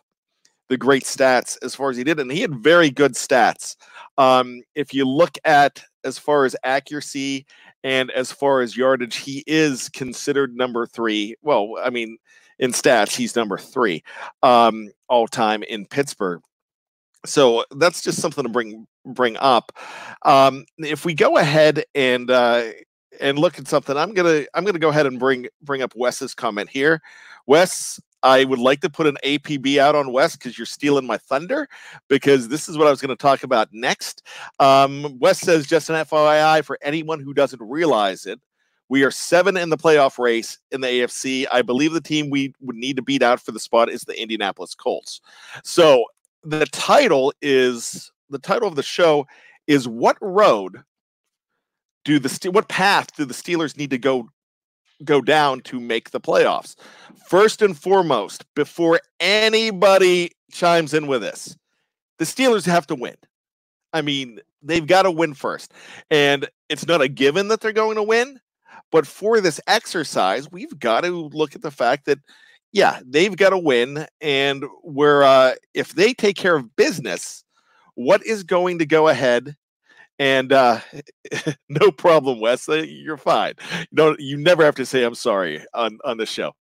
the 0.68 0.76
great 0.76 1.04
stats 1.04 1.56
as 1.62 1.74
far 1.74 1.88
as 1.88 1.96
he 1.96 2.04
did 2.04 2.20
and 2.20 2.30
he 2.30 2.42
had 2.42 2.54
very 2.54 2.90
good 2.90 3.14
stats 3.14 3.74
um, 4.18 4.60
if 4.74 4.92
you 4.92 5.04
look 5.06 5.38
at 5.44 5.82
as 6.04 6.18
far 6.18 6.44
as 6.44 6.56
accuracy 6.64 7.46
and 7.84 8.10
as 8.10 8.32
far 8.32 8.60
as 8.60 8.76
yardage, 8.76 9.16
he 9.16 9.44
is 9.46 9.88
considered 9.88 10.56
number 10.56 10.86
three. 10.86 11.36
Well, 11.42 11.74
I 11.82 11.90
mean, 11.90 12.18
in 12.58 12.72
stats, 12.72 13.14
he's 13.14 13.36
number 13.36 13.58
three 13.58 14.02
um, 14.42 14.90
all 15.08 15.28
time 15.28 15.62
in 15.62 15.86
Pittsburgh. 15.86 16.40
So 17.24 17.64
that's 17.76 18.02
just 18.02 18.20
something 18.20 18.44
to 18.44 18.50
bring 18.50 18.86
bring 19.04 19.36
up. 19.38 19.72
Um, 20.24 20.64
if 20.78 21.04
we 21.04 21.14
go 21.14 21.36
ahead 21.36 21.84
and 21.94 22.30
uh, 22.30 22.64
and 23.20 23.38
look 23.38 23.58
at 23.58 23.68
something, 23.68 23.96
I'm 23.96 24.12
gonna 24.14 24.44
I'm 24.54 24.64
gonna 24.64 24.78
go 24.78 24.88
ahead 24.88 25.06
and 25.06 25.18
bring 25.18 25.48
bring 25.62 25.82
up 25.82 25.92
Wes's 25.96 26.34
comment 26.34 26.70
here. 26.70 27.00
Wes 27.46 28.00
I 28.22 28.44
would 28.44 28.58
like 28.58 28.80
to 28.80 28.90
put 28.90 29.06
an 29.06 29.16
APB 29.24 29.78
out 29.78 29.94
on 29.94 30.12
Wes 30.12 30.36
because 30.36 30.58
you're 30.58 30.66
stealing 30.66 31.06
my 31.06 31.18
thunder. 31.18 31.68
Because 32.08 32.48
this 32.48 32.68
is 32.68 32.76
what 32.76 32.86
I 32.86 32.90
was 32.90 33.00
going 33.00 33.16
to 33.16 33.16
talk 33.16 33.42
about 33.42 33.68
next. 33.72 34.22
Um, 34.58 35.18
Wes 35.18 35.38
says, 35.38 35.66
just 35.66 35.90
an 35.90 35.96
FYI 35.96 36.64
for 36.64 36.78
anyone 36.82 37.20
who 37.20 37.34
doesn't 37.34 37.62
realize 37.62 38.26
it, 38.26 38.40
we 38.88 39.04
are 39.04 39.10
seven 39.10 39.56
in 39.56 39.70
the 39.70 39.76
playoff 39.76 40.18
race 40.18 40.58
in 40.70 40.80
the 40.80 40.88
AFC. 40.88 41.46
I 41.52 41.62
believe 41.62 41.92
the 41.92 42.00
team 42.00 42.30
we 42.30 42.54
would 42.60 42.76
need 42.76 42.96
to 42.96 43.02
beat 43.02 43.22
out 43.22 43.40
for 43.40 43.52
the 43.52 43.60
spot 43.60 43.90
is 43.90 44.02
the 44.02 44.20
Indianapolis 44.20 44.74
Colts. 44.74 45.20
So 45.62 46.04
the 46.42 46.66
title 46.66 47.32
is 47.42 48.10
the 48.30 48.38
title 48.38 48.68
of 48.68 48.76
the 48.76 48.82
show 48.82 49.26
is 49.66 49.86
what 49.86 50.16
road 50.20 50.82
do 52.04 52.18
the 52.18 52.50
what 52.50 52.68
path 52.68 53.14
do 53.16 53.24
the 53.24 53.34
Steelers 53.34 53.76
need 53.76 53.90
to 53.90 53.98
go 53.98 54.30
go 55.04 55.20
down 55.20 55.60
to 55.62 55.80
make 55.80 56.10
the 56.10 56.20
playoffs. 56.20 56.76
First 57.26 57.62
and 57.62 57.78
foremost, 57.78 58.44
before 58.54 59.00
anybody 59.20 60.32
chimes 60.50 60.94
in 60.94 61.06
with 61.06 61.22
this, 61.22 61.56
the 62.18 62.24
Steelers 62.24 62.66
have 62.66 62.86
to 62.88 62.94
win. 62.94 63.16
I 63.92 64.02
mean, 64.02 64.40
they've 64.62 64.86
got 64.86 65.02
to 65.02 65.10
win 65.10 65.34
first. 65.34 65.72
And 66.10 66.48
it's 66.68 66.86
not 66.86 67.02
a 67.02 67.08
given 67.08 67.48
that 67.48 67.60
they're 67.60 67.72
going 67.72 67.96
to 67.96 68.02
win, 68.02 68.40
but 68.90 69.06
for 69.06 69.40
this 69.40 69.60
exercise, 69.66 70.50
we've 70.50 70.78
got 70.78 71.02
to 71.02 71.28
look 71.28 71.54
at 71.54 71.62
the 71.62 71.70
fact 71.70 72.06
that 72.06 72.18
yeah, 72.72 73.00
they've 73.06 73.36
got 73.36 73.50
to 73.50 73.58
win 73.58 74.06
and 74.20 74.64
where 74.82 75.22
uh 75.22 75.54
if 75.72 75.94
they 75.94 76.12
take 76.12 76.36
care 76.36 76.54
of 76.56 76.76
business, 76.76 77.42
what 77.94 78.24
is 78.26 78.42
going 78.42 78.78
to 78.78 78.86
go 78.86 79.08
ahead 79.08 79.56
And 80.18 80.52
uh, 80.52 80.80
no 81.68 81.90
problem, 81.90 82.40
Wes. 82.40 82.68
Uh, 82.68 82.84
you're 82.86 83.16
fine. 83.16 83.54
You 83.80 83.86
don't. 83.94 84.20
You 84.20 84.36
never 84.36 84.64
have 84.64 84.74
to 84.76 84.86
say 84.86 85.04
I'm 85.04 85.14
sorry 85.14 85.64
on 85.74 85.98
on 86.04 86.16
the 86.16 86.26
show. 86.26 86.52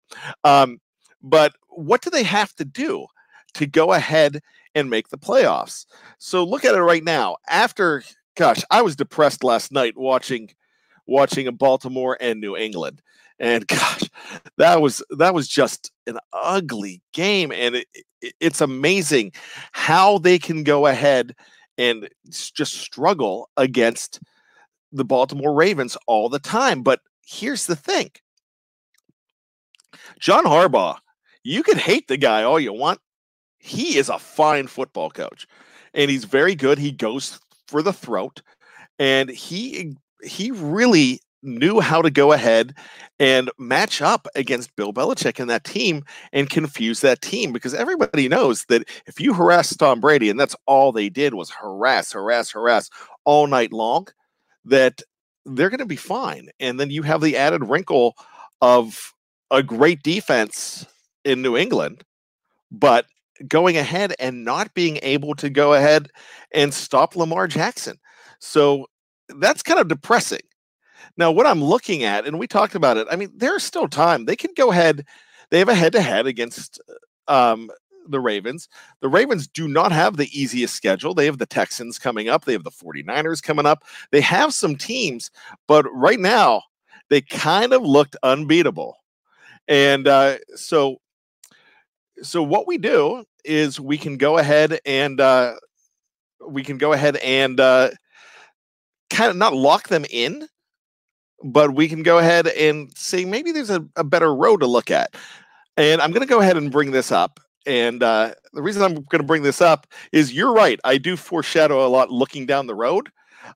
Um, 0.43 0.80
but 1.22 1.54
what 1.70 2.02
do 2.02 2.10
they 2.10 2.24
have 2.24 2.54
to 2.56 2.65
do 2.65 3.08
to 3.56 3.65
go 3.65 3.93
ahead 3.93 4.41
and 4.76 4.89
make 4.89 5.10
the 5.10 5.17
playoffs? 5.17 5.86
So 6.20 6.43
look 6.43 6.65
at 6.65 6.76
it 6.76 6.82
right 6.82 7.04
now. 7.04 7.38
After, 7.50 8.04
gosh, 8.36 8.63
I 8.70 8.82
was 8.82 8.96
depressed 8.96 9.43
last 9.43 9.72
night 9.72 9.98
watching 9.98 10.50
watching 11.08 11.54
Baltimore 11.56 12.17
and 12.20 12.39
New 12.39 12.56
England. 12.56 13.02
And 13.39 13.67
gosh, 13.67 14.04
that 14.58 14.82
was 14.82 15.04
that 15.12 15.34
was 15.34 15.48
just 15.48 15.91
an 16.06 16.17
ugly 16.34 17.02
game, 17.13 17.52
and 17.52 17.76
it, 17.76 17.88
it, 18.22 18.34
it's 18.39 18.62
amazing 18.62 19.32
how 19.72 20.17
they 20.17 20.39
can 20.39 20.63
go 20.63 20.88
ahead 20.88 21.36
and 21.77 22.09
just 22.53 22.73
struggle 22.73 23.49
against 23.57 24.19
the 24.91 25.05
Baltimore 25.05 25.53
Ravens 25.53 25.97
all 26.07 26.29
the 26.29 26.39
time. 26.39 26.81
But 26.83 27.01
here's 27.25 27.67
the 27.67 27.75
thing 27.75 28.11
John 30.19 30.45
Harbaugh, 30.45 30.97
you 31.43 31.63
can 31.63 31.77
hate 31.77 32.07
the 32.07 32.17
guy 32.17 32.43
all 32.43 32.59
you 32.59 32.73
want. 32.73 32.99
He 33.59 33.97
is 33.97 34.09
a 34.09 34.19
fine 34.19 34.67
football 34.67 35.09
coach 35.09 35.47
and 35.93 36.09
he's 36.09 36.25
very 36.25 36.55
good. 36.55 36.77
He 36.77 36.91
goes 36.91 37.39
for 37.67 37.81
the 37.81 37.93
throat 37.93 38.41
and 38.99 39.29
he 39.29 39.95
he 40.23 40.51
really 40.51 41.21
knew 41.43 41.80
how 41.80 42.02
to 42.02 42.10
go 42.10 42.32
ahead 42.32 42.73
and 43.19 43.50
match 43.58 44.02
up 44.02 44.28
against 44.36 44.76
Bill 44.76 44.93
Belichick 44.93 45.39
and 45.39 45.50
that 45.50 45.63
team 45.63 46.04
and 46.34 46.50
confuse 46.50 47.02
that 47.02 47.21
team 47.21 47.54
because 47.54 47.73
everybody 47.73 48.28
knows 48.28 48.65
that 48.65 48.88
if 49.06 49.19
you 49.19 49.34
harass 49.34 49.76
Tom 49.76 50.00
Brady, 50.00 50.30
and 50.30 50.39
that's 50.39 50.56
all 50.65 50.91
they 50.91 51.10
did 51.10 51.34
was 51.34 51.50
harass, 51.50 52.12
harass, 52.12 52.52
harass 52.52 52.89
all 53.26 53.47
night 53.47 53.71
long, 53.71 54.08
that 54.65 55.02
they're 55.45 55.69
going 55.69 55.80
to 55.80 55.86
be 55.86 55.95
fine. 55.95 56.50
And 56.60 56.80
then 56.80 56.89
you 56.89 57.04
have 57.04 57.21
the 57.21 57.38
added 57.38 57.67
wrinkle 57.67 58.15
of 58.62 59.13
a 59.52 59.63
great 59.63 60.04
defense 60.04 60.86
in 61.23 61.41
New 61.41 61.56
England, 61.56 62.04
but 62.71 63.06
going 63.47 63.78
ahead 63.78 64.13
and 64.19 64.43
not 64.43 64.73
being 64.73 65.00
able 65.04 65.36
to 65.36 65.50
go 65.50 65.73
ahead 65.73 66.10
and 66.54 66.73
stop 66.73 67.15
Lamar 67.15 67.47
Jackson. 67.47 67.97
So 68.39 68.88
that's 69.39 69.63
kind 69.63 69.80
of 69.80 69.88
depressing. 69.88 70.41
Now, 71.17 71.31
what 71.31 71.45
I'm 71.45 71.63
looking 71.63 72.03
at, 72.03 72.25
and 72.25 72.39
we 72.39 72.47
talked 72.47 72.75
about 72.75 72.97
it, 72.97 73.07
I 73.10 73.15
mean, 73.15 73.31
there's 73.36 73.63
still 73.63 73.88
time. 73.88 74.25
They 74.25 74.36
can 74.36 74.51
go 74.55 74.71
ahead, 74.71 75.05
they 75.49 75.60
have 75.60 75.69
a 75.69 75.75
head 75.75 75.93
to 75.93 76.01
head 76.01 76.27
against 76.27 76.79
um, 77.27 77.69
the 78.07 78.19
Ravens. 78.19 78.69
The 79.01 79.10
Ravens 79.10 79.47
do 79.47 79.67
not 79.67 79.91
have 79.91 80.17
the 80.17 80.29
easiest 80.38 80.75
schedule. 80.75 81.13
They 81.13 81.25
have 81.25 81.38
the 81.38 81.45
Texans 81.45 81.99
coming 81.99 82.29
up, 82.29 82.45
they 82.45 82.53
have 82.53 82.63
the 82.63 82.71
49ers 82.71 83.41
coming 83.41 83.65
up. 83.65 83.83
They 84.12 84.21
have 84.21 84.53
some 84.53 84.75
teams, 84.75 85.31
but 85.67 85.86
right 85.93 86.19
now, 86.19 86.63
they 87.10 87.21
kind 87.21 87.73
of 87.73 87.83
looked 87.83 88.17
unbeatable. 88.23 88.97
And 89.67 90.07
uh, 90.07 90.38
so, 90.55 90.97
so 92.21 92.43
what 92.43 92.67
we 92.67 92.77
do 92.77 93.23
is 93.45 93.79
we 93.79 93.97
can 93.97 94.17
go 94.17 94.38
ahead 94.38 94.79
and 94.86 95.19
uh, 95.21 95.53
we 96.47 96.63
can 96.63 96.77
go 96.77 96.93
ahead 96.93 97.17
and 97.17 97.60
uh, 97.60 97.91
kind 99.10 99.29
of 99.29 99.38
not 99.38 99.53
lock 99.53 99.88
them 99.88 100.05
in, 100.10 100.47
but 101.43 101.73
we 101.73 101.88
can 101.88 102.04
go 102.04 102.17
ahead 102.17 102.47
and 102.47 102.95
see 102.97 103.26
maybe 103.26 103.52
there's 103.52 103.69
a, 103.69 103.86
a 103.95 104.04
better 104.04 104.34
road 104.34 104.62
to 104.62 104.67
look 104.67 104.91
at. 104.91 105.15
And 105.76 106.02
I'm 106.02 106.12
going 106.12 106.26
to 106.26 106.28
go 106.28 106.41
ahead 106.41 106.58
and 106.58 106.71
bring 106.71 106.91
this 106.91 107.12
up. 107.12 107.39
And 107.65 108.02
uh, 108.02 108.34
the 108.54 108.62
reason 108.62 108.82
I'm 108.82 108.93
going 108.93 109.19
to 109.19 109.23
bring 109.23 109.43
this 109.43 109.62
up 109.62 109.88
is 110.12 110.34
you're 110.34 110.54
right. 110.54 110.80
I 110.84 110.97
do 110.97 111.17
foreshadow 111.17 111.86
a 111.86 111.89
lot 111.89 112.10
looking 112.10 112.45
down 112.45 112.65
the 112.65 112.76
road. 112.76 113.10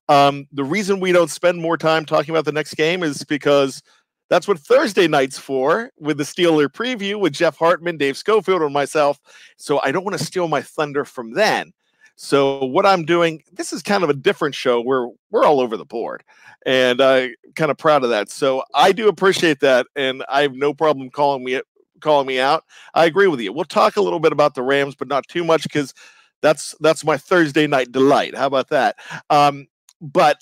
Um, 0.09 0.47
the 0.51 0.63
reason 0.63 0.99
we 0.99 1.11
don't 1.11 1.29
spend 1.29 1.61
more 1.61 1.77
time 1.77 2.05
talking 2.05 2.33
about 2.33 2.45
the 2.45 2.51
next 2.51 2.75
game 2.75 3.03
is 3.03 3.23
because 3.23 3.81
that's 4.29 4.47
what 4.47 4.59
Thursday 4.59 5.07
night's 5.07 5.37
for 5.37 5.91
with 5.97 6.17
the 6.17 6.23
Steeler 6.23 6.67
preview 6.67 7.19
with 7.19 7.33
Jeff 7.33 7.57
Hartman, 7.57 7.97
Dave 7.97 8.15
Schofield, 8.17 8.61
and 8.61 8.73
myself. 8.73 9.19
So 9.57 9.81
I 9.83 9.91
don't 9.91 10.05
want 10.05 10.17
to 10.17 10.23
steal 10.23 10.47
my 10.47 10.61
thunder 10.61 11.03
from 11.03 11.33
then. 11.33 11.73
So 12.23 12.63
what 12.65 12.85
I'm 12.85 13.03
doing, 13.03 13.41
this 13.51 13.73
is 13.73 13.81
kind 13.81 14.03
of 14.03 14.09
a 14.11 14.13
different 14.13 14.53
show 14.53 14.79
where 14.79 15.07
we're 15.31 15.43
all 15.43 15.59
over 15.59 15.75
the 15.75 15.85
board, 15.85 16.23
and 16.67 17.01
I'm 17.01 17.33
kind 17.55 17.71
of 17.71 17.79
proud 17.79 18.03
of 18.03 18.11
that. 18.11 18.29
So 18.29 18.63
I 18.75 18.91
do 18.91 19.07
appreciate 19.07 19.59
that, 19.61 19.87
and 19.95 20.23
I 20.29 20.43
have 20.43 20.53
no 20.53 20.71
problem 20.71 21.09
calling 21.09 21.43
me 21.43 21.59
calling 21.99 22.27
me 22.27 22.39
out. 22.39 22.63
I 22.93 23.05
agree 23.05 23.25
with 23.25 23.39
you. 23.39 23.51
We'll 23.51 23.65
talk 23.65 23.97
a 23.97 24.01
little 24.01 24.19
bit 24.19 24.31
about 24.33 24.53
the 24.53 24.61
Rams, 24.61 24.93
but 24.93 25.07
not 25.07 25.27
too 25.29 25.43
much 25.43 25.63
because 25.63 25.95
that's 26.43 26.75
that's 26.79 27.03
my 27.03 27.17
Thursday 27.17 27.65
night 27.65 27.91
delight. 27.91 28.35
How 28.35 28.45
about 28.45 28.69
that? 28.69 28.97
Um, 29.31 29.67
but 29.99 30.39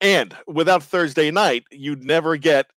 and 0.00 0.34
without 0.46 0.82
Thursday 0.82 1.30
night, 1.30 1.64
you'd 1.70 2.04
never 2.04 2.38
get 2.38 2.68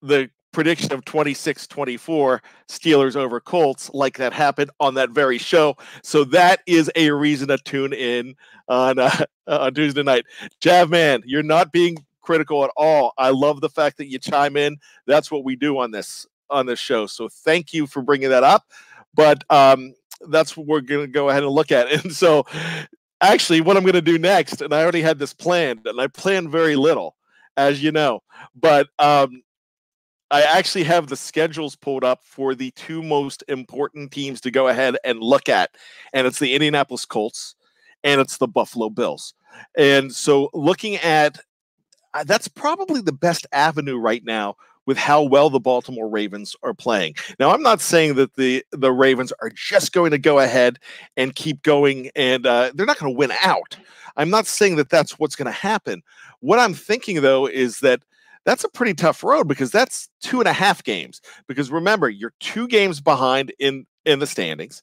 the 0.00 0.30
prediction 0.52 0.92
of 0.92 1.04
26 1.04 1.66
24 1.66 2.42
Steelers 2.68 3.16
over 3.16 3.40
Colts, 3.40 3.90
like 3.92 4.18
that 4.18 4.32
happened 4.32 4.70
on 4.80 4.94
that 4.94 5.10
very 5.10 5.38
show. 5.38 5.76
So 6.02 6.24
that 6.24 6.60
is 6.66 6.90
a 6.96 7.10
reason 7.10 7.48
to 7.48 7.58
tune 7.58 7.92
in 7.92 8.34
on, 8.68 8.98
uh, 8.98 9.24
on 9.46 9.74
Tuesday 9.74 10.02
night. 10.02 10.24
Jav, 10.60 10.90
man, 10.90 11.22
you're 11.24 11.42
not 11.42 11.72
being 11.72 11.98
critical 12.20 12.64
at 12.64 12.70
all. 12.76 13.12
I 13.18 13.30
love 13.30 13.60
the 13.60 13.70
fact 13.70 13.96
that 13.98 14.06
you 14.06 14.18
chime 14.18 14.56
in. 14.56 14.76
That's 15.06 15.30
what 15.30 15.44
we 15.44 15.56
do 15.56 15.78
on 15.78 15.90
this 15.90 16.26
on 16.50 16.66
this 16.66 16.78
show. 16.78 17.06
So 17.06 17.28
thank 17.28 17.72
you 17.72 17.86
for 17.86 18.02
bringing 18.02 18.30
that 18.30 18.42
up. 18.42 18.64
But 19.14 19.44
um, 19.50 19.94
that's 20.28 20.56
what 20.56 20.66
we're 20.66 20.80
going 20.80 21.06
to 21.06 21.12
go 21.12 21.28
ahead 21.28 21.42
and 21.42 21.52
look 21.52 21.72
at. 21.72 21.90
And 22.04 22.12
so, 22.12 22.46
actually, 23.20 23.60
what 23.60 23.76
I'm 23.76 23.82
going 23.82 23.94
to 23.94 24.02
do 24.02 24.18
next, 24.18 24.62
and 24.62 24.72
I 24.72 24.82
already 24.82 25.02
had 25.02 25.18
this 25.18 25.32
planned, 25.32 25.86
and 25.86 26.00
I 26.00 26.06
planned 26.06 26.50
very 26.50 26.76
little, 26.76 27.16
as 27.56 27.82
you 27.82 27.92
know, 27.92 28.22
but 28.54 28.88
um, 28.98 29.42
I 30.30 30.42
actually 30.42 30.84
have 30.84 31.08
the 31.08 31.16
schedules 31.16 31.76
pulled 31.76 32.04
up 32.04 32.22
for 32.22 32.54
the 32.54 32.70
two 32.72 33.02
most 33.02 33.42
important 33.48 34.12
teams 34.12 34.40
to 34.42 34.50
go 34.50 34.68
ahead 34.68 34.96
and 35.04 35.20
look 35.20 35.48
at, 35.48 35.70
and 36.12 36.26
it's 36.26 36.38
the 36.38 36.54
Indianapolis 36.54 37.04
Colts 37.04 37.54
and 38.04 38.20
it's 38.20 38.38
the 38.38 38.48
Buffalo 38.48 38.90
Bills. 38.90 39.34
And 39.76 40.12
so, 40.12 40.48
looking 40.54 40.96
at 40.96 41.38
uh, 42.14 42.24
that's 42.24 42.48
probably 42.48 43.00
the 43.00 43.12
best 43.12 43.46
avenue 43.52 43.96
right 43.96 44.24
now 44.24 44.56
with 44.86 44.96
how 44.96 45.22
well 45.22 45.50
the 45.50 45.60
Baltimore 45.60 46.08
Ravens 46.08 46.56
are 46.62 46.74
playing. 46.74 47.14
Now, 47.38 47.50
I'm 47.50 47.62
not 47.62 47.80
saying 47.80 48.14
that 48.14 48.34
the 48.34 48.64
the 48.72 48.92
Ravens 48.92 49.32
are 49.40 49.50
just 49.54 49.92
going 49.92 50.10
to 50.10 50.18
go 50.18 50.38
ahead 50.38 50.78
and 51.16 51.34
keep 51.34 51.62
going, 51.62 52.10
and 52.16 52.46
uh, 52.46 52.72
they're 52.74 52.86
not 52.86 52.98
going 52.98 53.12
to 53.12 53.18
win 53.18 53.32
out. 53.42 53.76
I'm 54.16 54.30
not 54.30 54.46
saying 54.46 54.76
that 54.76 54.90
that's 54.90 55.18
what's 55.18 55.36
going 55.36 55.46
to 55.46 55.52
happen. 55.52 56.02
What 56.40 56.58
I'm 56.58 56.74
thinking 56.74 57.20
though 57.20 57.46
is 57.46 57.80
that 57.80 58.02
that's 58.44 58.64
a 58.64 58.68
pretty 58.68 58.94
tough 58.94 59.22
road 59.22 59.48
because 59.48 59.70
that's 59.70 60.08
two 60.22 60.40
and 60.40 60.48
a 60.48 60.52
half 60.52 60.82
games. 60.82 61.20
Because 61.46 61.70
remember, 61.70 62.08
you're 62.08 62.34
two 62.40 62.68
games 62.68 63.00
behind 63.00 63.52
in 63.58 63.86
in 64.04 64.18
the 64.18 64.26
standings, 64.26 64.82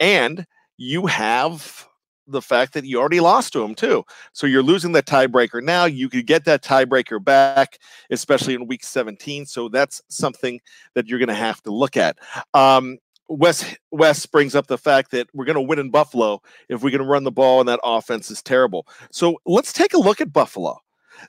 and 0.00 0.46
you 0.76 1.06
have 1.06 1.86
the 2.26 2.42
fact 2.42 2.72
that 2.72 2.84
you 2.84 2.98
already 2.98 3.20
lost 3.20 3.52
to 3.52 3.60
them 3.60 3.74
too. 3.74 4.04
So 4.32 4.46
you're 4.46 4.62
losing 4.62 4.92
that 4.92 5.06
tiebreaker 5.06 5.62
now. 5.62 5.84
You 5.84 6.08
could 6.08 6.26
get 6.26 6.44
that 6.46 6.62
tiebreaker 6.62 7.22
back, 7.22 7.78
especially 8.10 8.54
in 8.54 8.66
week 8.66 8.82
17. 8.82 9.46
So 9.46 9.68
that's 9.68 10.00
something 10.08 10.60
that 10.94 11.06
you're 11.06 11.18
going 11.18 11.28
to 11.28 11.34
have 11.34 11.62
to 11.62 11.70
look 11.70 11.96
at. 11.96 12.18
Um, 12.54 12.98
Wes 13.28 13.76
Wes 13.90 14.26
brings 14.26 14.54
up 14.54 14.66
the 14.66 14.78
fact 14.78 15.10
that 15.12 15.28
we're 15.32 15.46
going 15.46 15.54
to 15.54 15.62
win 15.62 15.78
in 15.78 15.90
Buffalo 15.90 16.42
if 16.68 16.82
we 16.82 16.90
can 16.90 17.02
run 17.02 17.24
the 17.24 17.32
ball 17.32 17.60
and 17.60 17.68
that 17.68 17.80
offense 17.82 18.30
is 18.30 18.42
terrible. 18.42 18.86
So 19.10 19.38
let's 19.46 19.72
take 19.72 19.94
a 19.94 19.98
look 19.98 20.20
at 20.20 20.32
Buffalo. 20.32 20.78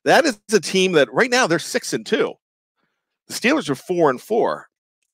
That 0.04 0.26
is 0.26 0.40
a 0.54 0.60
team 0.60 0.94
that 0.94 1.12
right 1.14 1.30
now 1.30 1.48
they're 1.48 1.60
six 1.60 1.94
and 1.94 2.06
two. 2.06 2.34
The 3.28 3.34
Steelers 3.34 3.70
are 3.70 3.76
four 3.76 4.10
and 4.10 4.22
four. 4.22 4.68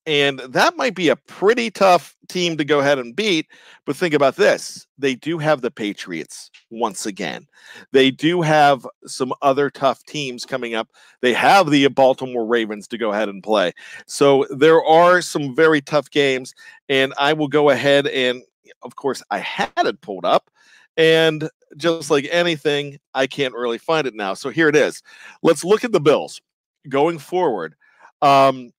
And 0.08 0.40
that 0.40 0.78
might 0.78 0.96
be 0.96 1.10
a 1.10 1.16
pretty 1.16 1.70
tough 1.70 2.16
team 2.28 2.58
to 2.58 2.66
go 2.66 2.80
ahead 2.80 2.98
and 2.98 3.16
beat. 3.16 3.46
But 3.86 3.96
think 3.96 4.16
about 4.16 4.36
this 4.36 4.88
they 4.98 5.14
do 5.14 5.38
have 5.38 5.62
the 5.62 5.70
Patriots 5.70 6.50
once 6.72 7.06
again. 7.06 7.46
They 7.92 8.10
do 8.10 8.42
have 8.42 8.88
some 9.06 9.32
other 9.44 9.70
tough 9.70 10.04
teams 10.06 10.44
coming 10.44 10.74
up. 10.74 10.90
They 11.22 11.34
have 11.34 11.70
the 11.70 11.88
Baltimore 11.90 12.46
Ravens 12.46 12.88
to 12.90 12.98
go 12.98 13.12
ahead 13.12 13.30
and 13.30 13.44
play. 13.44 13.74
So 14.08 14.48
there 14.50 14.84
are 14.84 15.22
some 15.22 15.56
very 15.56 15.82
tough 15.82 16.10
games. 16.10 16.56
And 16.90 17.14
I 17.20 17.34
will 17.34 17.48
go 17.48 17.70
ahead 17.70 18.08
and, 18.08 18.42
of 18.82 18.96
course, 18.96 19.22
I 19.30 19.38
had 19.38 19.86
it 19.86 20.02
pulled 20.02 20.26
up. 20.26 20.50
And 20.97 21.49
just 21.77 22.12
like 22.12 22.27
anything, 22.32 22.99
I 23.13 23.27
can't 23.27 23.54
really 23.54 23.77
find 23.77 24.06
it 24.08 24.15
now. 24.15 24.34
So 24.34 24.49
here 24.49 24.67
it 24.67 24.75
is. 24.75 25.01
Let's 25.41 25.63
look 25.63 25.84
at 25.84 25.91
the 25.91 26.01
Bills 26.01 26.41
going 26.89 27.17
forward. 27.17 27.75
Um, 28.21 28.71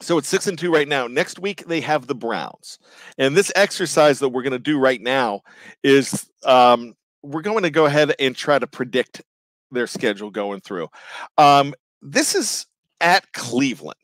so 0.00 0.16
it's 0.16 0.28
six 0.28 0.46
and 0.46 0.58
two 0.58 0.72
right 0.72 0.88
now. 0.88 1.06
Next 1.06 1.38
week 1.38 1.66
they 1.66 1.80
have 1.82 2.06
the 2.06 2.14
Browns, 2.14 2.78
and 3.18 3.36
this 3.36 3.52
exercise 3.54 4.18
that 4.20 4.30
we're 4.30 4.42
going 4.42 4.52
to 4.52 4.58
do 4.58 4.78
right 4.78 5.00
now 5.00 5.42
is 5.82 6.30
um, 6.44 6.94
we're 7.22 7.42
going 7.42 7.64
to 7.64 7.70
go 7.70 7.84
ahead 7.84 8.14
and 8.18 8.34
try 8.34 8.58
to 8.58 8.66
predict 8.66 9.20
their 9.70 9.86
schedule 9.86 10.30
going 10.30 10.60
through. 10.60 10.88
Um, 11.36 11.74
this 12.00 12.34
is 12.34 12.66
at 13.02 13.30
Cleveland, 13.32 13.98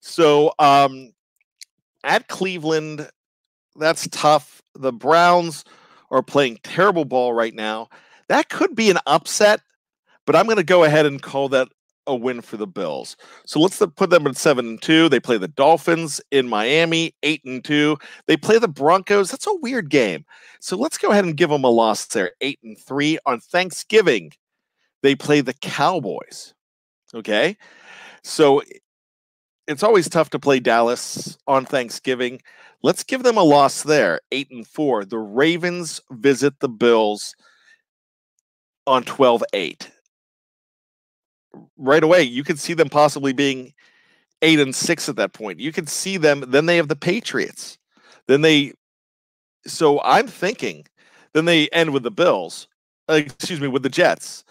so 0.00 0.54
um, 0.58 1.12
at 2.02 2.28
Cleveland, 2.28 3.10
that's 3.76 4.08
tough. 4.08 4.57
The 4.78 4.92
Browns 4.92 5.64
are 6.10 6.22
playing 6.22 6.58
terrible 6.62 7.04
ball 7.04 7.32
right 7.32 7.54
now. 7.54 7.88
That 8.28 8.48
could 8.48 8.74
be 8.74 8.90
an 8.90 8.98
upset, 9.06 9.60
but 10.26 10.36
I'm 10.36 10.46
going 10.46 10.56
to 10.56 10.64
go 10.64 10.84
ahead 10.84 11.06
and 11.06 11.20
call 11.20 11.48
that 11.50 11.68
a 12.06 12.14
win 12.16 12.40
for 12.40 12.56
the 12.56 12.66
Bills. 12.66 13.16
So 13.46 13.60
let's 13.60 13.82
put 13.96 14.10
them 14.10 14.26
at 14.26 14.36
seven 14.36 14.66
and 14.66 14.82
two. 14.82 15.08
They 15.08 15.20
play 15.20 15.36
the 15.36 15.48
Dolphins 15.48 16.20
in 16.30 16.48
Miami, 16.48 17.14
eight 17.22 17.44
and 17.44 17.62
two. 17.62 17.98
They 18.26 18.36
play 18.36 18.58
the 18.58 18.68
Broncos. 18.68 19.30
That's 19.30 19.46
a 19.46 19.54
weird 19.56 19.90
game. 19.90 20.24
So 20.60 20.76
let's 20.76 20.98
go 20.98 21.10
ahead 21.10 21.24
and 21.24 21.36
give 21.36 21.50
them 21.50 21.64
a 21.64 21.70
loss 21.70 22.06
there, 22.06 22.32
eight 22.40 22.58
and 22.62 22.78
three. 22.78 23.18
On 23.26 23.38
Thanksgiving, 23.40 24.32
they 25.02 25.14
play 25.14 25.42
the 25.42 25.54
Cowboys. 25.54 26.54
Okay. 27.14 27.56
So 28.22 28.62
it's 29.68 29.84
always 29.84 30.08
tough 30.08 30.30
to 30.30 30.38
play 30.40 30.58
Dallas 30.58 31.38
on 31.46 31.64
Thanksgiving. 31.64 32.40
Let's 32.82 33.04
give 33.04 33.22
them 33.22 33.36
a 33.36 33.42
loss 33.42 33.84
there, 33.84 34.20
eight 34.32 34.50
and 34.50 34.66
four. 34.66 35.04
The 35.04 35.18
Ravens 35.18 36.00
visit 36.10 36.58
the 36.58 36.68
Bills 36.68 37.36
on 38.86 39.04
12 39.04 39.44
8 39.52 39.90
right 41.76 42.02
away, 42.02 42.22
you 42.22 42.44
could 42.44 42.58
see 42.58 42.74
them 42.74 42.88
possibly 42.88 43.32
being 43.32 43.72
eight 44.42 44.60
and 44.60 44.74
six 44.74 45.08
at 45.08 45.16
that 45.16 45.32
point. 45.32 45.60
You 45.60 45.72
could 45.72 45.88
see 45.88 46.16
them. 46.16 46.44
Then 46.48 46.66
they 46.66 46.76
have 46.76 46.88
the 46.88 46.96
Patriots. 46.96 47.78
Then 48.26 48.42
they. 48.42 48.72
So 49.66 50.00
I'm 50.02 50.26
thinking. 50.26 50.86
Then 51.34 51.44
they 51.44 51.68
end 51.68 51.92
with 51.92 52.02
the 52.02 52.10
Bills. 52.10 52.68
Uh, 53.08 53.14
excuse 53.14 53.60
me, 53.60 53.68
with 53.68 53.82
the 53.82 53.88
Jets. 53.88 54.44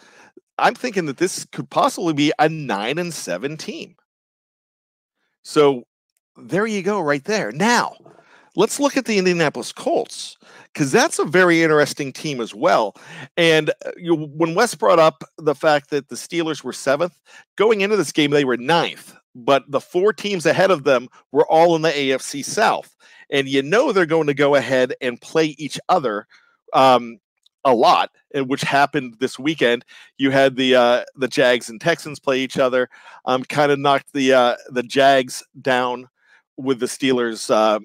I'm 0.60 0.76
thinking 0.76 1.06
that 1.06 1.18
this 1.18 1.46
could 1.52 1.70
possibly 1.70 2.14
be 2.14 2.32
a 2.40 2.50
nine 2.50 2.98
and 2.98 3.14
seven 3.14 3.58
team. 3.58 3.96
So 5.48 5.84
there 6.36 6.68
you 6.68 6.84
go, 6.84 7.00
right 7.00 7.24
there. 7.24 7.54
Now, 7.54 7.96
let's 8.58 8.82
look 8.82 8.98
at 8.98 9.06
the 9.06 9.18
Indianapolis 9.18 9.72
Colts 9.72 10.36
because 10.74 10.92
that's 10.92 11.20
a 11.20 11.24
very 11.24 11.64
interesting 11.64 12.12
team 12.12 12.42
as 12.42 12.54
well. 12.54 12.98
And 13.38 13.70
uh, 13.70 13.92
you, 13.96 14.14
when 14.14 14.56
Wes 14.56 14.76
brought 14.76 15.00
up 15.00 15.24
the 15.38 15.56
fact 15.56 15.90
that 15.92 16.10
the 16.10 16.18
Steelers 16.18 16.66
were 16.66 16.74
seventh, 16.74 17.18
going 17.56 17.80
into 17.80 17.96
this 17.96 18.12
game, 18.12 18.32
they 18.32 18.44
were 18.44 18.58
ninth, 18.58 19.16
but 19.36 19.64
the 19.72 19.80
four 19.80 20.12
teams 20.12 20.46
ahead 20.46 20.70
of 20.70 20.84
them 20.84 21.08
were 21.32 21.50
all 21.50 21.78
in 21.78 21.82
the 21.82 21.92
AFC 21.92 22.44
South. 22.44 22.94
And 23.30 23.48
you 23.48 23.64
know 23.64 23.94
they're 23.94 24.06
going 24.06 24.28
to 24.28 24.34
go 24.34 24.56
ahead 24.56 24.96
and 25.00 25.22
play 25.22 25.56
each 25.58 25.80
other 25.88 26.28
um, 26.74 27.20
a 27.68 27.74
lot, 27.74 28.10
which 28.34 28.62
happened 28.62 29.16
this 29.20 29.38
weekend. 29.38 29.86
You 30.18 30.32
had 30.32 30.56
the 30.56 30.76
uh, 30.76 31.04
the 31.16 31.28
Jags 31.28 31.70
and 31.70 31.80
Texans 31.80 32.20
play 32.20 32.40
each 32.40 32.58
other, 32.58 32.90
um, 33.26 33.44
kind 33.44 33.72
of 33.72 33.78
knocked 33.78 34.14
the 34.14 34.34
uh, 34.34 34.56
the 34.70 34.84
Jags 34.84 35.44
down 35.62 36.08
with 36.58 36.80
the 36.80 36.86
Steelers 36.88 37.52
uh, 37.52 37.80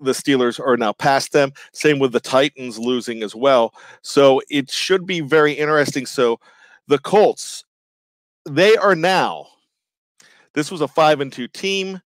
the 0.00 0.12
Steelers 0.12 0.60
are 0.64 0.76
now 0.76 0.92
past 0.92 1.32
them. 1.32 1.52
Same 1.72 1.98
with 1.98 2.12
the 2.12 2.20
Titans 2.20 2.78
losing 2.78 3.22
as 3.22 3.34
well. 3.34 3.74
So 4.02 4.40
it 4.48 4.70
should 4.70 5.06
be 5.06 5.20
very 5.20 5.52
interesting. 5.52 6.06
So 6.06 6.38
the 6.86 6.98
Colts, 6.98 7.64
they 8.48 8.76
are 8.76 8.94
now. 8.94 9.46
This 10.54 10.70
was 10.70 10.80
a 10.80 10.88
five 10.88 11.20
and 11.20 11.32
two 11.32 11.48
team. 11.48 12.00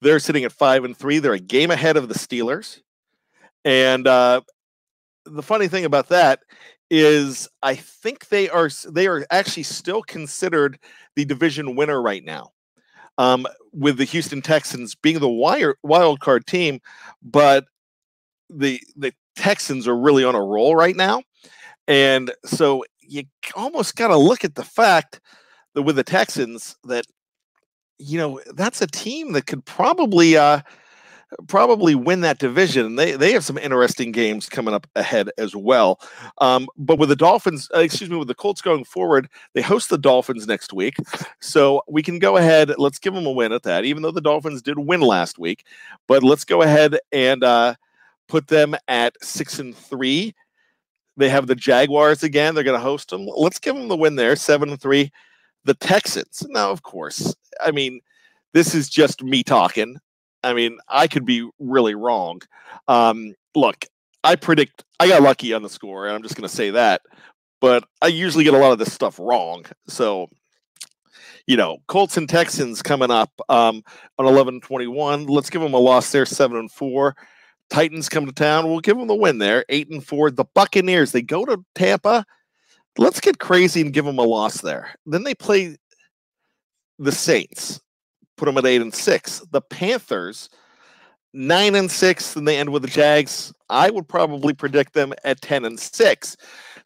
They're 0.00 0.18
sitting 0.18 0.44
at 0.44 0.52
five 0.52 0.84
and 0.84 0.96
three. 0.96 1.20
They're 1.20 1.34
a 1.34 1.38
game 1.38 1.70
ahead 1.70 1.96
of 1.96 2.08
the 2.08 2.14
Steelers. 2.14 2.80
And 3.64 4.06
uh, 4.06 4.40
the 5.24 5.42
funny 5.42 5.68
thing 5.68 5.84
about 5.84 6.08
that 6.08 6.40
is, 6.90 7.48
I 7.62 7.74
think 7.74 8.28
they 8.28 8.48
are 8.48 8.68
they 8.88 9.06
are 9.06 9.26
actually 9.30 9.62
still 9.62 10.02
considered 10.02 10.78
the 11.16 11.24
division 11.24 11.76
winner 11.76 12.00
right 12.00 12.24
now 12.24 12.52
um, 13.18 13.46
with 13.72 13.96
the 13.96 14.04
Houston 14.04 14.42
Texans 14.42 14.94
being 14.94 15.18
the 15.18 15.28
wire, 15.28 15.76
wild 15.82 16.20
card 16.20 16.46
team, 16.46 16.80
but 17.22 17.64
the 18.50 18.80
the 18.96 19.12
Texans 19.36 19.88
are 19.88 19.96
really 19.96 20.24
on 20.24 20.34
a 20.34 20.42
roll 20.42 20.76
right 20.76 20.96
now, 20.96 21.22
and 21.88 22.32
so 22.44 22.84
you 23.00 23.24
almost 23.54 23.96
got 23.96 24.08
to 24.08 24.16
look 24.16 24.44
at 24.44 24.54
the 24.54 24.64
fact 24.64 25.20
that 25.74 25.82
with 25.82 25.96
the 25.96 26.04
Texans 26.04 26.76
that 26.84 27.06
you 27.98 28.18
know 28.18 28.40
that's 28.54 28.82
a 28.82 28.86
team 28.86 29.32
that 29.32 29.46
could 29.46 29.64
probably 29.64 30.36
uh, 30.36 30.60
probably 31.46 31.94
win 31.94 32.20
that 32.22 32.38
division. 32.38 32.96
They 32.96 33.12
they 33.12 33.32
have 33.32 33.44
some 33.44 33.58
interesting 33.58 34.12
games 34.12 34.48
coming 34.48 34.74
up 34.74 34.86
ahead 34.96 35.30
as 35.38 35.54
well. 35.54 36.00
Um, 36.38 36.68
but 36.76 36.98
with 36.98 37.08
the 37.08 37.16
Dolphins, 37.16 37.68
uh, 37.74 37.80
excuse 37.80 38.10
me, 38.10 38.16
with 38.16 38.28
the 38.28 38.34
Colts 38.34 38.60
going 38.60 38.84
forward, 38.84 39.28
they 39.52 39.62
host 39.62 39.90
the 39.90 39.98
Dolphins 39.98 40.46
next 40.46 40.72
week, 40.72 40.96
so 41.40 41.82
we 41.88 42.02
can 42.02 42.18
go 42.18 42.36
ahead. 42.36 42.74
Let's 42.78 42.98
give 42.98 43.14
them 43.14 43.26
a 43.26 43.32
win 43.32 43.52
at 43.52 43.62
that, 43.64 43.84
even 43.84 44.02
though 44.02 44.10
the 44.10 44.20
Dolphins 44.20 44.62
did 44.62 44.78
win 44.78 45.00
last 45.00 45.38
week. 45.38 45.64
But 46.06 46.22
let's 46.22 46.44
go 46.44 46.62
ahead 46.62 46.98
and 47.12 47.42
uh, 47.44 47.74
put 48.28 48.48
them 48.48 48.74
at 48.88 49.16
six 49.22 49.58
and 49.58 49.76
three. 49.76 50.34
They 51.16 51.28
have 51.28 51.46
the 51.46 51.54
Jaguars 51.54 52.22
again. 52.22 52.54
They're 52.54 52.64
going 52.64 52.78
to 52.78 52.84
host 52.84 53.10
them. 53.10 53.26
Let's 53.26 53.58
give 53.58 53.76
them 53.76 53.88
the 53.88 53.96
win 53.96 54.16
there, 54.16 54.34
seven 54.36 54.70
and 54.70 54.80
three. 54.80 55.12
The 55.64 55.74
Texans. 55.74 56.44
Now, 56.50 56.70
of 56.70 56.82
course, 56.82 57.34
I 57.64 57.70
mean, 57.70 58.00
this 58.52 58.74
is 58.74 58.88
just 58.88 59.22
me 59.22 59.42
talking. 59.42 59.98
I 60.44 60.54
mean, 60.54 60.78
I 60.88 61.06
could 61.06 61.24
be 61.24 61.48
really 61.58 61.94
wrong. 61.94 62.42
Um, 62.88 63.34
look, 63.54 63.84
I 64.22 64.36
predict 64.36 64.84
I 65.00 65.08
got 65.08 65.22
lucky 65.22 65.52
on 65.52 65.62
the 65.62 65.68
score, 65.68 66.06
and 66.06 66.14
I'm 66.14 66.22
just 66.22 66.36
going 66.36 66.48
to 66.48 66.54
say 66.54 66.70
that. 66.70 67.02
But 67.60 67.84
I 68.02 68.08
usually 68.08 68.44
get 68.44 68.54
a 68.54 68.58
lot 68.58 68.72
of 68.72 68.78
this 68.78 68.92
stuff 68.92 69.18
wrong. 69.18 69.64
So, 69.88 70.28
you 71.46 71.56
know, 71.56 71.78
Colts 71.88 72.16
and 72.16 72.28
Texans 72.28 72.82
coming 72.82 73.10
up 73.10 73.30
um, 73.48 73.82
on 74.18 74.26
11 74.26 74.60
21. 74.60 75.26
Let's 75.26 75.50
give 75.50 75.62
them 75.62 75.74
a 75.74 75.78
loss 75.78 76.12
there, 76.12 76.26
7 76.26 76.56
and 76.56 76.70
4. 76.70 77.16
Titans 77.70 78.08
come 78.08 78.26
to 78.26 78.32
town. 78.32 78.66
We'll 78.66 78.80
give 78.80 78.98
them 78.98 79.08
the 79.08 79.14
win 79.14 79.38
there, 79.38 79.64
8 79.68 79.90
and 79.90 80.06
4. 80.06 80.32
The 80.32 80.44
Buccaneers, 80.54 81.12
they 81.12 81.22
go 81.22 81.44
to 81.44 81.64
Tampa. 81.74 82.24
Let's 82.98 83.20
get 83.20 83.38
crazy 83.38 83.80
and 83.80 83.92
give 83.92 84.04
them 84.04 84.18
a 84.18 84.22
loss 84.22 84.60
there. 84.60 84.94
Then 85.06 85.24
they 85.24 85.34
play 85.34 85.76
the 86.98 87.12
Saints 87.12 87.80
put 88.36 88.46
them 88.46 88.58
at 88.58 88.66
eight 88.66 88.80
and 88.80 88.94
six. 88.94 89.40
The 89.50 89.60
Panthers, 89.60 90.48
nine 91.32 91.74
and 91.74 91.90
six, 91.90 92.36
and 92.36 92.46
they 92.46 92.58
end 92.58 92.70
with 92.70 92.82
the 92.82 92.88
Jags. 92.88 93.52
I 93.68 93.90
would 93.90 94.08
probably 94.08 94.54
predict 94.54 94.94
them 94.94 95.12
at 95.24 95.40
10 95.40 95.64
and 95.64 95.78
six. 95.78 96.36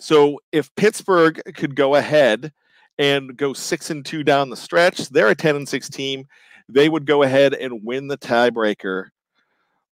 So 0.01 0.41
if 0.53 0.75
Pittsburgh 0.77 1.41
could 1.55 1.75
go 1.75 1.95
ahead 1.95 2.53
and 2.99 3.37
go 3.37 3.53
six 3.53 3.91
and 3.91 4.05
two 4.05 4.25
down 4.25 4.51
the 4.51 4.57
stretch, 4.57 5.09
they're 5.09 5.29
a 5.29 5.35
10 5.35 5.57
and 5.57 5.69
six 5.69 5.89
team. 5.89 6.27
They 6.69 6.89
would 6.89 7.07
go 7.07 7.23
ahead 7.23 7.55
and 7.55 7.85
win 7.85 8.09
the 8.09 8.19
tiebreaker 8.19 9.09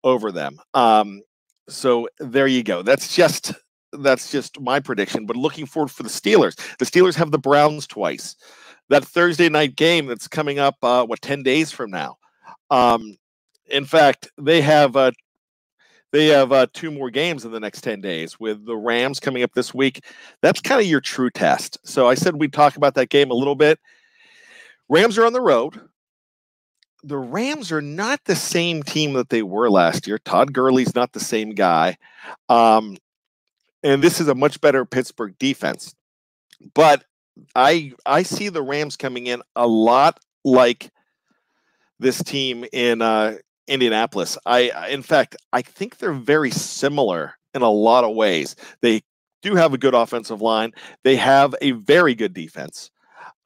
over 0.03 0.31
them. 0.31 0.59
Um, 0.73 1.21
so 1.67 2.07
there 2.19 2.47
you 2.47 2.63
go. 2.63 2.81
That's 2.81 3.15
just 3.15 3.53
that's 3.91 4.29
just 4.29 4.59
my 4.59 4.79
prediction. 4.79 5.25
But 5.25 5.37
looking 5.37 5.65
forward 5.65 5.89
for 5.89 6.03
the 6.03 6.09
Steelers. 6.09 6.55
The 6.77 6.85
Steelers 6.85 7.15
have 7.15 7.31
the 7.31 7.39
Browns 7.39 7.87
twice 7.87 8.35
that 8.89 9.05
Thursday 9.05 9.49
night 9.49 9.75
game 9.75 10.05
that's 10.05 10.27
coming 10.27 10.59
up, 10.59 10.75
uh, 10.83 11.05
what, 11.05 11.21
10 11.21 11.43
days 11.43 11.71
from 11.71 11.91
now. 11.91 12.17
Um, 12.69 13.17
in 13.67 13.85
fact, 13.85 14.29
they 14.37 14.61
have 14.61 14.95
uh, 14.95 15.11
they 16.11 16.27
have 16.27 16.51
uh, 16.51 16.67
two 16.71 16.91
more 16.91 17.09
games 17.09 17.43
in 17.43 17.51
the 17.51 17.59
next 17.59 17.81
10 17.81 17.99
days 17.99 18.39
with 18.39 18.65
the 18.65 18.77
Rams 18.77 19.19
coming 19.19 19.43
up 19.43 19.53
this 19.53 19.73
week. 19.73 20.03
That's 20.41 20.61
kind 20.61 20.79
of 20.79 20.87
your 20.87 21.01
true 21.01 21.29
test. 21.29 21.77
So 21.83 22.07
I 22.07 22.15
said 22.15 22.35
we'd 22.35 22.53
talk 22.53 22.77
about 22.77 22.95
that 22.95 23.09
game 23.09 23.31
a 23.31 23.35
little 23.35 23.55
bit. 23.55 23.79
Rams 24.87 25.17
are 25.17 25.25
on 25.25 25.33
the 25.33 25.41
road. 25.41 25.77
The 27.03 27.17
Rams 27.17 27.71
are 27.71 27.81
not 27.81 28.21
the 28.25 28.35
same 28.35 28.81
team 28.81 29.13
that 29.13 29.29
they 29.29 29.43
were 29.43 29.69
last 29.69 30.07
year. 30.07 30.17
Todd 30.19 30.53
Gurley's 30.53 30.95
not 30.95 31.11
the 31.11 31.19
same 31.19 31.51
guy. 31.51 31.97
Um, 32.49 32.97
and 33.83 34.01
this 34.01 34.21
is 34.21 34.27
a 34.27 34.35
much 34.35 34.61
better 34.61 34.85
Pittsburgh 34.85 35.37
defense. 35.37 35.93
But 36.73 37.03
I 37.55 37.93
I 38.05 38.23
see 38.23 38.49
the 38.49 38.61
Rams 38.61 38.97
coming 38.97 39.27
in 39.27 39.41
a 39.55 39.67
lot 39.67 40.19
like 40.43 40.91
this 41.99 42.21
team 42.23 42.65
in 42.71 43.01
uh, 43.01 43.37
Indianapolis. 43.67 44.37
I 44.45 44.89
in 44.89 45.01
fact 45.01 45.35
I 45.53 45.61
think 45.61 45.97
they're 45.97 46.13
very 46.13 46.51
similar 46.51 47.35
in 47.53 47.61
a 47.61 47.69
lot 47.69 48.03
of 48.03 48.15
ways. 48.15 48.55
They 48.81 49.01
do 49.41 49.55
have 49.55 49.73
a 49.73 49.77
good 49.77 49.93
offensive 49.93 50.41
line. 50.41 50.73
They 51.03 51.15
have 51.17 51.55
a 51.61 51.71
very 51.71 52.15
good 52.15 52.33
defense. 52.33 52.91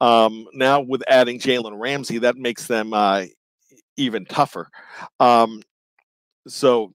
Um, 0.00 0.46
now 0.54 0.80
with 0.80 1.02
adding 1.08 1.38
Jalen 1.38 1.78
Ramsey, 1.78 2.18
that 2.18 2.36
makes 2.36 2.66
them 2.66 2.94
uh, 2.94 3.24
even 3.96 4.24
tougher. 4.24 4.68
Um, 5.20 5.62
so 6.48 6.94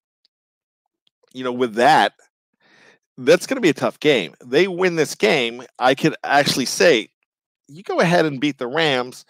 you 1.34 1.44
know, 1.44 1.52
with 1.52 1.76
that, 1.76 2.14
that's 3.18 3.48
going 3.48 3.56
to 3.56 3.62
be 3.62 3.70
a 3.70 3.74
tough 3.74 4.00
game. 4.00 4.34
They 4.44 4.68
win 4.68 4.96
this 4.96 5.16
game, 5.16 5.64
I 5.80 5.96
could 5.96 6.16
actually 6.24 6.66
say, 6.66 7.10
you 7.68 7.84
go 7.84 8.00
ahead 8.00 8.26
and 8.26 8.40
beat 8.40 8.58
the 8.58 8.68
Rams, 8.68 9.26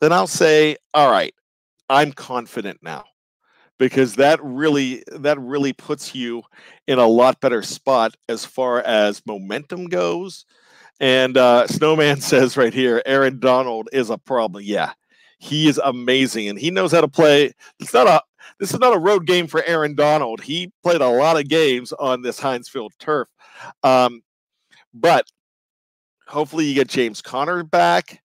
then 0.00 0.12
I'll 0.12 0.26
say, 0.26 0.76
all 0.94 1.10
right, 1.10 1.34
I'm 1.88 2.12
confident 2.12 2.80
now. 2.82 3.04
Because 3.78 4.16
that 4.16 4.38
really 4.42 5.02
that 5.10 5.40
really 5.40 5.72
puts 5.72 6.14
you 6.14 6.42
in 6.86 6.98
a 6.98 7.06
lot 7.06 7.40
better 7.40 7.62
spot 7.62 8.14
as 8.28 8.44
far 8.44 8.82
as 8.82 9.22
momentum 9.26 9.86
goes. 9.86 10.44
And 11.00 11.38
uh, 11.38 11.66
Snowman 11.66 12.20
says 12.20 12.58
right 12.58 12.74
here, 12.74 13.02
Aaron 13.06 13.40
Donald 13.40 13.88
is 13.90 14.10
a 14.10 14.18
problem. 14.18 14.64
Yeah, 14.66 14.92
he 15.38 15.66
is 15.66 15.80
amazing 15.82 16.48
and 16.48 16.58
he 16.58 16.70
knows 16.70 16.92
how 16.92 17.00
to 17.00 17.08
play. 17.08 17.52
It's 17.80 17.94
not 17.94 18.06
a 18.06 18.22
this 18.58 18.72
is 18.72 18.80
not 18.80 18.96
a 18.96 18.98
road 18.98 19.26
game 19.26 19.46
for 19.46 19.62
Aaron 19.64 19.94
Donald. 19.94 20.40
He 20.40 20.72
played 20.82 21.00
a 21.00 21.08
lot 21.08 21.38
of 21.38 21.48
games 21.48 21.92
on 21.92 22.22
this 22.22 22.38
Heinz 22.38 22.68
Field 22.68 22.92
turf. 22.98 23.28
Um, 23.82 24.22
but 24.94 25.26
hopefully 26.26 26.66
you 26.66 26.74
get 26.74 26.88
James 26.88 27.22
Conner 27.22 27.62
back. 27.62 28.22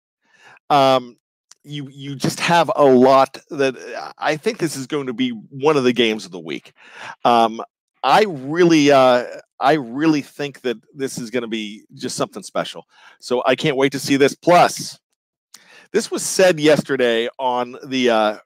Um, 0.70 1.18
you 1.64 1.90
you 1.90 2.16
just 2.16 2.40
have 2.40 2.72
a 2.76 2.84
lot 2.84 3.38
that 3.50 3.76
I 4.18 4.36
think 4.36 4.58
this 4.58 4.76
is 4.76 4.88
going 4.88 5.08
to 5.08 5.14
be 5.14 5.30
one 5.30 5.78
of 5.78 5.84
the 5.84 5.94
games 5.94 6.26
of 6.26 6.32
the 6.32 6.40
week. 6.40 6.74
Um, 7.24 7.62
I 8.04 8.26
really 8.28 8.92
uh, 8.92 9.26
I 9.60 9.74
really 9.74 10.22
think 10.22 10.62
that 10.62 10.78
this 10.94 11.20
is 11.20 11.30
going 11.30 11.44
to 11.44 11.48
be 11.48 11.84
just 11.94 12.16
something 12.16 12.42
special. 12.42 12.86
So 13.20 13.44
I 13.46 13.56
can't 13.56 13.78
wait 13.78 13.92
to 13.92 14.00
see 14.00 14.18
this. 14.18 14.34
Plus, 14.34 15.00
this 15.94 16.10
was 16.10 16.24
said 16.24 16.60
yesterday 16.60 17.30
on 17.38 17.78
the 17.86 18.10
uh, 18.10 18.38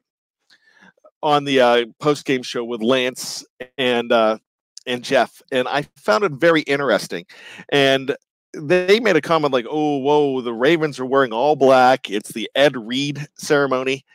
on 1.25 1.43
the 1.43 1.59
uh, 1.59 1.85
post 1.99 2.23
game 2.23 2.43
show 2.43 2.63
with 2.63 2.83
Lance 2.83 3.43
and 3.79 4.11
uh, 4.11 4.37
and 4.85 5.03
Jeff, 5.03 5.41
and 5.51 5.67
I 5.67 5.87
found 5.97 6.23
it 6.23 6.31
very 6.33 6.61
interesting. 6.61 7.25
And 7.69 8.15
they 8.53 8.99
made 8.99 9.15
a 9.15 9.21
comment 9.21 9.51
like, 9.51 9.65
"Oh, 9.67 9.97
whoa, 9.97 10.41
the 10.41 10.53
Ravens 10.53 10.99
are 10.99 11.05
wearing 11.05 11.33
all 11.33 11.55
black. 11.55 12.11
It's 12.11 12.31
the 12.31 12.49
Ed 12.53 12.77
Reed 12.77 13.25
ceremony, 13.37 14.05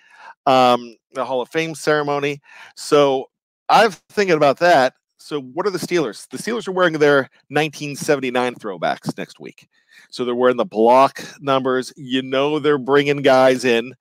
um, 0.46 0.96
the 1.12 1.24
Hall 1.24 1.42
of 1.42 1.48
Fame 1.48 1.74
ceremony." 1.74 2.40
So 2.76 3.28
I'm 3.68 3.90
thinking 4.10 4.36
about 4.36 4.60
that. 4.60 4.94
So 5.18 5.40
what 5.40 5.66
are 5.66 5.70
the 5.70 5.78
Steelers? 5.78 6.28
The 6.28 6.38
Steelers 6.38 6.68
are 6.68 6.72
wearing 6.72 6.94
their 6.94 7.28
1979 7.48 8.54
throwbacks 8.54 9.18
next 9.18 9.40
week. 9.40 9.68
So 10.10 10.24
they're 10.24 10.34
wearing 10.34 10.56
the 10.56 10.64
block 10.64 11.24
numbers. 11.40 11.92
You 11.96 12.22
know 12.22 12.60
they're 12.60 12.78
bringing 12.78 13.22
guys 13.22 13.64
in 13.64 13.94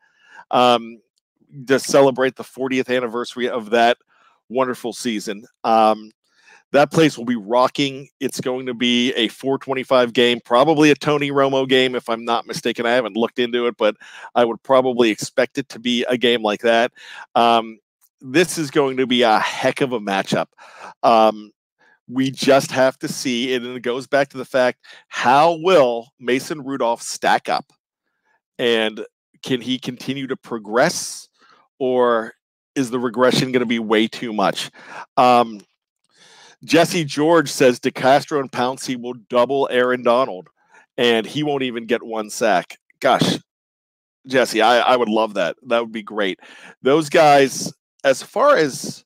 um, 0.52 1.00
to 1.68 1.80
celebrate 1.80 2.36
the 2.36 2.44
40th 2.44 2.96
anniversary 2.96 3.50
of 3.50 3.72
that 3.72 3.98
wonderful 4.50 4.94
season. 4.94 5.46
Um, 5.64 6.12
that 6.72 6.92
place 6.92 7.18
will 7.18 7.26
be 7.26 7.36
rocking. 7.36 8.10
It's 8.20 8.40
going 8.40 8.68
to 8.68 8.74
be 8.74 9.12
a 9.14 9.28
425 9.30 10.14
game, 10.14 10.40
probably 10.44 10.92
a 10.92 10.96
Tony 10.96 11.32
Romo 11.32 11.68
game, 11.68 11.96
if 11.96 12.08
I'm 12.10 12.24
not 12.24 12.46
mistaken. 12.46 12.86
I 12.86 12.92
haven't 12.92 13.18
looked 13.18 13.40
into 13.40 13.66
it, 13.66 13.76
but 13.78 13.96
I 14.36 14.46
would 14.46 14.62
probably 14.62 15.10
expect 15.10 15.58
it 15.58 15.68
to 15.70 15.80
be 15.80 16.04
a 16.04 16.18
game 16.18 16.44
like 16.44 16.62
that. 16.62 16.92
Um, 17.34 17.80
this 18.22 18.58
is 18.58 18.70
going 18.70 18.98
to 18.98 19.08
be 19.08 19.24
a 19.24 19.40
heck 19.40 19.82
of 19.82 19.94
a 19.94 20.00
matchup. 20.00 20.48
Um, 21.02 21.52
we 22.08 22.32
just 22.32 22.72
have 22.72 22.98
to 23.00 23.08
see, 23.08 23.54
and 23.54 23.66
it 23.66 23.82
goes 23.82 24.08
back 24.08 24.30
to 24.30 24.38
the 24.38 24.46
fact 24.46 24.80
how 25.08 25.58
will 25.62 26.08
Mason 26.20 26.62
Rudolph 26.62 27.02
stack 27.02 27.50
up? 27.50 27.72
And 28.58 29.06
can 29.44 29.62
he 29.62 29.80
continue 29.80 30.28
to 30.28 30.36
progress, 30.36 31.29
or 31.80 32.34
is 32.76 32.92
the 32.92 33.00
regression 33.00 33.52
going 33.52 33.62
to 33.62 33.66
be 33.66 33.80
way 33.80 34.08
too 34.08 34.34
much? 34.34 34.70
Um, 35.18 35.62
Jesse 36.64 37.06
George 37.06 37.50
says 37.50 37.80
DeCastro 37.80 38.40
and 38.40 38.52
Pouncey 38.52 39.02
will 39.02 39.14
double 39.30 39.68
Aaron 39.72 40.04
Donald, 40.04 40.50
and 40.98 41.26
he 41.26 41.44
won't 41.44 41.64
even 41.64 41.86
get 41.86 42.04
one 42.04 42.30
sack. 42.30 42.78
Gosh, 43.00 43.40
Jesse, 44.28 44.62
I, 44.62 44.80
I 44.80 44.96
would 44.96 45.10
love 45.10 45.36
that. 45.36 45.56
That 45.68 45.82
would 45.82 45.94
be 45.94 46.04
great. 46.04 46.40
Those 46.82 47.10
guys, 47.10 47.74
as 48.04 48.22
far 48.22 48.58
as 48.58 49.06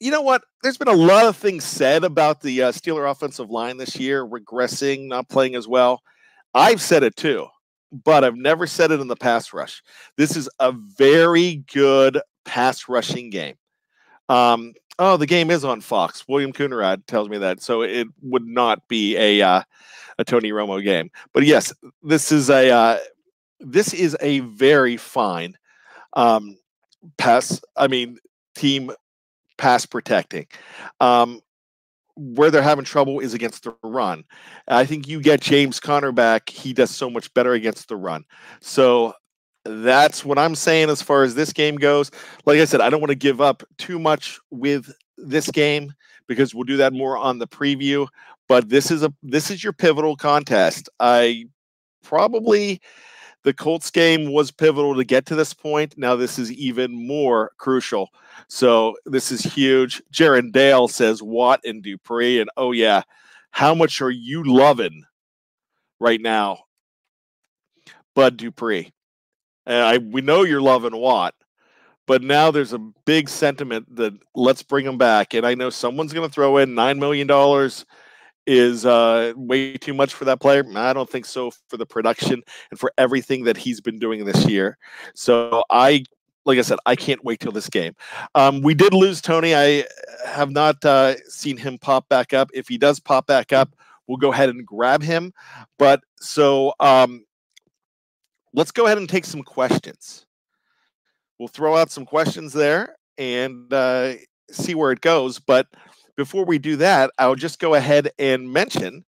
you 0.00 0.10
know 0.10 0.22
what? 0.22 0.42
There's 0.62 0.78
been 0.78 0.88
a 0.88 0.92
lot 0.92 1.26
of 1.26 1.36
things 1.36 1.64
said 1.64 2.04
about 2.04 2.40
the 2.40 2.62
uh, 2.62 2.72
Steeler 2.72 3.10
offensive 3.10 3.50
line 3.50 3.76
this 3.76 3.96
year, 3.96 4.26
regressing, 4.26 5.08
not 5.08 5.28
playing 5.28 5.54
as 5.54 5.68
well. 5.68 6.00
I've 6.54 6.80
said 6.80 7.02
it 7.02 7.16
too, 7.16 7.46
but 7.92 8.24
I've 8.24 8.36
never 8.36 8.66
said 8.66 8.90
it 8.90 9.00
in 9.00 9.08
the 9.08 9.16
pass 9.16 9.52
rush. 9.52 9.82
This 10.16 10.36
is 10.36 10.48
a 10.58 10.72
very 10.72 11.64
good 11.72 12.20
pass 12.44 12.88
rushing 12.88 13.30
game. 13.30 13.56
Um, 14.28 14.74
oh, 14.98 15.16
the 15.16 15.26
game 15.26 15.50
is 15.50 15.64
on 15.64 15.80
Fox. 15.80 16.26
William 16.28 16.52
Coonrod 16.52 17.06
tells 17.06 17.28
me 17.28 17.38
that, 17.38 17.62
so 17.62 17.82
it 17.82 18.06
would 18.22 18.46
not 18.46 18.86
be 18.88 19.16
a 19.16 19.42
uh, 19.42 19.62
a 20.18 20.24
Tony 20.24 20.50
Romo 20.50 20.82
game. 20.82 21.10
But 21.32 21.44
yes, 21.44 21.72
this 22.02 22.30
is 22.30 22.50
a 22.50 22.70
uh, 22.70 22.98
this 23.58 23.92
is 23.92 24.16
a 24.20 24.40
very 24.40 24.96
fine 24.96 25.56
um, 26.14 26.56
pass. 27.18 27.60
I 27.76 27.88
mean, 27.88 28.18
team 28.54 28.92
pass 29.58 29.84
protecting. 29.86 30.46
Um, 31.00 31.40
where 32.20 32.50
they're 32.50 32.62
having 32.62 32.84
trouble 32.84 33.20
is 33.20 33.34
against 33.34 33.64
the 33.64 33.74
run. 33.82 34.24
I 34.68 34.84
think 34.84 35.08
you 35.08 35.20
get 35.20 35.40
James 35.40 35.80
Conner 35.80 36.12
back, 36.12 36.48
he 36.48 36.72
does 36.72 36.90
so 36.90 37.08
much 37.08 37.32
better 37.34 37.54
against 37.54 37.88
the 37.88 37.96
run. 37.96 38.24
So 38.60 39.14
that's 39.64 40.24
what 40.24 40.38
I'm 40.38 40.54
saying 40.54 40.90
as 40.90 41.02
far 41.02 41.22
as 41.22 41.34
this 41.34 41.52
game 41.52 41.76
goes. 41.76 42.10
Like 42.46 42.60
I 42.60 42.64
said, 42.64 42.80
I 42.80 42.90
don't 42.90 43.00
want 43.00 43.10
to 43.10 43.16
give 43.16 43.40
up 43.40 43.62
too 43.78 43.98
much 43.98 44.38
with 44.50 44.92
this 45.16 45.50
game 45.50 45.92
because 46.28 46.54
we'll 46.54 46.64
do 46.64 46.76
that 46.78 46.92
more 46.92 47.16
on 47.16 47.38
the 47.38 47.46
preview. 47.46 48.06
But 48.48 48.68
this 48.68 48.90
is 48.90 49.02
a 49.02 49.12
this 49.22 49.50
is 49.50 49.62
your 49.62 49.72
pivotal 49.72 50.16
contest. 50.16 50.88
I 50.98 51.46
probably 52.02 52.80
the 53.42 53.54
Colts 53.54 53.90
game 53.90 54.32
was 54.32 54.50
pivotal 54.50 54.94
to 54.94 55.04
get 55.04 55.26
to 55.26 55.34
this 55.34 55.54
point. 55.54 55.96
Now 55.96 56.16
this 56.16 56.38
is 56.38 56.52
even 56.52 56.92
more 57.06 57.52
crucial. 57.58 58.10
So 58.48 58.96
this 59.06 59.32
is 59.32 59.40
huge. 59.40 60.02
Jaron 60.12 60.52
Dale 60.52 60.88
says 60.88 61.22
Watt 61.22 61.60
and 61.64 61.82
Dupree, 61.82 62.40
and 62.40 62.50
oh 62.56 62.72
yeah, 62.72 63.02
how 63.50 63.74
much 63.74 64.00
are 64.02 64.10
you 64.10 64.44
loving 64.44 65.04
right 65.98 66.20
now, 66.20 66.64
Bud 68.14 68.36
Dupree? 68.36 68.92
And 69.66 69.82
I 69.82 69.98
we 69.98 70.20
know 70.20 70.42
you're 70.42 70.60
loving 70.60 70.96
Watt, 70.96 71.34
but 72.06 72.22
now 72.22 72.50
there's 72.50 72.72
a 72.72 72.78
big 72.78 73.28
sentiment 73.28 73.94
that 73.96 74.14
let's 74.34 74.62
bring 74.62 74.86
him 74.86 74.98
back. 74.98 75.34
And 75.34 75.46
I 75.46 75.54
know 75.54 75.70
someone's 75.70 76.12
going 76.12 76.28
to 76.28 76.32
throw 76.32 76.58
in 76.58 76.74
nine 76.74 76.98
million 76.98 77.26
dollars 77.26 77.86
is 78.46 78.86
uh, 78.86 79.32
way 79.36 79.76
too 79.76 79.94
much 79.94 80.14
for 80.14 80.24
that 80.24 80.40
player. 80.40 80.64
I 80.74 80.92
don't 80.92 81.08
think 81.08 81.24
so 81.24 81.52
for 81.68 81.76
the 81.76 81.86
production 81.86 82.42
and 82.70 82.80
for 82.80 82.92
everything 82.98 83.44
that 83.44 83.56
he's 83.56 83.80
been 83.80 83.98
doing 83.98 84.24
this 84.24 84.46
year. 84.46 84.78
So 85.14 85.62
I, 85.70 86.04
like 86.44 86.58
I 86.58 86.62
said, 86.62 86.78
I 86.86 86.96
can't 86.96 87.22
wait 87.24 87.40
till 87.40 87.52
this 87.52 87.68
game. 87.68 87.94
Um, 88.34 88.62
we 88.62 88.74
did 88.74 88.94
lose 88.94 89.20
Tony. 89.20 89.54
I 89.54 89.84
have 90.26 90.50
not 90.50 90.84
uh, 90.84 91.16
seen 91.28 91.56
him 91.56 91.78
pop 91.78 92.08
back 92.08 92.32
up. 92.32 92.50
If 92.54 92.68
he 92.68 92.78
does 92.78 92.98
pop 92.98 93.26
back 93.26 93.52
up, 93.52 93.74
we'll 94.06 94.16
go 94.16 94.32
ahead 94.32 94.48
and 94.48 94.66
grab 94.66 95.02
him. 95.02 95.32
But 95.78 96.00
so 96.18 96.74
um, 96.80 97.24
let's 98.52 98.72
go 98.72 98.86
ahead 98.86 98.98
and 98.98 99.08
take 99.08 99.24
some 99.24 99.42
questions. 99.42 100.26
We'll 101.38 101.48
throw 101.48 101.76
out 101.76 101.90
some 101.90 102.04
questions 102.04 102.52
there 102.52 102.96
and 103.16 103.72
uh, 103.72 104.14
see 104.50 104.74
where 104.74 104.92
it 104.92 105.00
goes. 105.00 105.38
But 105.38 105.68
before 106.16 106.44
we 106.44 106.58
do 106.58 106.76
that, 106.76 107.10
I'll 107.18 107.34
just 107.34 107.58
go 107.58 107.74
ahead 107.74 108.10
and 108.18 108.52
mention 108.52 109.04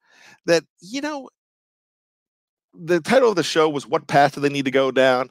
that, 0.47 0.65
you 0.81 1.01
know, 1.01 1.29
the 2.75 3.01
title 3.01 3.31
of 3.31 3.37
the 3.37 3.43
show 3.43 3.69
was 3.69 3.87
What 3.87 4.07
Path 4.09 4.35
Do 4.35 4.41
They 4.41 4.49
Need 4.49 4.65
to 4.65 4.71
Go 4.71 4.91
Down? 4.91 5.31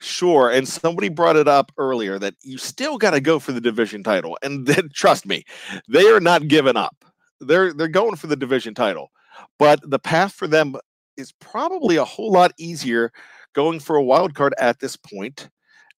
Sure. 0.00 0.50
And 0.50 0.66
somebody 0.66 1.10
brought 1.10 1.36
it 1.36 1.46
up 1.46 1.72
earlier 1.76 2.18
that 2.18 2.34
you 2.42 2.56
still 2.56 2.96
got 2.96 3.10
to 3.10 3.20
go 3.20 3.38
for 3.38 3.52
the 3.52 3.60
division 3.60 4.02
title. 4.02 4.38
And 4.42 4.66
then, 4.66 4.88
trust 4.94 5.26
me, 5.26 5.44
they 5.88 6.06
are 6.06 6.20
not 6.20 6.48
giving 6.48 6.76
up. 6.76 7.04
They're 7.40 7.72
they're 7.72 7.88
going 7.88 8.16
for 8.16 8.26
the 8.26 8.36
division 8.36 8.74
title. 8.74 9.10
But 9.58 9.80
the 9.88 9.98
path 9.98 10.32
for 10.32 10.46
them 10.46 10.74
is 11.16 11.32
probably 11.32 11.96
a 11.96 12.04
whole 12.04 12.32
lot 12.32 12.52
easier 12.58 13.12
going 13.54 13.80
for 13.80 13.96
a 13.96 14.02
wild 14.02 14.34
card 14.34 14.54
at 14.58 14.80
this 14.80 14.96
point 14.96 15.50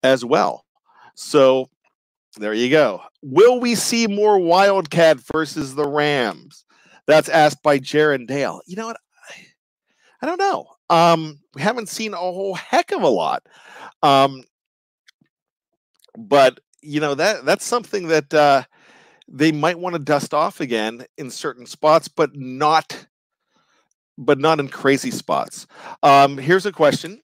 as 0.03 0.25
well. 0.25 0.65
So 1.15 1.69
there 2.37 2.53
you 2.53 2.69
go. 2.69 3.01
Will 3.21 3.59
we 3.59 3.75
see 3.75 4.07
more 4.07 4.39
Wildcat 4.39 5.19
versus 5.33 5.75
the 5.75 5.87
Rams? 5.87 6.65
That's 7.07 7.29
asked 7.29 7.61
by 7.61 7.79
Jaron 7.79 8.27
Dale. 8.27 8.61
You 8.65 8.77
know 8.77 8.87
what? 8.87 8.97
I, 10.21 10.25
don't 10.25 10.39
know. 10.39 10.67
Um, 10.89 11.39
we 11.55 11.61
haven't 11.61 11.89
seen 11.89 12.13
a 12.13 12.17
whole 12.17 12.53
heck 12.53 12.91
of 12.91 13.01
a 13.01 13.09
lot. 13.09 13.43
Um, 14.03 14.43
but 16.17 16.59
you 16.81 16.99
know 16.99 17.15
that 17.15 17.45
that's 17.45 17.65
something 17.65 18.07
that 18.07 18.33
uh, 18.33 18.63
they 19.27 19.51
might 19.51 19.79
want 19.79 19.93
to 19.93 19.99
dust 19.99 20.33
off 20.33 20.59
again 20.59 21.05
in 21.17 21.29
certain 21.29 21.65
spots, 21.65 22.07
but 22.07 22.35
not 22.35 23.07
but 24.17 24.39
not 24.39 24.59
in 24.59 24.67
crazy 24.67 25.11
spots. 25.11 25.65
Um, 26.03 26.37
here's 26.37 26.65
a 26.65 26.71
question. 26.71 27.21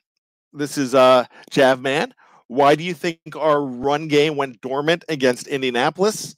This 0.53 0.77
is 0.77 0.95
uh 0.95 1.25
Javman. 1.51 2.11
Why 2.47 2.75
do 2.75 2.83
you 2.83 2.93
think 2.93 3.19
our 3.35 3.61
run 3.61 4.07
game 4.07 4.35
went 4.35 4.61
dormant 4.61 5.03
against 5.09 5.47
Indianapolis? 5.47 6.35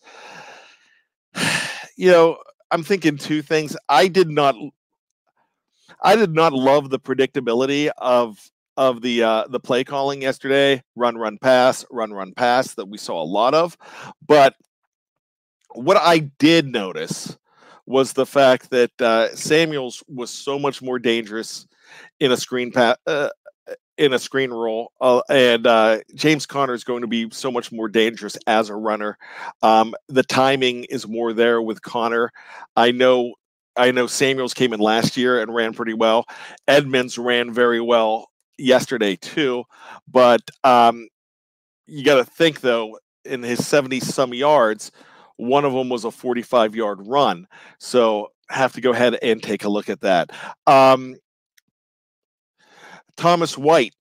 you 1.98 2.12
know, 2.12 2.38
I'm 2.72 2.84
thinking 2.84 3.18
two 3.18 3.42
things. 3.42 3.76
I 3.88 4.08
did 4.08 4.30
not 4.30 4.56
I 6.02 6.16
did 6.16 6.34
not 6.34 6.54
love 6.54 6.90
the 6.90 7.00
predictability 7.00 7.90
of 7.98 8.38
of 8.78 9.02
the 9.02 9.24
uh, 9.24 9.44
the 9.50 9.60
play 9.60 9.84
calling 9.84 10.22
yesterday, 10.22 10.82
run 10.96 11.18
run 11.18 11.38
pass, 11.38 11.86
run 11.92 12.12
run 12.14 12.34
pass 12.34 12.76
that 12.76 12.88
we 12.88 12.98
saw 12.98 13.22
a 13.22 13.26
lot 13.26 13.54
of. 13.54 13.78
But 14.26 14.56
what 15.74 15.98
I 15.98 16.20
did 16.20 16.68
notice 16.68 17.38
was 17.86 18.14
the 18.14 18.26
fact 18.26 18.70
that 18.70 19.02
uh, 19.02 19.36
Samuels 19.36 20.04
was 20.08 20.30
so 20.30 20.58
much 20.58 20.82
more 20.82 21.00
dangerous 21.00 21.68
in 22.20 22.32
a 22.32 22.38
screen 22.38 22.72
pass 22.72 22.96
uh, 23.06 23.30
in 24.00 24.14
a 24.14 24.20
screen 24.20 24.50
roll, 24.50 24.94
uh, 25.02 25.22
and 25.30 25.68
uh, 25.68 26.00
James 26.16 26.46
Conner 26.46 26.74
is 26.74 26.86
going 26.86 27.02
to 27.02 27.08
be 27.08 27.30
so 27.32 27.52
much 27.52 27.70
more 27.72 27.90
dangerous 27.90 28.38
as 28.48 28.70
a 28.70 28.76
runner. 28.76 29.18
Um, 29.62 29.94
the 30.08 30.24
timing 30.24 30.86
is 30.86 31.06
more 31.06 31.34
there 31.34 31.62
with 31.62 31.82
Conner. 31.82 32.32
I 32.78 32.92
know, 32.92 33.34
I 33.76 33.92
know 33.92 34.08
Samuels 34.08 34.54
came 34.54 34.72
in 34.72 34.80
last 34.80 35.18
year 35.18 35.42
and 35.42 35.54
ran 35.54 35.74
pretty 35.74 35.94
well. 35.94 36.26
Edmunds 36.66 37.18
ran 37.18 37.54
very 37.54 37.82
well 37.82 38.30
yesterday 38.58 39.18
too, 39.18 39.66
but 40.08 40.42
um, 40.64 41.10
you 41.86 42.06
got 42.06 42.16
to 42.16 42.26
think 42.26 42.62
though, 42.62 42.98
in 43.26 43.44
his 43.44 43.68
seventy 43.68 44.00
some 44.00 44.34
yards, 44.34 44.94
one 45.36 45.66
of 45.66 45.74
them 45.74 45.90
was 45.90 46.06
a 46.06 46.12
forty-five 46.12 46.74
yard 46.74 47.00
run. 47.06 47.48
So 47.80 48.32
have 48.50 48.74
to 48.74 48.82
go 48.82 48.92
ahead 48.92 49.18
and 49.22 49.44
take 49.44 49.66
a 49.66 49.70
look 49.70 49.90
at 49.90 50.02
that. 50.02 50.32
Um, 50.66 51.18
Thomas 53.20 53.58
White. 53.58 53.94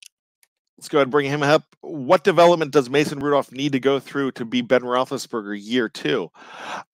Let's 0.79 0.89
go 0.89 0.99
ahead 0.99 1.07
and 1.07 1.12
bring 1.12 1.27
him 1.27 1.43
up. 1.43 1.64
What 1.81 2.23
development 2.23 2.71
does 2.71 2.89
Mason 2.89 3.19
Rudolph 3.19 3.51
need 3.51 3.73
to 3.73 3.81
go 3.81 3.99
through 3.99 4.31
to 4.33 4.45
be 4.45 4.62
Ben 4.62 4.83
Roethlisberger 4.83 5.59
year 5.61 5.89
two? 5.89 6.31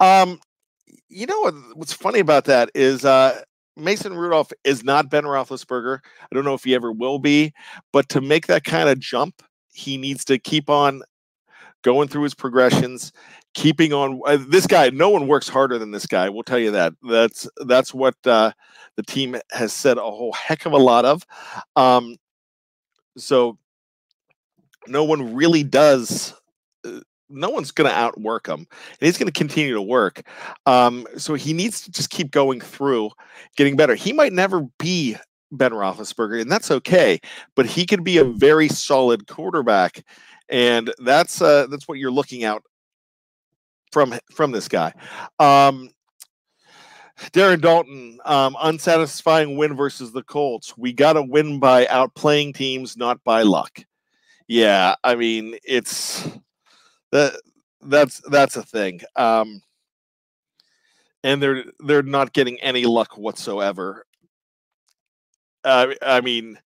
Um, 0.00 0.40
you 1.10 1.26
know 1.26 1.38
what, 1.40 1.54
what's 1.74 1.92
funny 1.92 2.20
about 2.20 2.46
that 2.46 2.70
is 2.74 3.04
uh, 3.04 3.42
Mason 3.76 4.14
Rudolph 4.14 4.52
is 4.64 4.82
not 4.82 5.10
Ben 5.10 5.24
Roethlisberger. 5.24 5.98
I 6.02 6.34
don't 6.34 6.46
know 6.46 6.54
if 6.54 6.64
he 6.64 6.74
ever 6.74 6.92
will 6.92 7.18
be, 7.18 7.52
but 7.92 8.08
to 8.08 8.22
make 8.22 8.46
that 8.46 8.64
kind 8.64 8.88
of 8.88 8.98
jump, 8.98 9.42
he 9.74 9.98
needs 9.98 10.24
to 10.24 10.38
keep 10.38 10.70
on 10.70 11.02
going 11.84 12.08
through 12.08 12.24
his 12.24 12.34
progressions, 12.34 13.12
keeping 13.54 13.92
on. 13.92 14.20
Uh, 14.26 14.38
this 14.48 14.66
guy, 14.66 14.90
no 14.90 15.10
one 15.10 15.28
works 15.28 15.48
harder 15.48 15.78
than 15.78 15.92
this 15.92 16.06
guy. 16.06 16.28
We'll 16.28 16.42
tell 16.42 16.58
you 16.58 16.72
that. 16.72 16.94
That's 17.08 17.48
that's 17.66 17.94
what 17.94 18.16
uh, 18.26 18.50
the 18.96 19.04
team 19.04 19.36
has 19.52 19.72
said 19.72 19.98
a 19.98 20.02
whole 20.02 20.32
heck 20.32 20.66
of 20.66 20.72
a 20.72 20.78
lot 20.78 21.04
of. 21.04 21.24
Um, 21.76 22.16
so 23.16 23.58
no 24.86 25.04
one 25.04 25.34
really 25.34 25.62
does. 25.62 26.34
Uh, 26.84 27.00
no 27.28 27.50
one's 27.50 27.70
going 27.70 27.88
to 27.88 27.96
outwork 27.96 28.46
him, 28.46 28.60
and 28.60 28.68
he's 29.00 29.18
going 29.18 29.30
to 29.30 29.38
continue 29.38 29.74
to 29.74 29.82
work. 29.82 30.22
Um, 30.66 31.06
so 31.16 31.34
he 31.34 31.52
needs 31.52 31.80
to 31.82 31.90
just 31.90 32.10
keep 32.10 32.30
going 32.30 32.60
through, 32.60 33.10
getting 33.56 33.76
better. 33.76 33.94
He 33.94 34.12
might 34.12 34.32
never 34.32 34.62
be 34.78 35.16
Ben 35.52 35.72
Roethlisberger, 35.72 36.40
and 36.40 36.50
that's 36.50 36.70
okay. 36.70 37.20
But 37.54 37.66
he 37.66 37.86
could 37.86 38.04
be 38.04 38.18
a 38.18 38.24
very 38.24 38.68
solid 38.68 39.26
quarterback, 39.26 40.04
and 40.48 40.92
that's 40.98 41.40
uh, 41.40 41.66
that's 41.68 41.88
what 41.88 41.98
you're 41.98 42.10
looking 42.10 42.44
out 42.44 42.62
from 43.92 44.14
from 44.32 44.52
this 44.52 44.68
guy. 44.68 44.92
Um, 45.38 45.90
Darren 47.32 47.60
Dalton, 47.60 48.18
um, 48.24 48.56
unsatisfying 48.60 49.56
win 49.56 49.76
versus 49.76 50.12
the 50.12 50.24
Colts. 50.24 50.76
We 50.76 50.92
got 50.92 51.12
to 51.14 51.22
win 51.22 51.60
by 51.60 51.86
outplaying 51.86 52.54
teams, 52.54 52.96
not 52.96 53.22
by 53.24 53.42
luck. 53.42 53.84
Yeah, 54.48 54.96
I 55.04 55.14
mean 55.14 55.56
it's 55.64 56.28
that 57.12 57.40
that's 57.82 58.20
that's 58.30 58.56
a 58.56 58.62
thing. 58.62 59.00
Um, 59.16 59.62
and 61.22 61.42
they're 61.42 61.64
they're 61.80 62.02
not 62.02 62.32
getting 62.32 62.60
any 62.60 62.84
luck 62.84 63.16
whatsoever. 63.16 64.04
Uh, 65.64 65.94
I 66.02 66.20
mean, 66.20 66.58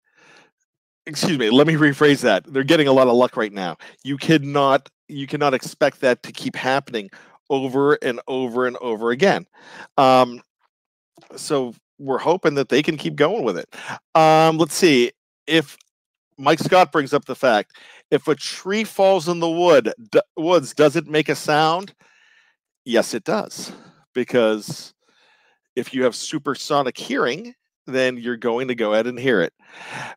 excuse 1.09 1.39
me. 1.39 1.51
Let 1.51 1.67
me 1.67 1.75
rephrase 1.75 2.21
that. 2.21 2.45
They're 2.53 2.63
getting 2.63 2.87
a 2.87 2.93
lot 2.93 3.09
of 3.09 3.15
luck 3.15 3.37
right 3.37 3.53
now. 3.53 3.77
You 4.05 4.17
cannot 4.17 4.89
you 5.09 5.27
cannot 5.27 5.55
expect 5.55 6.01
that 6.03 6.23
to 6.23 6.33
keep 6.33 6.55
happening 6.55 7.11
over 7.49 7.95
and 7.95 8.21
over 8.29 8.67
and 8.67 8.77
over 8.77 9.11
again. 9.11 9.47
Um, 9.97 10.43
so 11.35 11.75
we're 11.99 12.19
hoping 12.19 12.55
that 12.55 12.69
they 12.69 12.83
can 12.83 12.99
keep 12.99 13.17
going 13.17 13.43
with 13.43 13.57
it. 13.57 13.75
Um, 14.15 14.59
let's 14.59 14.75
see 14.75 15.11
if 15.47 15.79
Mike 16.37 16.59
Scott 16.59 16.93
brings 16.93 17.15
up 17.15 17.25
the 17.25 17.35
fact 17.35 17.73
if 18.11 18.29
a 18.29 18.35
tree 18.35 18.85
falls 18.85 19.29
in 19.29 19.41
the 19.41 19.51
wood 19.51 19.93
woods, 20.37 20.75
does 20.75 20.95
it 20.95 21.07
make 21.07 21.29
a 21.29 21.35
sound? 21.35 21.95
Yes, 22.85 23.15
it 23.15 23.25
does, 23.25 23.73
because 24.15 24.95
if 25.75 25.93
you 25.93 26.05
have 26.05 26.15
supersonic 26.15 26.97
hearing, 26.97 27.55
then 27.89 28.17
you're 28.17 28.37
going 28.37 28.69
to 28.69 28.75
go 28.75 28.93
ahead 28.93 29.07
and 29.07 29.19
hear 29.19 29.41
it. 29.41 29.53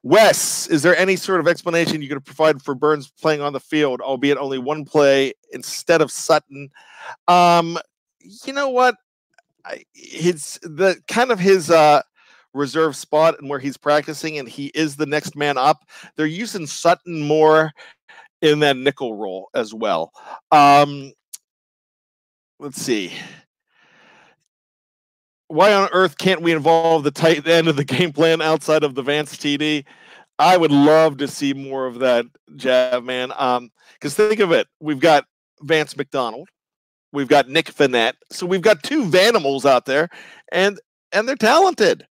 Wes, 0.03 0.67
is 0.67 0.81
there 0.81 0.95
any 0.97 1.15
sort 1.15 1.39
of 1.39 1.47
explanation 1.47 2.01
you 2.01 2.09
could 2.09 2.23
provide 2.25 2.61
for 2.61 2.75
Burns 2.75 3.09
playing 3.09 3.41
on 3.41 3.53
the 3.53 3.59
field, 3.59 4.01
albeit 4.01 4.37
only 4.37 4.57
one 4.57 4.85
play 4.85 5.33
instead 5.51 6.01
of 6.01 6.11
Sutton? 6.11 6.69
Um, 7.27 7.77
you 8.19 8.53
know 8.53 8.69
what? 8.69 8.95
His 9.93 10.59
the 10.63 10.99
kind 11.07 11.31
of 11.31 11.39
his 11.39 11.69
uh 11.69 12.01
reserve 12.53 12.95
spot 12.95 13.39
and 13.39 13.49
where 13.49 13.59
he's 13.59 13.77
practicing, 13.77 14.37
and 14.37 14.49
he 14.49 14.67
is 14.67 14.95
the 14.95 15.05
next 15.05 15.35
man 15.35 15.57
up. 15.57 15.85
They're 16.15 16.25
using 16.25 16.67
Sutton 16.67 17.21
more 17.21 17.71
in 18.41 18.59
that 18.59 18.77
nickel 18.77 19.15
role 19.15 19.49
as 19.53 19.73
well. 19.73 20.11
Um, 20.51 21.13
let's 22.59 22.81
see 22.81 23.13
why 25.51 25.73
on 25.73 25.89
earth 25.91 26.17
can't 26.17 26.41
we 26.41 26.53
involve 26.53 27.03
the 27.03 27.11
tight 27.11 27.45
end 27.47 27.67
of 27.67 27.75
the 27.75 27.83
game 27.83 28.13
plan 28.13 28.41
outside 28.41 28.83
of 28.83 28.95
the 28.95 29.01
Vance 29.01 29.35
TD? 29.35 29.83
I 30.39 30.57
would 30.57 30.71
love 30.71 31.17
to 31.17 31.27
see 31.27 31.53
more 31.53 31.85
of 31.85 31.99
that, 31.99 32.25
Jav 32.55 33.03
man. 33.03 33.31
Um, 33.37 33.69
because 33.93 34.15
think 34.15 34.39
of 34.39 34.51
it, 34.51 34.67
we've 34.79 34.99
got 34.99 35.25
Vance 35.61 35.95
McDonald, 35.95 36.49
we've 37.11 37.27
got 37.27 37.49
Nick 37.49 37.67
Vannett, 37.67 38.13
so 38.31 38.45
we've 38.45 38.61
got 38.61 38.81
two 38.81 39.05
Vanimals 39.05 39.65
out 39.65 39.85
there, 39.85 40.09
and 40.51 40.79
and 41.11 41.27
they're 41.27 41.35
talented. 41.35 42.07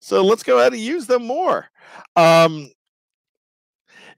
So 0.00 0.22
let's 0.22 0.42
go 0.42 0.58
ahead 0.58 0.74
and 0.74 0.82
use 0.82 1.06
them 1.06 1.26
more. 1.26 1.66
Um, 2.14 2.70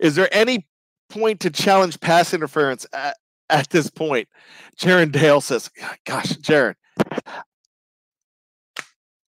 is 0.01 0.17
there 0.17 0.29
any 0.33 0.67
point 1.09 1.41
to 1.41 1.51
challenge 1.51 2.01
pass 2.01 2.35
interference 2.35 2.85
at, 2.93 3.17
at 3.49 3.71
this 3.71 3.89
point? 3.89 4.29
Jaron 4.77 5.12
Dale 5.12 5.41
says, 5.41 5.71
"Gosh, 6.05 6.33
Jaron, 6.33 6.75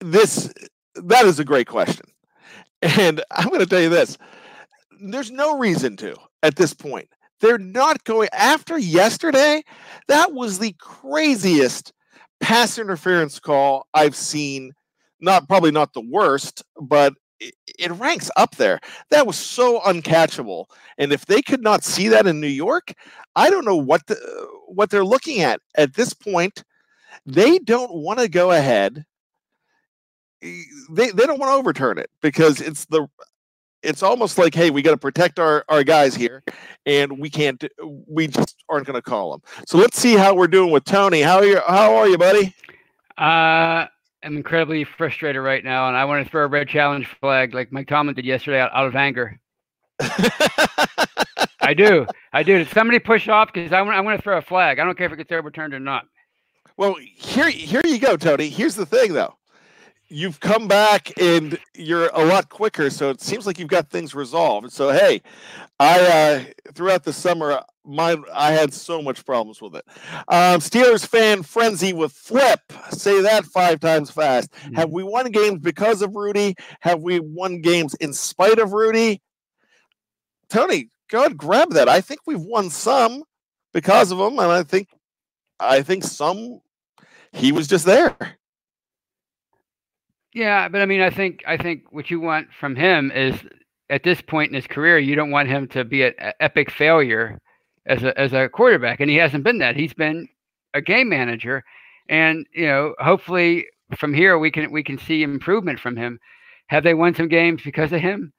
this 0.00 0.52
that 0.94 1.26
is 1.26 1.38
a 1.38 1.44
great 1.44 1.66
question. 1.66 2.06
And 2.82 3.22
I'm 3.30 3.48
going 3.48 3.60
to 3.60 3.66
tell 3.66 3.80
you 3.80 3.88
this. 3.88 4.18
There's 5.00 5.30
no 5.30 5.58
reason 5.58 5.96
to 5.98 6.16
at 6.42 6.56
this 6.56 6.72
point. 6.72 7.08
They're 7.40 7.58
not 7.58 8.02
going 8.04 8.30
after 8.32 8.78
yesterday. 8.78 9.62
That 10.08 10.32
was 10.32 10.58
the 10.58 10.74
craziest 10.78 11.92
pass 12.40 12.78
interference 12.78 13.38
call 13.38 13.86
I've 13.92 14.16
seen. 14.16 14.72
Not 15.20 15.46
probably 15.46 15.70
not 15.70 15.92
the 15.92 16.06
worst, 16.10 16.62
but 16.80 17.12
it, 17.40 17.54
it 17.78 17.92
ranks 17.92 18.30
up 18.36 18.56
there. 18.56 18.80
That 19.10 19.26
was 19.26 19.36
so 19.36 19.80
uncatchable. 19.80 20.66
And 20.96 21.12
if 21.12 21.26
they 21.26 21.42
could 21.42 21.62
not 21.62 21.84
see 21.84 22.08
that 22.08 22.26
in 22.26 22.40
New 22.40 22.46
York, 22.46 22.94
I 23.34 23.50
don't 23.50 23.66
know 23.66 23.76
what 23.76 24.06
the, 24.06 24.16
what 24.68 24.88
they're 24.88 25.04
looking 25.04 25.42
at 25.42 25.60
at 25.76 25.94
this 25.94 26.14
point. 26.14 26.64
They 27.26 27.58
don't 27.58 27.92
want 27.92 28.18
to 28.20 28.28
go 28.28 28.52
ahead 28.52 29.04
they, 30.40 31.10
they 31.10 31.26
don't 31.26 31.38
want 31.38 31.50
to 31.50 31.56
overturn 31.56 31.98
it 31.98 32.10
because 32.20 32.60
it's 32.60 32.84
the 32.86 33.06
it's 33.82 34.02
almost 34.02 34.38
like 34.38 34.54
hey 34.54 34.70
we 34.70 34.82
got 34.82 34.90
to 34.90 34.96
protect 34.96 35.38
our 35.38 35.64
our 35.68 35.84
guys 35.84 36.14
here 36.14 36.42
and 36.84 37.18
we 37.18 37.30
can't 37.30 37.64
we 38.08 38.26
just 38.26 38.62
aren't 38.68 38.86
going 38.86 38.94
to 38.94 39.02
call 39.02 39.30
them 39.32 39.42
so 39.66 39.78
let's 39.78 39.98
see 39.98 40.16
how 40.16 40.34
we're 40.34 40.46
doing 40.46 40.70
with 40.70 40.84
tony. 40.84 41.20
How 41.22 41.36
are 41.38 41.44
you 41.44 41.60
how 41.66 41.94
are 41.96 42.08
you 42.08 42.18
buddy? 42.18 42.54
Uh 43.16 43.86
i'm 44.22 44.36
incredibly 44.36 44.82
frustrated 44.84 45.40
right 45.40 45.62
now 45.62 45.88
and 45.88 45.96
i 45.96 46.04
want 46.04 46.24
to 46.24 46.30
throw 46.30 46.44
a 46.44 46.48
red 46.48 46.68
challenge 46.68 47.06
flag 47.20 47.54
like 47.54 47.70
mike 47.70 47.86
tomlin 47.86 48.14
did 48.14 48.24
yesterday 48.24 48.60
out, 48.60 48.70
out 48.74 48.86
of 48.86 48.96
anger. 48.96 49.38
I 51.60 51.74
do 51.74 52.06
i 52.32 52.42
do. 52.42 52.58
Did 52.58 52.68
somebody 52.68 52.98
push 52.98 53.28
off? 53.28 53.52
Because 53.52 53.72
I 53.72 53.80
want, 53.82 53.96
I 53.96 54.00
want 54.00 54.18
to 54.18 54.22
throw 54.22 54.36
a 54.36 54.42
flag. 54.42 54.78
I 54.78 54.84
don't 54.84 54.96
care 54.96 55.06
if 55.06 55.12
it 55.12 55.16
gets 55.16 55.32
overturned 55.32 55.74
or 55.74 55.80
not. 55.80 56.04
Well 56.76 56.96
here 57.00 57.48
here 57.48 57.82
you 57.84 57.98
go 57.98 58.16
tony. 58.16 58.48
Here's 58.48 58.74
the 58.74 58.86
thing 58.86 59.12
though 59.12 59.36
you've 60.08 60.40
come 60.40 60.68
back 60.68 61.12
and 61.20 61.58
you're 61.74 62.08
a 62.14 62.24
lot 62.24 62.48
quicker 62.48 62.90
so 62.90 63.10
it 63.10 63.20
seems 63.20 63.46
like 63.46 63.58
you've 63.58 63.68
got 63.68 63.90
things 63.90 64.14
resolved. 64.14 64.72
So 64.72 64.90
hey 64.90 65.22
i 65.78 66.00
uh 66.00 66.72
throughout 66.72 67.04
the 67.04 67.12
summer 67.12 67.60
my 67.84 68.16
i 68.32 68.52
had 68.52 68.72
so 68.72 69.02
much 69.02 69.24
problems 69.24 69.60
with 69.60 69.76
it. 69.76 69.84
Um 70.28 70.60
steelers 70.60 71.06
fan 71.06 71.42
frenzy 71.42 71.92
with 71.92 72.12
flip. 72.12 72.60
Say 72.90 73.20
that 73.22 73.44
five 73.46 73.80
times 73.80 74.10
fast. 74.10 74.50
Mm-hmm. 74.52 74.74
have 74.74 74.90
we 74.90 75.02
won 75.02 75.30
games 75.30 75.60
because 75.60 76.02
of 76.02 76.14
rudy? 76.14 76.54
Have 76.80 77.02
we 77.02 77.20
won 77.20 77.60
games 77.60 77.94
in 77.94 78.12
spite 78.12 78.58
of 78.58 78.72
rudy? 78.72 79.22
Tony 80.48 80.90
go 81.10 81.20
ahead 81.20 81.36
grab 81.36 81.70
that. 81.72 81.88
I 81.88 82.00
think 82.00 82.20
we've 82.26 82.40
won 82.40 82.70
some 82.70 83.22
because 83.76 84.10
of 84.10 84.18
him 84.18 84.38
and 84.38 84.50
i 84.50 84.62
think 84.62 84.88
i 85.60 85.82
think 85.82 86.02
some 86.02 86.60
he 87.32 87.52
was 87.52 87.68
just 87.68 87.84
there 87.84 88.16
yeah, 90.36 90.68
but 90.68 90.82
I 90.82 90.84
mean, 90.84 91.00
I 91.00 91.08
think 91.08 91.42
I 91.46 91.56
think 91.56 91.84
what 91.92 92.10
you 92.10 92.20
want 92.20 92.48
from 92.52 92.76
him 92.76 93.10
is 93.10 93.34
at 93.88 94.02
this 94.02 94.20
point 94.20 94.50
in 94.50 94.54
his 94.54 94.66
career, 94.66 94.98
you 94.98 95.14
don't 95.14 95.30
want 95.30 95.48
him 95.48 95.66
to 95.68 95.82
be 95.82 96.02
an 96.02 96.12
epic 96.40 96.70
failure 96.70 97.40
as 97.86 98.02
a 98.02 98.18
as 98.20 98.34
a 98.34 98.50
quarterback, 98.50 99.00
and 99.00 99.08
he 99.08 99.16
hasn't 99.16 99.44
been 99.44 99.60
that. 99.60 99.76
He's 99.76 99.94
been 99.94 100.28
a 100.74 100.82
game 100.82 101.08
manager, 101.08 101.64
and 102.10 102.44
you 102.52 102.66
know, 102.66 102.94
hopefully 102.98 103.64
from 103.96 104.12
here 104.12 104.38
we 104.38 104.50
can 104.50 104.70
we 104.70 104.82
can 104.82 104.98
see 104.98 105.22
improvement 105.22 105.80
from 105.80 105.96
him. 105.96 106.20
Have 106.66 106.84
they 106.84 106.92
won 106.92 107.14
some 107.14 107.28
games 107.28 107.62
because 107.64 107.90
of 107.94 108.02
him? 108.02 108.30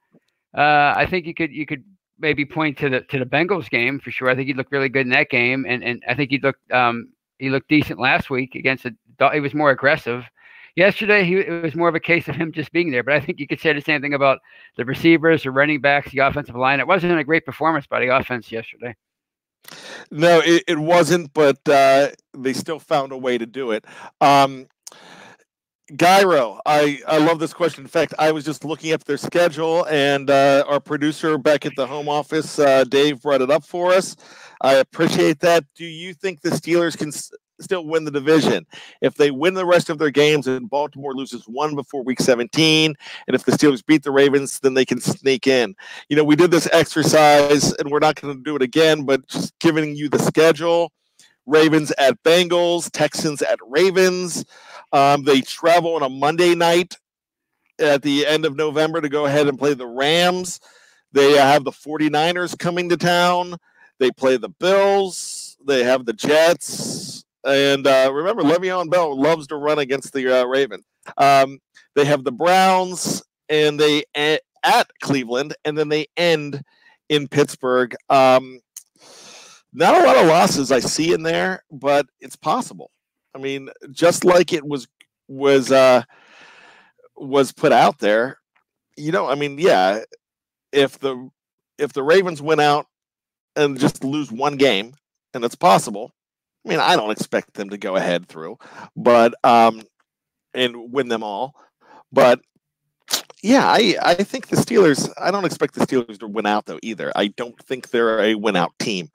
Uh, 0.56 0.94
I 0.94 1.04
think 1.04 1.26
you 1.26 1.34
could 1.34 1.50
you 1.50 1.66
could 1.66 1.82
maybe 2.20 2.44
point 2.44 2.78
to 2.78 2.88
the 2.88 3.00
to 3.00 3.18
the 3.18 3.26
Bengals 3.26 3.68
game 3.68 3.98
for 3.98 4.12
sure. 4.12 4.30
I 4.30 4.36
think 4.36 4.46
he 4.46 4.54
looked 4.54 4.70
really 4.70 4.88
good 4.88 5.06
in 5.06 5.10
that 5.10 5.30
game, 5.30 5.66
and 5.68 5.82
and 5.82 6.00
I 6.08 6.14
think 6.14 6.30
he 6.30 6.38
looked 6.38 6.70
um, 6.70 7.08
he 7.40 7.50
looked 7.50 7.68
decent 7.68 7.98
last 7.98 8.30
week 8.30 8.54
against 8.54 8.84
a. 8.84 8.92
He 9.32 9.40
was 9.40 9.52
more 9.52 9.70
aggressive. 9.70 10.22
Yesterday, 10.78 11.24
he 11.24 11.34
it 11.34 11.60
was 11.60 11.74
more 11.74 11.88
of 11.88 11.96
a 11.96 12.00
case 12.00 12.28
of 12.28 12.36
him 12.36 12.52
just 12.52 12.70
being 12.70 12.92
there. 12.92 13.02
But 13.02 13.14
I 13.14 13.20
think 13.20 13.40
you 13.40 13.48
could 13.48 13.58
say 13.58 13.72
the 13.72 13.80
same 13.80 14.00
thing 14.00 14.14
about 14.14 14.38
the 14.76 14.84
receivers, 14.84 15.42
the 15.42 15.50
running 15.50 15.80
backs, 15.80 16.12
the 16.12 16.20
offensive 16.20 16.54
line. 16.54 16.78
It 16.78 16.86
wasn't 16.86 17.18
a 17.18 17.24
great 17.24 17.44
performance 17.44 17.88
by 17.88 17.98
the 17.98 18.14
offense 18.14 18.52
yesterday. 18.52 18.94
No, 20.12 20.38
it, 20.38 20.62
it 20.68 20.78
wasn't, 20.78 21.34
but 21.34 21.58
uh, 21.68 22.10
they 22.32 22.52
still 22.52 22.78
found 22.78 23.10
a 23.10 23.16
way 23.16 23.38
to 23.38 23.44
do 23.44 23.72
it. 23.72 23.86
Um, 24.20 24.68
Gyro, 25.96 26.60
I, 26.64 27.00
I 27.08 27.18
love 27.18 27.40
this 27.40 27.52
question. 27.52 27.82
In 27.82 27.88
fact, 27.88 28.14
I 28.16 28.30
was 28.30 28.44
just 28.44 28.64
looking 28.64 28.92
up 28.92 29.02
their 29.02 29.16
schedule, 29.16 29.84
and 29.86 30.30
uh, 30.30 30.62
our 30.68 30.78
producer 30.78 31.38
back 31.38 31.66
at 31.66 31.72
the 31.76 31.88
home 31.88 32.08
office, 32.08 32.56
uh, 32.56 32.84
Dave, 32.84 33.22
brought 33.22 33.42
it 33.42 33.50
up 33.50 33.64
for 33.64 33.92
us. 33.92 34.14
I 34.60 34.74
appreciate 34.74 35.40
that. 35.40 35.64
Do 35.74 35.84
you 35.84 36.14
think 36.14 36.40
the 36.40 36.50
Steelers 36.50 36.96
can 36.96 37.10
still 37.60 37.84
win 37.84 38.04
the 38.04 38.10
division? 38.10 38.66
If 39.00 39.14
they 39.14 39.30
win 39.30 39.54
the 39.54 39.66
rest 39.66 39.90
of 39.90 39.98
their 39.98 40.10
games 40.10 40.46
and 40.46 40.68
Baltimore 40.68 41.14
loses 41.14 41.44
one 41.46 41.74
before 41.74 42.02
week 42.02 42.20
17, 42.20 42.94
and 43.26 43.34
if 43.34 43.44
the 43.44 43.52
Steelers 43.52 43.84
beat 43.84 44.02
the 44.02 44.10
Ravens, 44.10 44.60
then 44.60 44.74
they 44.74 44.84
can 44.84 45.00
sneak 45.00 45.46
in. 45.46 45.74
You 46.08 46.16
know, 46.16 46.24
we 46.24 46.36
did 46.36 46.50
this 46.50 46.68
exercise, 46.72 47.72
and 47.74 47.90
we're 47.90 47.98
not 47.98 48.20
going 48.20 48.36
to 48.36 48.42
do 48.42 48.56
it 48.56 48.62
again, 48.62 49.04
but 49.04 49.26
just 49.28 49.58
giving 49.58 49.96
you 49.96 50.08
the 50.08 50.18
schedule 50.18 50.92
Ravens 51.48 51.92
at 51.92 52.22
Bengals, 52.22 52.90
Texans 52.92 53.42
at 53.42 53.58
Ravens. 53.66 54.44
Um, 54.92 55.24
they 55.24 55.40
travel 55.40 55.94
on 55.94 56.02
a 56.02 56.08
Monday 56.08 56.54
night 56.54 56.96
at 57.78 58.02
the 58.02 58.26
end 58.26 58.44
of 58.44 58.56
November 58.56 59.00
to 59.00 59.08
go 59.08 59.26
ahead 59.26 59.48
and 59.48 59.58
play 59.58 59.74
the 59.74 59.86
Rams. 59.86 60.60
They 61.12 61.32
have 61.32 61.64
the 61.64 61.70
49ers 61.70 62.58
coming 62.58 62.90
to 62.90 62.96
town. 62.96 63.56
They 63.98 64.10
play 64.10 64.36
the 64.36 64.50
Bills. 64.50 65.56
They 65.66 65.84
have 65.84 66.04
the 66.04 66.12
Jets. 66.12 67.24
And 67.44 67.86
uh, 67.86 68.10
remember, 68.12 68.42
Le'Veon 68.42 68.90
Bell 68.90 69.18
loves 69.18 69.46
to 69.48 69.56
run 69.56 69.78
against 69.78 70.12
the 70.12 70.42
uh, 70.42 70.44
Ravens. 70.44 70.84
Um, 71.16 71.60
they 71.94 72.04
have 72.04 72.24
the 72.24 72.32
Browns, 72.32 73.22
and 73.48 73.78
they 73.78 74.04
at 74.14 74.90
Cleveland, 75.00 75.54
and 75.64 75.76
then 75.76 75.88
they 75.88 76.06
end 76.16 76.62
in 77.08 77.28
Pittsburgh. 77.28 77.94
Um, 78.10 78.60
not 79.72 79.96
a 79.96 80.04
lot 80.06 80.16
of 80.16 80.26
losses 80.26 80.72
I 80.72 80.80
see 80.80 81.12
in 81.12 81.22
there, 81.22 81.62
but 81.70 82.06
it's 82.20 82.36
possible. 82.36 82.90
I 83.34 83.38
mean, 83.38 83.68
just 83.92 84.24
like 84.24 84.52
it 84.52 84.66
was 84.66 84.88
was 85.28 85.70
uh 85.70 86.02
was 87.16 87.52
put 87.52 87.72
out 87.72 87.98
there, 87.98 88.38
you 88.96 89.12
know, 89.12 89.26
I 89.26 89.34
mean, 89.34 89.58
yeah, 89.58 90.02
if 90.72 90.98
the 90.98 91.30
if 91.78 91.92
the 91.92 92.02
Ravens 92.02 92.42
win 92.42 92.60
out 92.60 92.86
and 93.56 93.78
just 93.78 94.04
lose 94.04 94.32
one 94.32 94.56
game, 94.56 94.94
and 95.34 95.44
it's 95.44 95.54
possible. 95.54 96.12
I 96.68 96.70
mean, 96.70 96.80
I 96.80 96.96
don't 96.96 97.10
expect 97.10 97.54
them 97.54 97.70
to 97.70 97.78
go 97.78 97.96
ahead 97.96 98.26
through, 98.28 98.58
but 98.94 99.34
um 99.42 99.82
and 100.52 100.92
win 100.92 101.08
them 101.08 101.22
all. 101.22 101.54
But 102.12 102.40
yeah, 103.42 103.66
I, 103.66 103.96
I 104.02 104.14
think 104.14 104.48
the 104.48 104.56
Steelers. 104.56 105.10
I 105.18 105.30
don't 105.30 105.46
expect 105.46 105.74
the 105.74 105.86
Steelers 105.86 106.18
to 106.18 106.26
win 106.26 106.44
out 106.44 106.66
though 106.66 106.78
either. 106.82 107.10
I 107.16 107.28
don't 107.28 107.58
think 107.64 107.88
they're 107.88 108.20
a 108.20 108.34
win 108.34 108.56
out 108.56 108.72
team. 108.78 109.10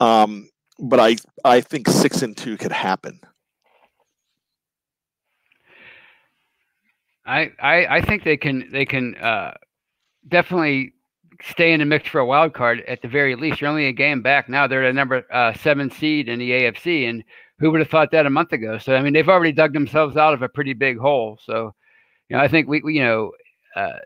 Um, 0.00 0.48
but 0.80 0.98
I 0.98 1.16
I 1.44 1.60
think 1.60 1.88
six 1.88 2.22
and 2.22 2.36
two 2.36 2.56
could 2.56 2.72
happen. 2.72 3.20
I, 7.24 7.52
I, 7.60 7.86
I 7.86 8.00
think 8.00 8.24
they 8.24 8.36
can 8.36 8.68
they 8.72 8.84
can 8.84 9.14
uh, 9.14 9.54
definitely 10.26 10.94
stay 11.50 11.72
in 11.72 11.80
the 11.80 11.86
mix 11.86 12.08
for 12.08 12.18
a 12.20 12.26
wild 12.26 12.54
card 12.54 12.82
at 12.88 13.02
the 13.02 13.08
very 13.08 13.34
least. 13.34 13.60
You're 13.60 13.70
only 13.70 13.86
a 13.86 13.92
game 13.92 14.22
back 14.22 14.48
now. 14.48 14.66
They're 14.66 14.86
the 14.86 14.92
number 14.92 15.24
uh, 15.32 15.52
seven 15.54 15.90
seed 15.90 16.28
in 16.28 16.38
the 16.38 16.50
AFC, 16.50 17.08
and 17.08 17.24
who 17.58 17.70
would 17.70 17.80
have 17.80 17.90
thought 17.90 18.10
that 18.12 18.26
a 18.26 18.30
month 18.30 18.52
ago? 18.52 18.78
So 18.78 18.94
I 18.94 19.02
mean, 19.02 19.12
they've 19.12 19.28
already 19.28 19.52
dug 19.52 19.72
themselves 19.72 20.16
out 20.16 20.34
of 20.34 20.42
a 20.42 20.48
pretty 20.48 20.72
big 20.74 20.98
hole. 20.98 21.38
So 21.44 21.74
you 22.28 22.36
know, 22.36 22.42
I 22.42 22.48
think 22.48 22.68
we, 22.68 22.80
we 22.82 22.94
you 22.94 23.02
know, 23.02 23.32
uh, 23.76 23.98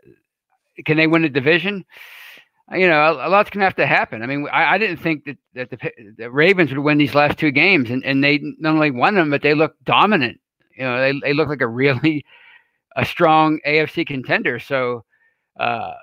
can 0.85 0.97
they 0.97 1.07
win 1.07 1.21
the 1.21 1.29
division? 1.29 1.85
You 2.71 2.87
know, 2.89 2.99
a, 2.99 3.27
a 3.27 3.29
lot's 3.29 3.49
gonna 3.49 3.65
have 3.65 3.75
to 3.75 3.85
happen. 3.85 4.21
I 4.21 4.25
mean, 4.25 4.47
I, 4.51 4.73
I 4.73 4.77
didn't 4.77 4.97
think 4.97 5.25
that, 5.25 5.37
that 5.53 5.69
the, 5.69 5.91
the 6.17 6.31
Ravens 6.31 6.71
would 6.71 6.79
win 6.79 6.97
these 6.97 7.15
last 7.15 7.37
two 7.37 7.51
games, 7.51 7.89
and, 7.89 8.03
and 8.03 8.23
they 8.23 8.39
not 8.59 8.73
only 8.73 8.91
won 8.91 9.15
them, 9.15 9.29
but 9.29 9.41
they 9.41 9.53
look 9.53 9.75
dominant. 9.85 10.39
You 10.75 10.83
know, 10.83 10.99
they 10.99 11.19
they 11.19 11.33
look 11.33 11.49
like 11.49 11.61
a 11.61 11.67
really 11.67 12.25
a 12.97 13.05
strong 13.05 13.59
AFC 13.65 14.05
contender. 14.05 14.59
So, 14.59 15.05
uh, 15.59 15.93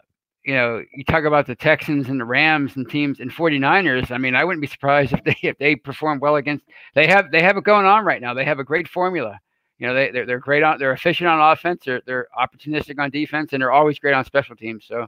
you 0.44 0.54
know, 0.54 0.82
you 0.92 1.04
talk 1.04 1.24
about 1.24 1.46
the 1.46 1.54
Texans 1.54 2.08
and 2.08 2.20
the 2.20 2.24
Rams 2.24 2.76
and 2.76 2.88
teams 2.88 3.18
and 3.20 3.30
49ers. 3.30 4.10
I 4.10 4.18
mean, 4.18 4.34
I 4.34 4.44
wouldn't 4.44 4.60
be 4.60 4.66
surprised 4.66 5.12
if 5.12 5.24
they 5.24 5.36
if 5.42 5.58
they 5.58 5.74
perform 5.74 6.20
well 6.20 6.36
against. 6.36 6.64
They 6.94 7.06
have 7.06 7.30
they 7.30 7.42
have 7.42 7.56
it 7.56 7.64
going 7.64 7.86
on 7.86 8.04
right 8.04 8.20
now. 8.20 8.34
They 8.34 8.44
have 8.44 8.58
a 8.58 8.64
great 8.64 8.88
formula. 8.88 9.38
You 9.78 9.88
know, 9.88 9.94
they 9.94 10.10
they're, 10.10 10.26
they're 10.26 10.38
great 10.38 10.62
on 10.62 10.78
they're 10.78 10.92
efficient 10.92 11.28
on 11.28 11.52
offense. 11.52 11.82
They're 11.84 12.02
they're 12.06 12.28
opportunistic 12.38 12.98
on 12.98 13.10
defense, 13.10 13.52
and 13.52 13.62
they're 13.62 13.72
always 13.72 13.98
great 13.98 14.14
on 14.14 14.24
special 14.24 14.54
teams. 14.54 14.84
So 14.86 15.06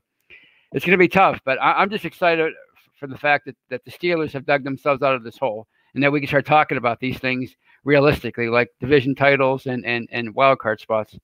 it's 0.72 0.84
going 0.84 0.93
to 0.93 0.99
be 0.99 1.09
tough. 1.09 1.39
But 1.45 1.61
I, 1.61 1.74
I'm 1.74 1.91
just 1.91 2.05
excited 2.05 2.53
for 2.99 3.07
the 3.07 3.18
fact 3.18 3.45
that 3.47 3.57
that 3.68 3.84
the 3.84 3.91
Steelers 3.91 4.32
have 4.32 4.47
dug 4.47 4.64
themselves 4.64 5.03
out 5.03 5.14
of 5.14 5.22
this 5.22 5.37
hole, 5.37 5.66
and 5.95 6.03
that 6.03 6.12
we 6.12 6.20
can 6.20 6.28
start 6.28 6.47
talking 6.47 6.78
about 6.78 6.99
these 6.99 7.18
things 7.18 7.55
realistically, 7.84 8.49
like 8.49 8.70
division 8.80 9.14
titles 9.14 9.66
and 9.66 9.84
and 9.84 10.09
and 10.11 10.34
wild 10.34 10.61
card 10.61 10.80
spots. 10.80 11.16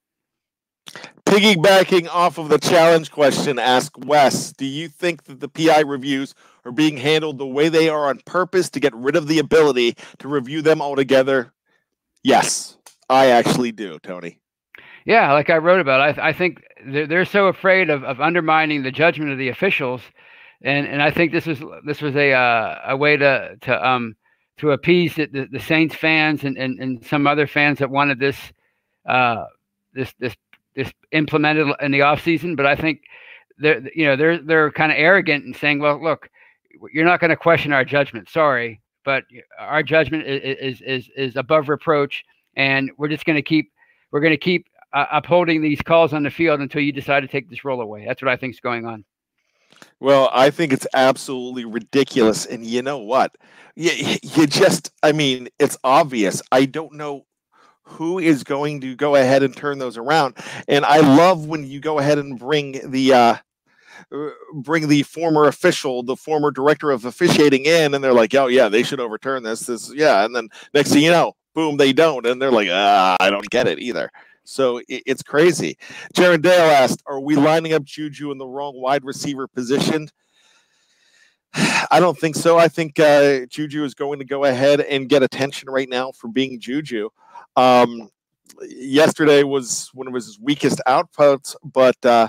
Piggybacking 1.25 2.09
off 2.09 2.39
of 2.39 2.49
the 2.49 2.59
challenge 2.59 3.11
question, 3.11 3.59
ask 3.59 3.93
Wes, 3.99 4.53
do 4.53 4.67
you 4.67 4.89
think 4.89 5.25
that 5.25 5.41
the 5.41 5.49
PI 5.49 5.81
reviews 5.81 6.35
are 6.65 6.73
being 6.73 6.97
handled 6.97 7.39
the 7.39 7.47
way 7.47 7.69
they 7.69 7.89
are 7.89 8.09
on 8.09 8.21
purpose 8.27 8.69
to 8.71 8.81
get 8.81 8.95
rid 8.95 9.17
of 9.17 9.29
the 9.29 9.39
ability 9.39 9.97
to 10.19 10.29
review 10.29 10.63
them 10.63 10.83
altogether? 10.83 11.53
Yes, 12.23 12.77
I 13.09 13.27
actually 13.27 13.73
do, 13.73 13.99
Tony. 14.01 14.39
Yeah, 15.05 15.33
like 15.33 15.51
I 15.51 15.57
wrote 15.57 15.81
about, 15.81 16.19
I, 16.19 16.29
I 16.29 16.33
think 16.33 16.63
they're, 16.87 17.07
they're 17.07 17.25
so 17.25 17.47
afraid 17.47 17.91
of, 17.91 18.05
of 18.05 18.21
undermining 18.21 18.83
the 18.83 18.93
judgment 18.93 19.33
of 19.33 19.39
the 19.39 19.49
officials, 19.49 20.03
and 20.63 20.87
and 20.87 21.03
I 21.03 21.11
think 21.11 21.33
this 21.33 21.47
was 21.47 21.61
this 21.85 22.01
was 22.01 22.15
a 22.15 22.33
uh, 22.33 22.81
a 22.87 22.97
way 22.97 23.17
to 23.17 23.57
to 23.63 23.89
um 23.89 24.15
to 24.59 24.71
appease 24.71 25.17
the, 25.17 25.27
the, 25.27 25.49
the 25.51 25.59
Saints 25.59 25.97
fans 25.97 26.45
and, 26.45 26.57
and 26.57 26.79
and 26.79 27.05
some 27.05 27.27
other 27.27 27.49
fans 27.49 27.81
that 27.81 27.91
wanted 27.91 28.21
this 28.21 28.37
uh 29.09 29.45
this 29.93 30.15
this 30.21 30.37
this 30.75 30.93
implemented 31.13 31.69
in 31.81 31.91
the 31.93 32.03
off 32.03 32.23
season, 32.23 32.57
but 32.57 32.67
I 32.67 32.77
think 32.77 33.03
they're 33.59 33.83
you 33.95 34.07
know 34.07 34.17
they're 34.17 34.39
they're 34.39 34.71
kind 34.73 34.93
of 34.93 34.99
arrogant 34.99 35.45
and 35.45 35.57
saying, 35.57 35.79
well, 35.79 36.03
look, 36.03 36.29
you're 36.93 37.05
not 37.05 37.21
going 37.21 37.31
to 37.31 37.37
question 37.37 37.73
our 37.73 37.85
judgment. 37.85 38.29
Sorry, 38.29 38.81
but 39.05 39.25
our 39.59 39.83
judgment 39.83 40.27
is 40.27 40.59
is 40.59 40.83
is, 40.83 41.11
is 41.17 41.37
above 41.37 41.69
reproach, 41.69 42.25
and 42.57 42.91
we're 42.99 43.09
just 43.09 43.25
going 43.25 43.37
to 43.37 43.43
keep 43.43 43.73
we're 44.11 44.21
going 44.21 44.33
to 44.33 44.37
keep 44.37 44.67
uh, 44.93 45.07
upholding 45.13 45.63
these 45.63 45.81
calls 45.83 46.13
on 46.13 46.23
the 46.23 46.31
field 46.31 46.61
until 46.61 46.83
you 46.83 46.93
decide 46.93 47.21
to 47.21 47.29
take 47.29 47.49
this 47.49 47.65
role 47.65 47.81
away. 47.81 48.05
That's 48.07 48.23
what 48.23 48.31
I 48.31 48.37
think 48.37 48.55
is 48.55 48.61
going 48.61 48.87
on. 48.87 49.05
Well, 50.01 50.31
I 50.33 50.51
think 50.51 50.73
it's 50.73 50.87
absolutely 50.95 51.65
ridiculous, 51.65 52.47
and 52.47 52.65
you 52.65 52.83
know 52.83 52.99
what? 52.99 53.35
You, 53.75 53.91
you 54.23 54.47
just, 54.47 54.93
I 55.03 55.13
mean, 55.13 55.49
it's 55.59 55.79
obvious. 55.83 56.43
I 56.53 56.67
don't 56.67 56.95
know 56.95 57.25
who 57.83 58.19
is 58.19 58.45
going 58.45 58.81
to 58.81 58.95
go 58.95 59.17
ahead 59.17 59.43
and 59.43 59.57
turn 59.57 59.79
those 59.79 59.97
around. 59.97 60.37
And 60.69 60.85
I 60.85 60.99
love 60.99 61.47
when 61.47 61.67
you 61.67 61.81
go 61.81 61.99
ahead 61.99 62.19
and 62.19 62.39
bring 62.39 62.91
the 62.91 63.13
uh, 63.13 63.37
bring 64.55 64.89
the 64.89 65.03
former 65.03 65.47
official, 65.47 66.03
the 66.03 66.17
former 66.17 66.51
director 66.51 66.91
of 66.91 67.05
officiating 67.05 67.65
in, 67.65 67.95
and 67.95 68.03
they're 68.03 68.13
like, 68.13 68.35
"Oh 68.35 68.47
yeah, 68.47 68.69
they 68.69 68.83
should 68.83 69.01
overturn 69.01 69.43
this." 69.43 69.61
This 69.61 69.93
yeah, 69.95 70.25
and 70.25 70.35
then 70.35 70.49
next 70.75 70.93
thing 70.93 71.03
you 71.03 71.11
know, 71.11 71.35
boom, 71.55 71.77
they 71.77 71.93
don't, 71.93 72.27
and 72.27 72.41
they're 72.41 72.53
like, 72.53 72.69
"Ah, 72.71 73.17
I 73.21 73.31
don't 73.31 73.49
get 73.51 73.67
it 73.67 73.79
either." 73.79 74.11
So 74.45 74.79
it, 74.79 75.03
it's 75.07 75.23
crazy. 75.23 75.77
Jaron 76.15 76.43
Dale 76.43 76.71
asked, 76.71 77.03
"Are 77.07 77.21
we 77.21 77.37
lining 77.37 77.73
up 77.73 77.85
Juju 77.85 78.31
in 78.31 78.39
the 78.39 78.47
wrong 78.47 78.81
wide 78.81 79.05
receiver 79.05 79.49
position?" 79.49 80.09
I 81.91 82.01
don't 82.01 82.19
think 82.19 82.37
so. 82.37 82.59
I 82.59 82.69
think 82.69 82.99
uh, 82.99 83.47
Juju 83.47 83.85
is 83.85 83.95
going 83.95 84.19
to 84.19 84.25
go 84.25 84.45
ahead 84.45 84.81
and 84.81 85.09
get 85.09 85.23
attention 85.23 85.69
right 85.69 85.89
now 85.89 86.13
for 86.13 86.29
being 86.29 86.61
Juju. 86.61 87.11
Um, 87.57 88.11
yesterday 88.69 89.43
was 89.43 89.91
one 89.95 90.09
of 90.09 90.15
his 90.15 90.39
weakest 90.41 90.81
outputs, 90.87 91.55
but 91.65 92.05
uh, 92.05 92.29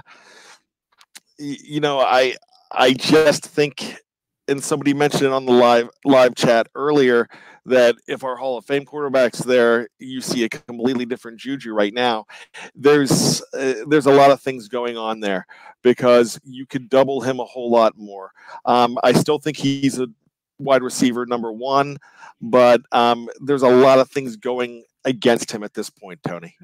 you 1.37 1.79
know, 1.79 1.99
I 1.99 2.35
I 2.71 2.93
just 2.93 3.45
think, 3.45 3.97
and 4.47 4.63
somebody 4.63 4.93
mentioned 4.93 5.33
on 5.33 5.45
the 5.45 5.51
live 5.51 5.89
live 6.05 6.35
chat 6.35 6.67
earlier 6.75 7.27
that 7.65 7.95
if 8.07 8.23
our 8.23 8.35
Hall 8.35 8.57
of 8.57 8.65
Fame 8.65 8.85
quarterbacks 8.85 9.43
there, 9.43 9.87
you 9.99 10.21
see 10.21 10.43
a 10.43 10.49
completely 10.49 11.05
different 11.05 11.39
Juju 11.39 11.73
right 11.73 11.93
now. 11.93 12.25
There's 12.75 13.41
uh, 13.53 13.85
there's 13.87 14.05
a 14.05 14.13
lot 14.13 14.31
of 14.31 14.41
things 14.41 14.67
going 14.67 14.97
on 14.97 15.19
there 15.19 15.45
because 15.81 16.39
you 16.43 16.65
could 16.65 16.89
double 16.89 17.21
him 17.21 17.39
a 17.39 17.45
whole 17.45 17.69
lot 17.69 17.97
more. 17.97 18.31
Um, 18.65 18.97
I 19.03 19.13
still 19.13 19.39
think 19.39 19.57
he's 19.57 19.99
a 19.99 20.07
wide 20.59 20.83
receiver 20.83 21.25
number 21.25 21.51
one, 21.51 21.97
but 22.41 22.81
um, 22.91 23.29
there's 23.39 23.63
a 23.63 23.69
lot 23.69 23.99
of 23.99 24.09
things 24.09 24.35
going 24.35 24.83
against 25.05 25.51
him 25.51 25.63
at 25.63 25.73
this 25.73 25.89
point, 25.89 26.19
Tony. 26.23 26.55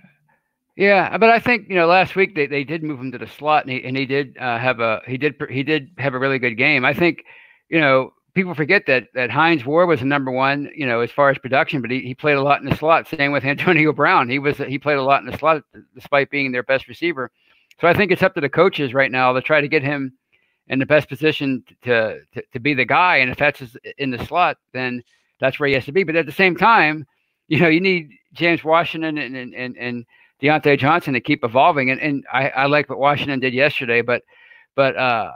Yeah, 0.75 1.17
but 1.17 1.29
I 1.29 1.39
think 1.39 1.67
you 1.67 1.75
know 1.75 1.87
last 1.87 2.15
week 2.15 2.35
they, 2.35 2.47
they 2.47 2.63
did 2.63 2.83
move 2.83 2.99
him 2.99 3.11
to 3.11 3.17
the 3.17 3.27
slot, 3.27 3.65
and 3.65 3.71
he 3.73 3.83
and 3.83 3.97
he 3.97 4.05
did 4.05 4.37
uh, 4.37 4.57
have 4.57 4.79
a 4.79 5.01
he 5.05 5.17
did 5.17 5.35
he 5.49 5.61
did 5.61 5.89
have 5.97 6.13
a 6.13 6.19
really 6.19 6.39
good 6.39 6.55
game. 6.55 6.85
I 6.85 6.93
think 6.93 7.25
you 7.67 7.81
know 7.81 8.13
people 8.33 8.53
forget 8.53 8.85
that 8.87 9.07
that 9.13 9.29
Hines 9.29 9.65
Ward 9.65 9.89
was 9.89 9.99
the 9.99 10.05
number 10.05 10.31
one, 10.31 10.71
you 10.73 10.85
know, 10.85 11.01
as 11.01 11.11
far 11.11 11.29
as 11.29 11.37
production, 11.37 11.81
but 11.81 11.91
he, 11.91 11.99
he 11.99 12.15
played 12.15 12.37
a 12.37 12.41
lot 12.41 12.61
in 12.61 12.69
the 12.69 12.75
slot. 12.77 13.09
Same 13.09 13.33
with 13.33 13.43
Antonio 13.43 13.91
Brown. 14.01 14.29
He 14.29 14.39
was 14.39 14.57
he 14.57 14.79
played 14.79 14.97
a 14.97 15.03
lot 15.03 15.21
in 15.21 15.29
the 15.29 15.37
slot 15.37 15.63
despite 15.93 16.29
being 16.29 16.53
their 16.53 16.63
best 16.63 16.87
receiver. 16.87 17.29
So 17.81 17.87
I 17.89 17.93
think 17.93 18.11
it's 18.11 18.23
up 18.23 18.35
to 18.35 18.41
the 18.41 18.47
coaches 18.47 18.93
right 18.93 19.11
now 19.11 19.33
to 19.33 19.41
try 19.41 19.59
to 19.59 19.67
get 19.67 19.83
him 19.83 20.13
in 20.67 20.79
the 20.79 20.85
best 20.85 21.09
position 21.09 21.63
to 21.83 22.21
to, 22.33 22.43
to 22.53 22.59
be 22.59 22.73
the 22.73 22.85
guy. 22.85 23.17
And 23.17 23.29
if 23.29 23.37
that's 23.37 23.61
in 23.97 24.11
the 24.11 24.25
slot, 24.25 24.55
then 24.71 25.03
that's 25.41 25.59
where 25.59 25.67
he 25.67 25.75
has 25.75 25.85
to 25.85 25.91
be. 25.91 26.03
But 26.03 26.15
at 26.15 26.25
the 26.25 26.31
same 26.31 26.55
time, 26.55 27.05
you 27.49 27.59
know, 27.59 27.67
you 27.67 27.81
need 27.81 28.11
James 28.33 28.63
Washington 28.63 29.17
and 29.17 29.35
and 29.35 29.53
and, 29.53 29.77
and 29.77 30.05
Diontae 30.41 30.79
Johnson 30.79 31.13
to 31.13 31.19
keep 31.19 31.43
evolving. 31.43 31.91
And 31.91 32.01
and 32.01 32.25
I, 32.31 32.49
I 32.49 32.65
like 32.67 32.89
what 32.89 32.99
Washington 32.99 33.39
did 33.39 33.53
yesterday, 33.53 34.01
but 34.01 34.23
but 34.75 34.95
uh, 34.95 35.31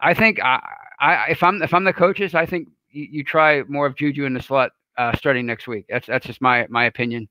I 0.00 0.14
think 0.14 0.40
I, 0.42 0.60
I 0.98 1.26
if 1.30 1.42
I'm 1.42 1.62
if 1.62 1.72
I'm 1.74 1.84
the 1.84 1.92
coaches, 1.92 2.34
I 2.34 2.46
think 2.46 2.68
you, 2.90 3.06
you 3.10 3.24
try 3.24 3.62
more 3.68 3.86
of 3.86 3.96
Juju 3.96 4.24
in 4.24 4.34
the 4.34 4.42
slot 4.42 4.72
uh, 4.96 5.14
starting 5.16 5.46
next 5.46 5.68
week. 5.68 5.86
That's 5.88 6.06
that's 6.06 6.26
just 6.26 6.40
my 6.40 6.66
my 6.68 6.84
opinion. 6.84 7.28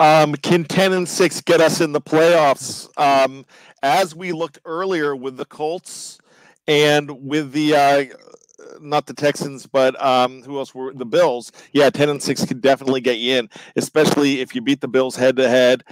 Um, 0.00 0.34
can 0.34 0.64
ten 0.64 0.92
and 0.92 1.08
six 1.08 1.40
get 1.40 1.60
us 1.60 1.80
in 1.80 1.92
the 1.92 2.00
playoffs? 2.00 2.88
Um, 2.98 3.44
as 3.82 4.14
we 4.14 4.32
looked 4.32 4.58
earlier 4.64 5.14
with 5.14 5.36
the 5.36 5.44
Colts 5.44 6.18
and 6.66 7.10
with 7.10 7.52
the 7.52 7.74
uh, 7.74 8.04
not 8.80 9.06
the 9.06 9.14
Texans, 9.14 9.66
but 9.66 10.00
um, 10.02 10.42
who 10.42 10.58
else 10.58 10.74
were 10.74 10.92
the 10.92 11.06
Bills? 11.06 11.52
Yeah, 11.72 11.90
ten 11.90 12.08
and 12.08 12.22
six 12.22 12.44
could 12.44 12.60
definitely 12.60 13.00
get 13.00 13.18
you 13.18 13.38
in, 13.38 13.50
especially 13.76 14.40
if 14.40 14.54
you 14.54 14.60
beat 14.60 14.80
the 14.80 14.88
Bills 14.88 15.16
head 15.16 15.36
to 15.36 15.48
head. 15.48 15.84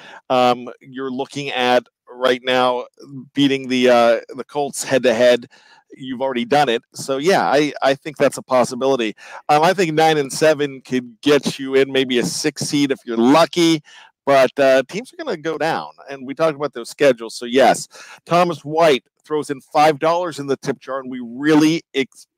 You're 0.81 1.11
looking 1.11 1.51
at 1.51 1.87
right 2.12 2.41
now 2.45 2.87
beating 3.35 3.68
the 3.68 3.89
uh, 3.89 4.20
the 4.37 4.45
Colts 4.45 4.85
head 4.85 5.03
to 5.05 5.14
head. 5.14 5.49
You've 5.97 6.22
already 6.22 6.45
done 6.45 6.68
it, 6.68 6.83
so 6.95 7.16
yeah, 7.16 7.43
I, 7.43 7.72
I 7.83 7.95
think 7.95 8.16
that's 8.16 8.39
a 8.39 8.43
possibility. 8.43 9.16
Um, 9.49 9.64
I 9.64 9.74
think 9.74 9.93
nine 9.93 10.18
and 10.18 10.33
seven 10.33 10.83
could 10.83 11.20
get 11.20 11.59
you 11.59 11.74
in 11.74 11.91
maybe 11.91 12.20
a 12.20 12.24
six 12.24 12.62
seed 12.62 12.93
if 12.93 13.01
you're 13.05 13.16
lucky, 13.16 13.83
but 14.31 14.61
uh, 14.61 14.81
teams 14.89 15.12
are 15.12 15.16
going 15.16 15.35
to 15.35 15.43
go 15.43 15.59
down. 15.59 15.91
And 16.09 16.24
we 16.24 16.35
talked 16.35 16.55
about 16.55 16.72
those 16.72 16.89
schedules, 16.89 17.35
so 17.35 17.47
yes, 17.47 17.89
Thomas 18.24 18.64
White 18.64 19.03
throws 19.24 19.51
in 19.51 19.61
five 19.61 19.99
dollars 19.99 20.39
in 20.39 20.47
the 20.47 20.57
tip 20.57 20.78
jar, 20.78 21.01
and 21.01 21.11
we 21.11 21.20
really 21.20 21.83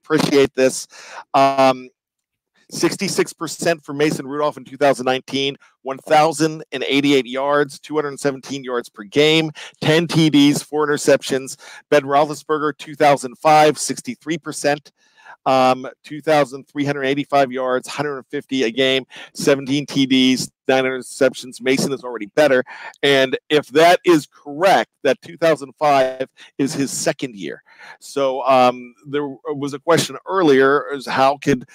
appreciate 0.02 0.54
this. 0.54 0.88
Um, 1.34 1.90
66% 2.72 3.84
for 3.84 3.92
Mason 3.92 4.26
Rudolph 4.26 4.56
in 4.56 4.64
2019, 4.64 5.56
1,088 5.82 7.26
yards, 7.26 7.78
217 7.78 8.64
yards 8.64 8.88
per 8.88 9.02
game, 9.02 9.50
10 9.82 10.06
TDs, 10.06 10.64
four 10.64 10.88
interceptions. 10.88 11.58
Ben 11.90 12.04
Roethlisberger, 12.04 12.72
2005, 12.78 13.74
63%. 13.74 14.90
Um, 15.44 15.88
2,385 16.04 17.52
yards, 17.52 17.88
150 17.88 18.62
a 18.62 18.70
game, 18.70 19.04
17 19.34 19.86
TDs, 19.86 20.50
nine 20.68 20.84
interceptions. 20.84 21.60
Mason 21.60 21.92
is 21.92 22.04
already 22.04 22.26
better. 22.26 22.62
And 23.02 23.36
if 23.48 23.66
that 23.68 24.00
is 24.04 24.26
correct, 24.26 24.90
that 25.02 25.20
2005 25.22 26.28
is 26.58 26.74
his 26.74 26.90
second 26.90 27.34
year. 27.34 27.62
So 27.98 28.42
um, 28.44 28.94
there 29.06 29.26
was 29.46 29.74
a 29.74 29.80
question 29.80 30.16
earlier: 30.26 30.86
is 30.92 31.06
how 31.06 31.38
could 31.38 31.66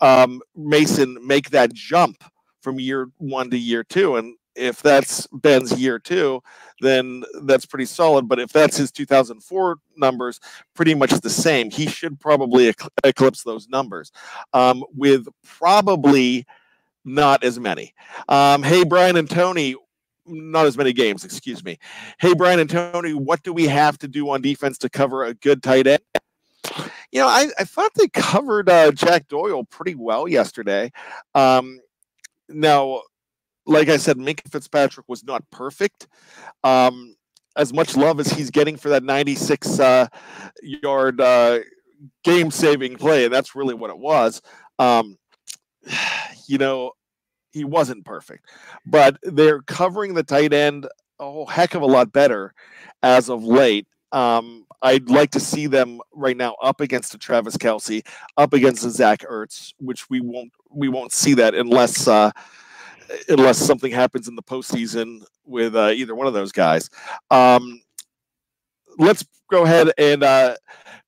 um, 0.00 0.42
Mason 0.54 1.16
make 1.26 1.50
that 1.50 1.72
jump 1.72 2.22
from 2.64 2.80
year 2.80 3.08
one 3.18 3.50
to 3.50 3.58
year 3.58 3.84
two. 3.84 4.16
And 4.16 4.36
if 4.54 4.82
that's 4.82 5.26
Ben's 5.28 5.78
year 5.78 5.98
two, 5.98 6.42
then 6.80 7.24
that's 7.42 7.66
pretty 7.66 7.86
solid. 7.86 8.28
But 8.28 8.40
if 8.40 8.52
that's 8.52 8.76
his 8.76 8.90
2004 8.92 9.76
numbers, 9.96 10.40
pretty 10.74 10.94
much 10.94 11.10
the 11.10 11.30
same. 11.30 11.70
He 11.70 11.86
should 11.86 12.20
probably 12.20 12.72
eclipse 13.04 13.42
those 13.42 13.68
numbers 13.68 14.12
um, 14.52 14.84
with 14.94 15.26
probably 15.44 16.46
not 17.04 17.44
as 17.44 17.60
many. 17.60 17.94
Um, 18.28 18.62
hey, 18.62 18.84
Brian 18.84 19.16
and 19.16 19.28
Tony, 19.28 19.76
not 20.26 20.66
as 20.66 20.76
many 20.76 20.92
games, 20.92 21.24
excuse 21.24 21.62
me. 21.62 21.78
Hey, 22.18 22.34
Brian 22.34 22.60
and 22.60 22.70
Tony, 22.70 23.12
what 23.12 23.42
do 23.42 23.52
we 23.52 23.66
have 23.66 23.98
to 23.98 24.08
do 24.08 24.30
on 24.30 24.40
defense 24.40 24.78
to 24.78 24.88
cover 24.88 25.24
a 25.24 25.34
good 25.34 25.62
tight 25.62 25.86
end? 25.86 26.00
you 27.12 27.20
know, 27.20 27.28
I, 27.28 27.48
I 27.58 27.64
thought 27.64 27.92
they 27.94 28.08
covered 28.08 28.68
uh, 28.68 28.90
Jack 28.92 29.28
Doyle 29.28 29.64
pretty 29.64 29.94
well 29.94 30.26
yesterday. 30.26 30.90
Um, 31.34 31.80
now, 32.48 33.02
like 33.66 33.88
I 33.88 33.96
said, 33.96 34.18
Minkah 34.18 34.50
Fitzpatrick 34.50 35.08
was 35.08 35.24
not 35.24 35.48
perfect. 35.50 36.06
Um, 36.62 37.16
as 37.56 37.72
much 37.72 37.96
love 37.96 38.18
as 38.20 38.28
he's 38.32 38.50
getting 38.50 38.76
for 38.76 38.88
that 38.88 39.04
96 39.04 39.78
uh, 39.78 40.08
yard 40.62 41.20
uh, 41.20 41.60
game 42.24 42.50
saving 42.50 42.96
play, 42.96 43.24
and 43.24 43.32
that's 43.32 43.54
really 43.54 43.74
what 43.74 43.90
it 43.90 43.98
was. 43.98 44.42
Um, 44.78 45.16
you 46.46 46.58
know, 46.58 46.92
he 47.52 47.64
wasn't 47.64 48.04
perfect, 48.04 48.46
but 48.84 49.16
they're 49.22 49.62
covering 49.62 50.14
the 50.14 50.24
tight 50.24 50.52
end 50.52 50.86
a 51.20 51.24
whole 51.24 51.46
heck 51.46 51.74
of 51.74 51.82
a 51.82 51.86
lot 51.86 52.12
better 52.12 52.52
as 53.02 53.28
of 53.28 53.44
late. 53.44 53.86
Um, 54.10 54.66
I'd 54.82 55.08
like 55.08 55.30
to 55.32 55.40
see 55.40 55.66
them 55.66 56.00
right 56.12 56.36
now 56.36 56.56
up 56.62 56.80
against 56.80 57.14
a 57.14 57.18
Travis 57.18 57.56
Kelce, 57.56 58.06
up 58.36 58.52
against 58.52 58.84
a 58.84 58.90
Zach 58.90 59.20
Ertz, 59.20 59.72
which 59.78 60.10
we 60.10 60.20
won't 60.20 60.52
we 60.70 60.88
won't 60.88 61.12
see 61.12 61.34
that 61.34 61.54
unless 61.54 62.06
uh, 62.06 62.30
unless 63.28 63.58
something 63.58 63.92
happens 63.92 64.28
in 64.28 64.36
the 64.36 64.42
postseason 64.42 65.22
with 65.44 65.76
uh, 65.76 65.90
either 65.90 66.14
one 66.14 66.26
of 66.26 66.34
those 66.34 66.52
guys. 66.52 66.90
Um, 67.30 67.82
let's 68.98 69.24
go 69.50 69.64
ahead 69.64 69.92
and 69.98 70.22
uh, 70.22 70.56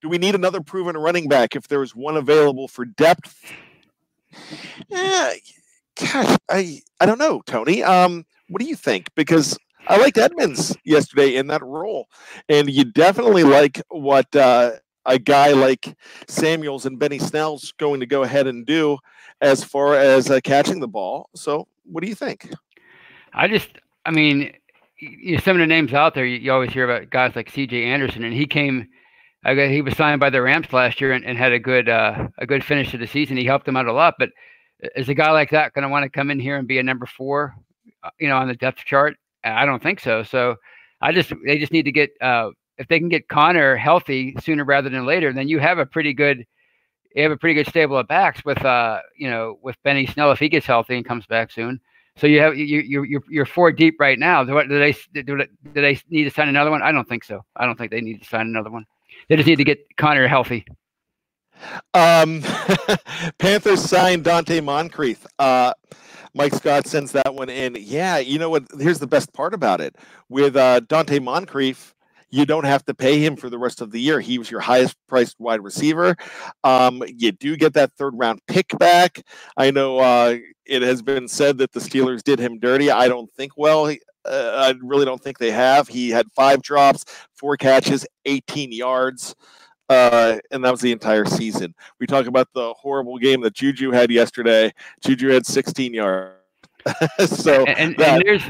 do 0.03 0.09
we 0.09 0.19
need 0.19 0.35
another 0.35 0.61
proven 0.61 0.97
running 0.97 1.29
back 1.29 1.57
if 1.57 1.69
there 1.69 1.83
is 1.83 1.95
one 1.95 2.17
available 2.17 2.69
for 2.69 2.85
depth? 2.85 3.41
Yeah, 4.89 5.33
gosh, 5.99 6.37
I 6.51 6.83
I 7.01 7.07
don't 7.07 7.19
know, 7.19 7.43
Tony. 7.47 7.83
Um, 7.83 8.25
what 8.49 8.61
do 8.61 8.67
you 8.67 8.77
think? 8.77 9.09
Because 9.15 9.59
I 9.89 9.97
liked 9.99 10.19
Edmunds 10.19 10.77
yesterday 10.85 11.37
in 11.37 11.47
that 11.49 11.63
role, 11.63 12.07
and 12.49 12.69
you 12.71 12.85
definitely 12.85 13.45
like 13.45 13.81
what 13.89 14.35
uh, 14.37 14.73
a 15.07 15.19
guy 15.19 15.53
like 15.53 15.97
Samuels 16.29 16.87
and 16.87 16.99
Benny 16.99 17.19
Snell's 17.19 17.73
going 17.79 18.01
to 18.01 18.07
go 18.07 18.23
ahead 18.23 18.47
and 18.47 18.67
do 18.67 18.99
as 19.41 19.65
far 19.65 19.95
as 19.95 20.31
uh, 20.31 20.41
catching 20.43 20.81
the 20.81 20.89
ball. 20.89 21.29
So, 21.35 21.67
what 21.91 22.03
do 22.03 22.09
you 22.09 22.15
think? 22.15 22.51
I 23.33 23.49
just, 23.49 23.69
I 24.05 24.11
mean, 24.11 24.53
you 24.99 25.39
some 25.39 25.57
of 25.57 25.61
the 25.61 25.67
names 25.67 25.93
out 25.93 26.15
there, 26.15 26.25
you, 26.25 26.39
you 26.39 26.53
always 26.53 26.73
hear 26.73 26.91
about 26.91 27.11
guys 27.11 27.37
like 27.37 27.51
C.J. 27.51 27.85
Anderson, 27.85 28.25
and 28.25 28.35
he 28.35 28.47
came. 28.47 28.89
I 29.45 29.55
guess 29.55 29.71
he 29.71 29.83
was 29.83 29.97
signed 29.97 30.19
by 30.19 30.31
the 30.31 30.43
Rams 30.43 30.73
last 30.73 31.01
year 31.01 31.13
and, 31.13 31.25
and 31.25 31.39
had 31.39 31.53
a 31.53 31.59
good 31.59 31.89
uh, 31.89 32.29
a 32.39 32.47
good 32.47 32.65
finish 32.65 32.91
to 32.91 32.99
the 32.99 33.07
season. 33.07 33.37
He 33.37 33.45
helped 33.45 33.67
them 33.67 33.77
out 33.77 33.87
a 33.87 33.93
lot, 33.93 34.15
but 34.19 34.31
is 34.97 35.09
a 35.09 35.15
guy 35.15 35.31
like 35.31 35.51
that 35.51 35.73
going 35.73 35.85
to 35.85 35.89
want 35.89 36.05
to 36.05 36.11
come 36.11 36.31
in 36.31 36.41
here 36.41 36.57
and 36.57 36.67
be 36.67 36.79
a 36.79 36.83
number 36.83 37.07
four, 37.07 37.55
uh, 38.03 38.11
you 38.19 38.29
know, 38.29 38.37
on 38.37 38.49
the 38.49 38.55
depth 38.55 38.85
chart? 38.85 39.17
I 39.45 39.65
don't 39.65 39.83
think 39.83 40.01
so. 40.01 40.23
So 40.23 40.57
I 41.01 41.13
just 41.13 41.33
they 41.45 41.59
just 41.59 41.73
need 41.73 41.85
to 41.85 41.93
get 41.93 42.11
uh, 42.21 42.51
if 42.79 42.89
they 42.89 42.99
can 42.99 43.09
get 43.09 43.29
Conner 43.29 43.77
healthy 43.77 44.35
sooner 44.41 44.65
rather 44.65 44.89
than 44.89 45.07
later, 45.07 45.33
then 45.33 45.49
you 45.49 45.59
have 45.59 45.79
a 45.79 45.87
pretty 45.87 46.13
good 46.13 46.45
you 47.17 47.23
have 47.23 47.33
a 47.33 47.37
pretty 47.37 47.55
good 47.55 47.67
stable 47.67 47.97
of 47.97 48.07
backs 48.07 48.45
with 48.45 48.63
uh 48.65 49.01
you 49.17 49.29
know 49.29 49.59
with 49.63 49.77
Benny 49.83 50.07
Snell 50.07 50.31
if 50.33 50.39
he 50.39 50.49
gets 50.49 50.67
healthy 50.67 50.97
and 50.97 51.05
comes 51.05 51.27
back 51.27 51.51
soon. 51.51 51.81
So 52.17 52.27
you 52.27 52.41
have 52.41 52.57
you 52.57 52.65
you 52.65 53.03
you're, 53.05 53.23
you're 53.29 53.47
four 53.47 53.73
deep 53.73 53.97
right 53.99 54.19
now. 54.19 54.45
Do, 54.45 54.63
do 54.69 54.79
they 54.79 54.93
do, 55.13 55.23
do 55.23 55.47
they 55.75 55.99
need 56.09 56.25
to 56.25 56.31
sign 56.31 56.49
another 56.49 56.71
one? 56.71 56.83
I 56.83 56.93
don't 56.93 57.09
think 57.09 57.25
so. 57.25 57.45
I 57.57 57.67
don't 57.67 57.77
think 57.77 57.91
they 57.91 58.01
need 58.01 58.23
to 58.23 58.29
sign 58.29 58.43
another 58.43 58.71
one. 58.71 58.87
They 59.29 59.37
just 59.37 59.49
need 59.49 59.57
to 59.57 59.65
get 59.65 59.79
Conner 59.97 60.29
healthy. 60.29 60.67
Um, 61.95 62.43
Panthers 63.39 63.83
signed 63.83 64.25
Donte 64.25 64.63
Moncrief. 64.63 65.27
Uh, 65.39 65.73
Mike 66.35 66.55
Scott 66.55 66.87
sends 66.87 67.13
that 67.13 67.35
one 67.35 67.49
in. 67.49 67.77
Yeah, 67.81 68.19
you 68.19 68.39
know 68.39 68.51
what? 68.51 68.65
Here's 68.79 68.99
the 68.99 69.07
best 69.07 69.33
part 69.33 69.55
about 69.55 69.81
it. 69.81 69.97
With 70.29 70.55
uh, 70.55 70.83
Donte 70.83 71.23
Moncrief, 71.23 71.95
you 72.31 72.45
don't 72.45 72.65
have 72.65 72.85
to 72.87 72.95
pay 72.95 73.21
him 73.21 73.37
for 73.37 73.49
the 73.49 73.59
rest 73.59 73.81
of 73.81 73.91
the 73.91 74.01
year. 74.01 74.21
He 74.21 74.39
was 74.39 74.51
your 74.51 74.61
highest 74.61 74.97
priced 75.09 75.39
wide 75.39 75.63
receiver. 75.63 76.17
Um, 76.65 77.03
you 77.07 77.33
do 77.33 77.57
get 77.57 77.75
that 77.75 77.93
third 77.93 78.15
round 78.17 78.41
pick 78.47 78.77
back. 78.79 79.23
I 79.57 79.71
know 79.71 79.99
uh, 79.99 80.37
it 80.65 80.83
has 80.83 81.03
been 81.03 81.29
said 81.29 81.59
that 81.59 81.73
the 81.73 81.81
Steelers 81.81 82.23
did 82.23 82.39
him 82.39 82.59
dirty. 82.59 82.91
I 82.91 83.09
don't 83.09 83.31
think 83.33 83.53
well. 83.57 83.87
Uh, 84.25 84.53
I 84.55 84.75
really 84.83 85.05
don't 85.05 85.23
think 85.23 85.39
they 85.39 85.53
have. 85.53 85.87
He 85.87 86.11
had 86.11 86.27
five 86.35 86.63
drops, 86.63 87.05
four 87.35 87.57
catches, 87.57 88.05
18 88.25 88.73
yards. 88.73 89.35
Uh, 89.89 90.39
and 90.51 90.65
that 90.65 90.73
was 90.73 90.81
the 90.81 90.91
entire 90.91 91.25
season. 91.25 91.73
We 92.01 92.09
talk 92.09 92.27
about 92.27 92.49
the 92.55 92.75
horrible 92.75 93.19
game 93.19 93.41
that 93.43 93.55
Juju 93.55 93.93
had 93.93 94.11
yesterday. 94.11 94.73
Juju 95.05 95.29
had 95.29 95.47
16 95.47 95.95
yards. 95.95 96.35
so 97.27 97.65
and, 97.65 97.79
and, 97.79 98.01
and, 98.01 98.23
there's 98.25 98.43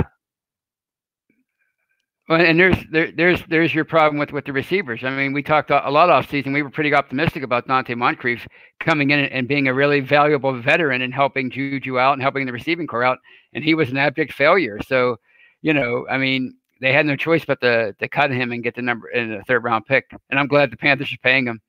Well, 2.29 2.41
and 2.41 2.59
there's 2.59 2.77
there, 2.91 3.13
there's 3.13 3.41
there's 3.49 3.73
your 3.73 3.85
problem 3.85 4.19
with 4.19 4.33
with 4.33 4.47
the 4.47 4.53
receivers. 4.53 5.05
I 5.05 5.11
mean, 5.11 5.33
we 5.33 5.45
talked 5.45 5.71
a 5.71 5.91
lot 5.91 6.11
off 6.11 6.29
season. 6.29 6.53
We 6.53 6.63
were 6.63 6.71
pretty 6.71 6.93
optimistic 6.93 7.45
about 7.45 7.69
Donte 7.69 7.97
Moncrief 7.97 8.49
coming 8.81 9.11
in 9.11 9.21
and 9.21 9.47
being 9.47 9.69
a 9.69 9.75
really 9.75 10.01
valuable 10.01 10.61
veteran 10.61 11.03
and 11.03 11.15
helping 11.15 11.51
Juju 11.51 12.01
out 12.01 12.15
and 12.15 12.23
helping 12.23 12.45
the 12.45 12.53
receiving 12.53 12.89
corps 12.89 13.05
out, 13.05 13.19
and 13.53 13.63
he 13.63 13.75
was 13.75 13.91
an 13.91 13.97
abject 13.97 14.33
failure. 14.33 14.81
So, 14.89 15.19
you 15.63 15.73
know, 15.73 16.05
I 16.11 16.19
mean, 16.19 16.57
they 16.81 16.93
had 16.93 17.07
no 17.07 17.15
choice 17.15 17.45
but 17.45 17.61
to 17.61 17.93
to 17.93 18.09
cut 18.09 18.33
him 18.33 18.51
and 18.51 18.65
get 18.65 18.75
the 18.75 18.83
number 18.83 19.09
in 19.09 19.31
the 19.31 19.45
third 19.45 19.63
round 19.63 19.87
pick. 19.87 20.11
And 20.29 20.41
I'm 20.41 20.49
glad 20.49 20.73
the 20.73 20.77
Panthers 20.77 21.13
are 21.13 21.19
paying 21.19 21.47
him. 21.47 21.61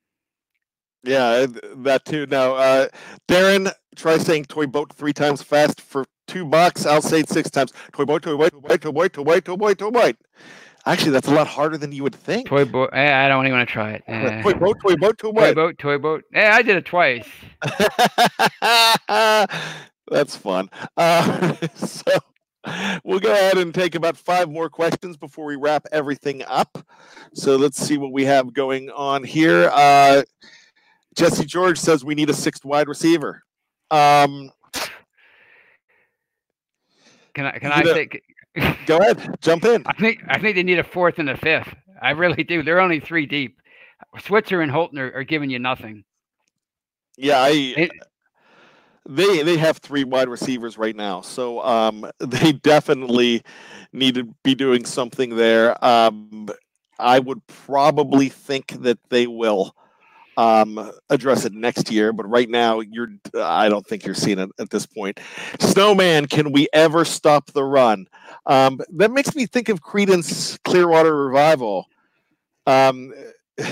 Yeah, 1.04 1.46
that 1.78 2.04
too. 2.06 2.26
Now, 2.26 2.56
uh, 2.56 2.88
Darren, 3.30 3.72
try 3.96 4.18
saying 4.18 4.46
toy 4.46 4.66
boat 4.66 4.92
three 4.92 5.14
times 5.14 5.44
fast 5.44 5.82
for 5.82 6.04
two 6.28 6.46
bucks. 6.46 6.86
I'll 6.86 7.02
say 7.02 7.22
it 7.22 7.30
six 7.30 7.50
times. 7.50 7.74
Toy 7.94 8.06
boy, 8.06 8.20
toy 8.20 8.38
boy, 8.38 8.50
toy 8.50 8.60
boy, 8.60 8.78
toy 8.78 8.92
boy, 8.92 9.08
toy 9.08 9.24
boy, 9.24 9.40
toy 9.40 9.56
boy, 9.56 9.74
toy 9.74 9.90
boy. 9.90 10.14
Actually, 10.86 11.12
that's 11.12 11.28
a 11.28 11.34
lot 11.34 11.48
harder 11.48 11.78
than 11.78 11.92
you 11.92 12.04
would 12.04 12.16
think. 12.16 12.48
Toy 12.48 12.64
boat. 12.64 12.92
Eh, 12.94 13.26
I 13.26 13.28
don't 13.28 13.46
even 13.46 13.58
want 13.58 13.68
to 13.68 13.74
try 13.74 13.92
it. 13.92 14.04
Eh. 14.08 14.42
Toy 14.42 14.54
boat, 14.54 14.78
toy 14.82 14.96
boat, 14.96 15.18
toy 15.18 15.32
boy. 15.32 15.42
Toy 15.42 15.54
boat, 15.54 15.78
toy 15.78 15.98
boat. 15.98 16.24
Yeah, 16.32 16.56
I 16.56 16.62
did 16.62 16.78
it 16.78 16.86
twice. 16.86 17.28
that's 20.10 20.36
fun. 20.38 20.70
Uh, 20.96 21.56
so 21.76 22.14
we'll 23.04 23.20
go 23.20 23.34
ahead 23.34 23.58
and 23.58 23.74
take 23.74 23.96
about 23.96 24.16
five 24.16 24.50
more 24.50 24.70
questions 24.70 25.18
before 25.18 25.46
we 25.46 25.58
wrap 25.58 25.86
everything 25.92 26.44
up. 26.48 26.78
So 27.34 27.58
let's 27.58 27.78
see 27.78 27.98
what 27.98 28.14
we 28.14 28.24
have 28.24 28.54
going 28.54 28.90
on 28.92 29.26
here. 29.26 29.70
Uh, 29.74 30.24
Jesse 31.16 31.46
George 31.46 31.80
says 31.80 32.06
we 32.06 32.16
need 32.16 32.30
a 32.30 32.34
sixth 32.34 32.64
wide 32.64 32.88
receiver. 32.88 33.44
Um, 33.92 34.52
can 37.38 37.46
I 37.46 37.60
can 37.60 37.72
I 37.72 37.84
say? 37.84 38.10
Go 38.88 38.98
ahead, 38.98 39.38
jump 39.42 39.64
in. 39.66 39.84
I 39.86 39.94
think 39.94 40.24
I 40.28 40.40
think 40.40 40.56
they 40.56 40.64
need 40.64 40.80
a 40.80 40.84
fourth 40.84 41.20
and 41.20 41.30
a 41.30 41.38
fifth. 41.38 41.72
I 42.02 42.12
really 42.12 42.44
do. 42.44 42.64
They're 42.64 42.80
only 42.80 43.00
three 43.00 43.28
deep. 43.28 43.62
Switzer 44.20 44.62
and 44.62 44.72
Holton 44.72 44.98
are, 44.98 45.12
are 45.14 45.24
giving 45.24 45.52
you 45.52 45.60
nothing. 45.60 46.04
Yeah, 47.16 47.40
I. 47.40 47.50
It, 47.50 47.92
they 49.08 49.44
they 49.44 49.58
have 49.58 49.78
three 49.78 50.04
wide 50.04 50.30
receivers 50.30 50.80
right 50.80 50.96
now, 50.96 51.22
so 51.22 51.62
um, 51.62 52.10
they 52.20 52.54
definitely 52.54 53.44
need 53.94 54.16
to 54.16 54.24
be 54.44 54.56
doing 54.56 54.84
something 54.84 55.36
there. 55.36 55.84
Um, 55.86 56.50
I 56.98 57.20
would 57.20 57.46
probably 57.46 58.30
think 58.30 58.82
that 58.82 58.98
they 59.10 59.28
will 59.28 59.76
um, 60.38 60.92
address 61.10 61.44
it 61.46 61.54
next 61.54 61.92
year. 61.92 62.14
But 62.14 62.30
right 62.30 62.50
now, 62.50 62.80
you're 62.80 63.10
I 63.36 63.68
don't 63.68 63.86
think 63.86 64.06
you're 64.06 64.16
seeing 64.16 64.40
it 64.40 64.50
at 64.60 64.70
this 64.70 64.86
point. 64.86 65.20
Snowman, 65.60 66.28
can 66.28 66.52
we 66.52 66.68
ever 66.72 67.04
stop 67.04 67.52
the 67.52 67.64
run? 67.64 68.08
Um, 68.46 68.80
that 68.96 69.12
makes 69.12 69.36
me 69.36 69.46
think 69.46 69.68
of 69.70 69.82
Creedence 69.82 70.58
Clearwater 70.64 71.16
Revival. 71.16 71.88
Um, 72.66 73.14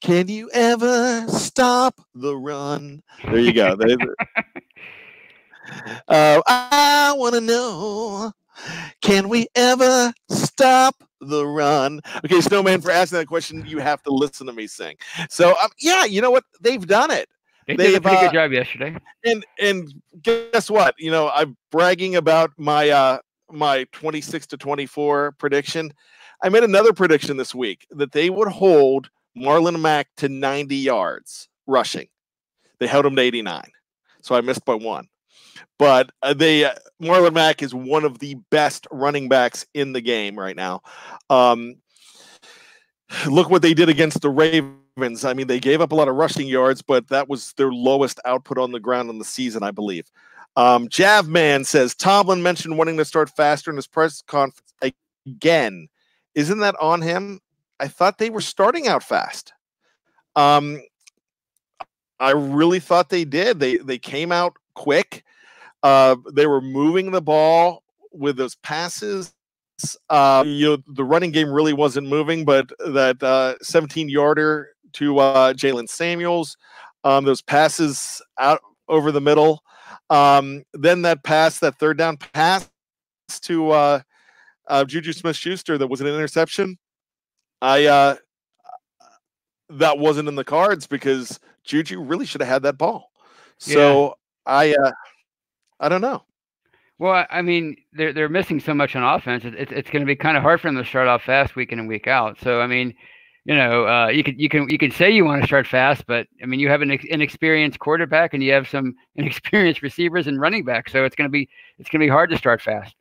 can 0.00 0.28
you 0.28 0.50
ever 0.52 1.26
stop 1.28 2.00
the 2.14 2.36
run? 2.36 3.02
There 3.24 3.38
you 3.38 3.52
go. 3.52 3.76
uh, 6.08 6.40
I 6.46 7.14
want 7.16 7.34
to 7.34 7.40
know 7.40 8.32
can 9.00 9.28
we 9.28 9.46
ever 9.54 10.12
stop 10.28 11.07
the 11.20 11.46
run? 11.46 12.00
Okay, 12.24 12.40
Snowman, 12.40 12.80
for 12.80 12.90
asking 12.90 13.18
that 13.18 13.26
question, 13.26 13.64
you 13.66 13.78
have 13.78 14.02
to 14.04 14.10
listen 14.10 14.46
to 14.46 14.52
me 14.52 14.66
sing. 14.66 14.96
So, 15.28 15.50
um, 15.62 15.70
yeah, 15.80 16.04
you 16.04 16.20
know 16.20 16.30
what? 16.30 16.44
They've 16.60 16.86
done 16.86 17.10
it. 17.10 17.28
They 17.66 17.76
did 17.76 17.94
a 17.96 18.00
pretty 18.00 18.16
uh, 18.16 18.20
good 18.22 18.32
job 18.32 18.52
yesterday. 18.52 18.96
And 19.24 19.44
and 19.60 19.92
guess 20.22 20.70
what? 20.70 20.94
You 20.98 21.10
know, 21.10 21.28
I'm 21.28 21.56
bragging 21.70 22.16
about 22.16 22.52
my 22.56 22.88
uh 22.88 23.18
my 23.50 23.84
26 23.92 24.46
to 24.48 24.56
24 24.56 25.32
prediction. 25.32 25.92
I 26.42 26.48
made 26.48 26.64
another 26.64 26.92
prediction 26.92 27.36
this 27.36 27.54
week 27.54 27.86
that 27.90 28.12
they 28.12 28.30
would 28.30 28.48
hold 28.48 29.10
Marlon 29.36 29.80
Mack 29.80 30.08
to 30.18 30.28
90 30.28 30.76
yards 30.76 31.48
rushing. 31.66 32.08
They 32.78 32.86
held 32.86 33.06
him 33.06 33.16
to 33.16 33.22
89. 33.22 33.62
So 34.22 34.34
I 34.34 34.40
missed 34.40 34.64
by 34.64 34.74
one. 34.74 35.08
But 35.78 36.10
uh, 36.22 36.34
they 36.34 36.64
uh, 36.64 36.74
Marlon 37.02 37.34
Mack 37.34 37.62
is 37.62 37.74
one 37.74 38.04
of 38.04 38.18
the 38.18 38.34
best 38.50 38.86
running 38.90 39.28
backs 39.28 39.66
in 39.74 39.92
the 39.92 40.00
game 40.00 40.38
right 40.38 40.56
now. 40.56 40.82
Um, 41.30 41.76
look 43.28 43.50
what 43.50 43.62
they 43.62 43.74
did 43.74 43.88
against 43.88 44.20
the 44.20 44.30
Ravens. 44.30 45.24
I 45.24 45.32
mean, 45.32 45.46
they 45.46 45.60
gave 45.60 45.80
up 45.80 45.92
a 45.92 45.94
lot 45.94 46.08
of 46.08 46.16
rushing 46.16 46.48
yards, 46.48 46.82
but 46.82 47.08
that 47.08 47.28
was 47.28 47.52
their 47.54 47.72
lowest 47.72 48.20
output 48.24 48.58
on 48.58 48.72
the 48.72 48.80
ground 48.80 49.10
in 49.10 49.18
the 49.18 49.24
season, 49.24 49.62
I 49.62 49.70
believe. 49.70 50.10
Um, 50.56 50.88
Javman 50.88 51.64
says 51.64 51.94
Tomlin 51.94 52.42
mentioned 52.42 52.78
wanting 52.78 52.96
to 52.96 53.04
start 53.04 53.30
faster 53.30 53.70
in 53.70 53.76
his 53.76 53.86
press 53.86 54.22
conference 54.22 54.72
again. 55.26 55.88
Isn't 56.34 56.58
that 56.58 56.74
on 56.80 57.00
him? 57.02 57.40
I 57.78 57.86
thought 57.86 58.18
they 58.18 58.30
were 58.30 58.40
starting 58.40 58.88
out 58.88 59.04
fast. 59.04 59.52
Um, 60.34 60.80
I 62.20 62.30
really 62.30 62.80
thought 62.80 63.08
they 63.08 63.24
did. 63.24 63.60
They 63.60 63.76
they 63.76 63.98
came 63.98 64.32
out 64.32 64.56
quick. 64.74 65.24
Uh, 65.82 66.16
they 66.32 66.46
were 66.46 66.60
moving 66.60 67.10
the 67.10 67.22
ball 67.22 67.82
with 68.12 68.36
those 68.36 68.56
passes. 68.56 69.34
Uh, 70.10 70.42
you 70.46 70.66
know, 70.66 70.78
the 70.88 71.04
running 71.04 71.30
game 71.30 71.50
really 71.50 71.72
wasn't 71.72 72.06
moving, 72.08 72.44
but 72.44 72.68
that 72.80 73.22
uh, 73.22 73.54
17 73.62 74.08
yarder 74.08 74.70
to 74.94 75.18
uh, 75.18 75.52
Jaylen 75.52 75.88
Samuels, 75.88 76.56
um, 77.04 77.24
those 77.24 77.42
passes 77.42 78.20
out 78.38 78.60
over 78.88 79.12
the 79.12 79.20
middle. 79.20 79.62
Um, 80.10 80.64
then 80.72 81.02
that 81.02 81.22
pass, 81.22 81.58
that 81.60 81.78
third 81.78 81.98
down 81.98 82.16
pass 82.16 82.68
to 83.42 83.70
uh, 83.70 84.00
uh, 84.66 84.84
Juju 84.84 85.12
Smith 85.12 85.36
Schuster 85.36 85.78
that 85.78 85.86
was 85.86 86.00
an 86.00 86.06
interception. 86.06 86.78
I 87.60 87.86
uh, 87.86 88.16
that 89.70 89.98
wasn't 89.98 90.28
in 90.28 90.34
the 90.34 90.44
cards 90.44 90.86
because 90.86 91.38
Juju 91.64 92.00
really 92.00 92.26
should 92.26 92.40
have 92.40 92.48
had 92.48 92.62
that 92.62 92.78
ball. 92.78 93.10
So 93.58 94.16
yeah. 94.46 94.52
I 94.52 94.74
uh, 94.74 94.92
I 95.80 95.88
don't 95.88 96.00
know. 96.00 96.24
Well, 96.98 97.26
I 97.30 97.42
mean, 97.42 97.76
they're 97.92 98.12
they're 98.12 98.28
missing 98.28 98.58
so 98.58 98.74
much 98.74 98.96
on 98.96 99.02
offense. 99.02 99.44
It's 99.44 99.70
it's 99.70 99.90
going 99.90 100.02
to 100.02 100.06
be 100.06 100.16
kind 100.16 100.36
of 100.36 100.42
hard 100.42 100.60
for 100.60 100.68
them 100.68 100.76
to 100.76 100.84
start 100.84 101.06
off 101.06 101.22
fast 101.22 101.54
week 101.54 101.72
in 101.72 101.78
and 101.78 101.88
week 101.88 102.08
out. 102.08 102.38
So 102.40 102.60
I 102.60 102.66
mean, 102.66 102.92
you 103.44 103.54
know, 103.54 103.86
uh, 103.86 104.08
you 104.08 104.24
could 104.24 104.38
you 104.40 104.48
can 104.48 104.68
you 104.68 104.78
can 104.78 104.90
say 104.90 105.10
you 105.10 105.24
want 105.24 105.40
to 105.40 105.46
start 105.46 105.66
fast, 105.66 106.04
but 106.06 106.26
I 106.42 106.46
mean, 106.46 106.58
you 106.58 106.68
have 106.68 106.82
an 106.82 106.90
inexperienced 106.90 107.78
quarterback 107.78 108.34
and 108.34 108.42
you 108.42 108.52
have 108.52 108.68
some 108.68 108.94
inexperienced 109.14 109.80
receivers 109.80 110.26
and 110.26 110.40
running 110.40 110.64
back, 110.64 110.88
so 110.88 111.04
it's 111.04 111.14
going 111.14 111.28
to 111.28 111.32
be 111.32 111.48
it's 111.78 111.88
going 111.88 112.00
to 112.00 112.06
be 112.06 112.10
hard 112.10 112.30
to 112.30 112.36
start 112.36 112.60
fast. 112.60 112.94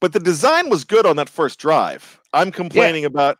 But 0.00 0.12
the 0.12 0.20
design 0.20 0.68
was 0.68 0.84
good 0.84 1.06
on 1.06 1.16
that 1.16 1.28
first 1.28 1.58
drive. 1.58 2.20
I'm 2.32 2.52
complaining 2.52 3.02
yeah. 3.02 3.08
about 3.08 3.38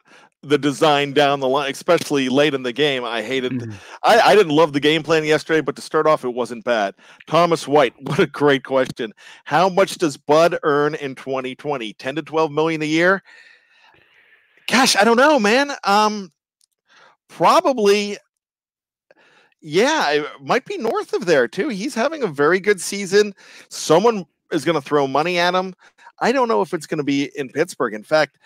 the 0.48 0.58
design 0.58 1.12
down 1.12 1.40
the 1.40 1.48
line, 1.48 1.70
especially 1.70 2.28
late 2.28 2.54
in 2.54 2.62
the 2.62 2.72
game. 2.72 3.04
I 3.04 3.22
hated. 3.22 3.52
Mm-hmm. 3.52 3.72
I, 4.02 4.20
I 4.20 4.34
didn't 4.34 4.54
love 4.54 4.72
the 4.72 4.80
game 4.80 5.02
plan 5.02 5.24
yesterday, 5.24 5.60
but 5.60 5.76
to 5.76 5.82
start 5.82 6.06
off, 6.06 6.24
it 6.24 6.34
wasn't 6.34 6.64
bad. 6.64 6.94
Thomas 7.26 7.66
White, 7.66 7.94
what 8.00 8.18
a 8.18 8.26
great 8.26 8.64
question. 8.64 9.12
How 9.44 9.68
much 9.68 9.96
does 9.96 10.16
Bud 10.16 10.58
earn 10.62 10.94
in 10.94 11.14
2020? 11.14 11.92
10 11.94 12.16
to 12.16 12.22
12 12.22 12.52
million 12.52 12.82
a 12.82 12.86
year? 12.86 13.22
Gosh, 14.68 14.96
I 14.96 15.04
don't 15.04 15.16
know, 15.16 15.38
man. 15.38 15.72
Um, 15.84 16.32
probably. 17.28 18.18
Yeah, 19.60 20.10
it 20.12 20.26
might 20.40 20.64
be 20.64 20.78
north 20.78 21.12
of 21.12 21.26
there 21.26 21.48
too. 21.48 21.68
He's 21.70 21.94
having 21.94 22.22
a 22.22 22.28
very 22.28 22.60
good 22.60 22.80
season. 22.80 23.34
Someone 23.68 24.26
is 24.52 24.64
going 24.64 24.80
to 24.80 24.86
throw 24.86 25.08
money 25.08 25.38
at 25.38 25.54
him. 25.54 25.74
I 26.20 26.32
don't 26.32 26.48
know 26.48 26.62
if 26.62 26.72
it's 26.72 26.86
going 26.86 26.98
to 26.98 27.04
be 27.04 27.30
in 27.36 27.48
Pittsburgh. 27.48 27.94
In 27.94 28.02
fact, 28.02 28.38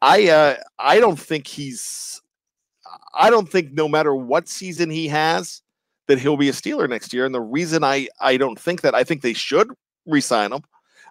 I 0.00 0.28
uh, 0.28 0.56
I 0.78 1.00
don't 1.00 1.18
think 1.18 1.46
he's. 1.46 2.20
I 3.14 3.30
don't 3.30 3.50
think 3.50 3.72
no 3.72 3.88
matter 3.88 4.14
what 4.14 4.48
season 4.48 4.90
he 4.90 5.08
has, 5.08 5.62
that 6.06 6.18
he'll 6.18 6.36
be 6.36 6.48
a 6.48 6.52
Steeler 6.52 6.88
next 6.88 7.12
year. 7.12 7.26
And 7.26 7.34
the 7.34 7.40
reason 7.40 7.82
I 7.82 8.08
I 8.20 8.36
don't 8.36 8.58
think 8.58 8.82
that 8.82 8.94
I 8.94 9.04
think 9.04 9.22
they 9.22 9.32
should 9.32 9.70
resign 10.06 10.52
him. 10.52 10.62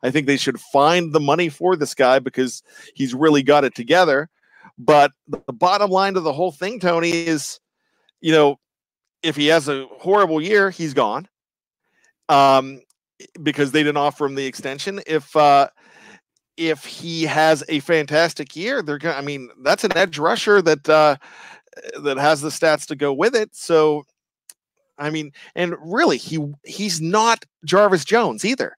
I 0.04 0.12
think 0.12 0.28
they 0.28 0.38
should 0.38 0.60
find 0.60 1.14
the 1.14 1.20
money 1.20 1.50
for 1.50 1.76
this 1.76 1.96
guy 1.96 2.20
because 2.20 2.62
he's 2.94 3.14
really 3.14 3.44
got 3.44 3.64
it 3.64 3.76
together. 3.76 4.30
But 4.78 5.12
the 5.28 5.54
bottom 5.54 5.90
line 5.90 6.14
to 6.14 6.20
the 6.20 6.34
whole 6.34 6.52
thing, 6.52 6.80
Tony, 6.80 7.12
is 7.12 7.60
you 8.22 8.32
know, 8.32 8.60
if 9.22 9.36
he 9.36 9.48
has 9.48 9.68
a 9.68 9.86
horrible 10.00 10.42
year, 10.42 10.70
he's 10.70 10.94
gone. 10.94 11.28
Um, 12.28 12.82
because 13.42 13.72
they 13.72 13.82
didn't 13.84 13.98
offer 13.98 14.26
him 14.26 14.36
the 14.36 14.46
extension. 14.46 15.00
If 15.06 15.36
uh, 15.36 15.70
if 16.58 16.86
he 16.86 17.24
has 17.24 17.64
a 17.70 17.80
fantastic 17.82 18.56
year, 18.56 18.82
they're 18.82 18.98
going. 18.98 19.16
I 19.16 19.22
mean, 19.22 19.50
that's 19.62 19.84
an 19.84 19.96
edge 19.96 20.18
rusher 20.18 20.62
that 20.62 20.88
uh, 20.88 21.18
that 22.02 22.18
has 22.18 22.42
the 22.42 22.50
stats 22.50 22.86
to 22.88 22.96
go 22.96 23.14
with 23.14 23.36
it. 23.36 23.56
So, 23.56 24.06
I 24.98 25.10
mean, 25.10 25.32
and 25.56 25.76
really, 25.82 26.18
he 26.18 26.40
he's 26.64 27.02
not 27.02 27.46
Jarvis 27.66 28.06
Jones 28.06 28.46
either. 28.46 28.78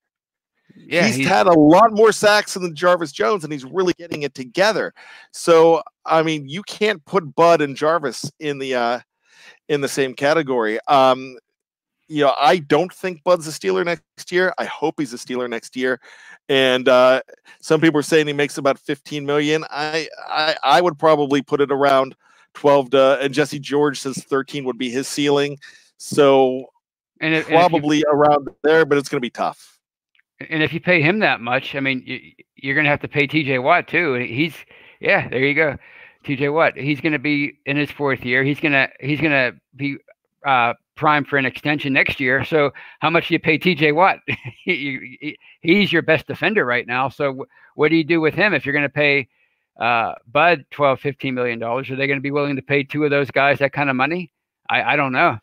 Yeah, 0.76 1.08
he's, 1.08 1.16
he's, 1.16 1.28
had 1.28 1.48
a 1.48 1.54
lot 1.54 1.92
more 1.92 2.12
sacks 2.12 2.54
than 2.54 2.76
Jarvis 2.76 3.12
Jones, 3.12 3.44
and 3.44 3.52
he's 3.52 3.66
really 3.66 3.94
getting 3.98 4.22
it 4.24 4.36
together. 4.36 4.94
So, 5.32 5.82
I 6.06 6.22
mean, 6.24 6.48
you 6.48 6.62
can't 6.64 7.04
put 7.06 7.36
Bud 7.36 7.62
and 7.62 7.76
Jarvis 7.76 8.32
in 8.40 8.60
the 8.60 8.76
uh, 8.76 9.00
in 9.70 9.82
the 9.82 9.88
same 9.88 10.14
category. 10.14 10.80
Um, 10.88 11.38
you 12.08 12.24
know, 12.24 12.34
I 12.40 12.60
don't 12.60 12.94
think 12.94 13.24
Bud's 13.24 13.48
a 13.48 13.52
Steeler 13.52 13.84
next 13.84 14.32
year. 14.32 14.54
I 14.58 14.66
hope 14.66 14.96
he's 14.98 15.14
a 15.14 15.18
Steeler 15.18 15.50
next 15.50 15.76
year. 15.76 16.00
And 16.50 16.88
uh, 16.88 17.22
some 17.60 17.82
people 17.82 18.00
are 18.00 18.04
saying 18.04 18.28
he 18.28 18.34
makes 18.34 18.58
about 18.58 18.80
15 18.80 19.26
million. 19.26 19.66
I, 19.70 20.08
I 20.28 20.56
I 20.64 20.82
would 20.82 20.98
probably 20.98 21.42
put 21.42 21.62
it 21.62 21.72
around 21.72 22.16
12 22.54 22.92
to, 22.92 23.20
and 23.22 23.34
Jesse 23.34 23.60
George 23.60 24.00
says 24.00 24.18
13 24.18 24.66
would 24.66 24.78
be 24.78 24.90
his 24.90 25.08
ceiling. 25.08 25.58
So 25.98 26.66
and 27.22 27.34
if, 27.34 27.48
probably 27.48 27.98
and 27.98 28.06
you, 28.08 28.12
around 28.12 28.50
there, 28.64 28.86
but 28.86 28.98
it's 28.98 29.10
going 29.10 29.18
to 29.18 29.26
be 29.26 29.30
tough. 29.30 29.80
And 30.50 30.62
if 30.62 30.74
you 30.74 30.80
pay 30.80 31.02
him 31.02 31.20
that 31.20 31.42
much, 31.42 31.76
I 31.76 31.80
mean, 31.80 32.04
you, 32.56 32.72
are 32.72 32.76
going 32.76 32.86
to 32.86 32.90
have 32.90 33.02
to 33.02 33.08
pay 33.08 33.28
TJ 33.28 33.62
Watt 33.64 33.88
too. 33.88 34.16
And 34.16 34.26
he's, 34.26 34.54
yeah, 35.00 35.28
there 35.28 35.40
you 35.40 35.56
go. 35.56 35.78
TJ 36.26 36.54
Watt. 36.54 36.78
He's 36.78 37.02
going 37.02 37.14
to 37.14 37.20
be 37.20 37.60
in 37.66 37.78
his 37.78 37.90
fourth 37.90 38.24
year. 38.24 38.44
He's 38.44 38.60
going 38.60 38.74
to, 38.74 38.88
he's 39.00 39.20
going 39.20 39.32
to 39.32 39.56
be 39.76 39.98
uh, 40.46 40.74
prime 40.98 41.24
for 41.24 41.38
an 41.38 41.46
extension 41.46 41.94
next 41.94 42.20
year. 42.20 42.44
So 42.44 42.72
how 43.00 43.10
much 43.10 43.30
do 43.30 43.36
you 43.36 43.40
pay 43.40 43.58
TJ 43.58 43.96
Watt? 43.96 44.20
he, 44.28 45.18
he, 45.22 45.38
he's 45.62 45.94
your 45.94 46.02
best 46.02 46.28
defender 46.28 46.66
right 46.66 46.86
now. 46.86 47.08
So 47.10 47.28
w- 47.28 47.46
what 47.76 47.90
do 47.90 47.96
you 47.96 48.04
do 48.04 48.20
with 48.20 48.34
him 48.34 48.54
if 48.54 48.66
you're 48.66 48.74
going 48.74 48.84
to 48.84 48.90
pay 48.90 49.28
uh, 49.80 50.16
Bud 50.30 50.66
12, 50.72 51.00
15 51.00 51.34
million 51.34 51.60
dollars? 51.60 51.90
Are 51.90 51.96
they 51.96 52.08
going 52.08 52.20
to 52.20 52.24
be 52.24 52.32
willing 52.32 52.58
to 52.58 52.62
pay 52.62 52.84
two 52.84 53.06
of 53.06 53.12
those 53.12 53.32
guys 53.32 53.60
that 53.60 53.72
kind 53.72 53.90
of 53.90 53.96
money? 53.96 54.32
I, 54.70 54.84
I 54.84 54.96
don't 54.98 55.14
know 55.14 55.38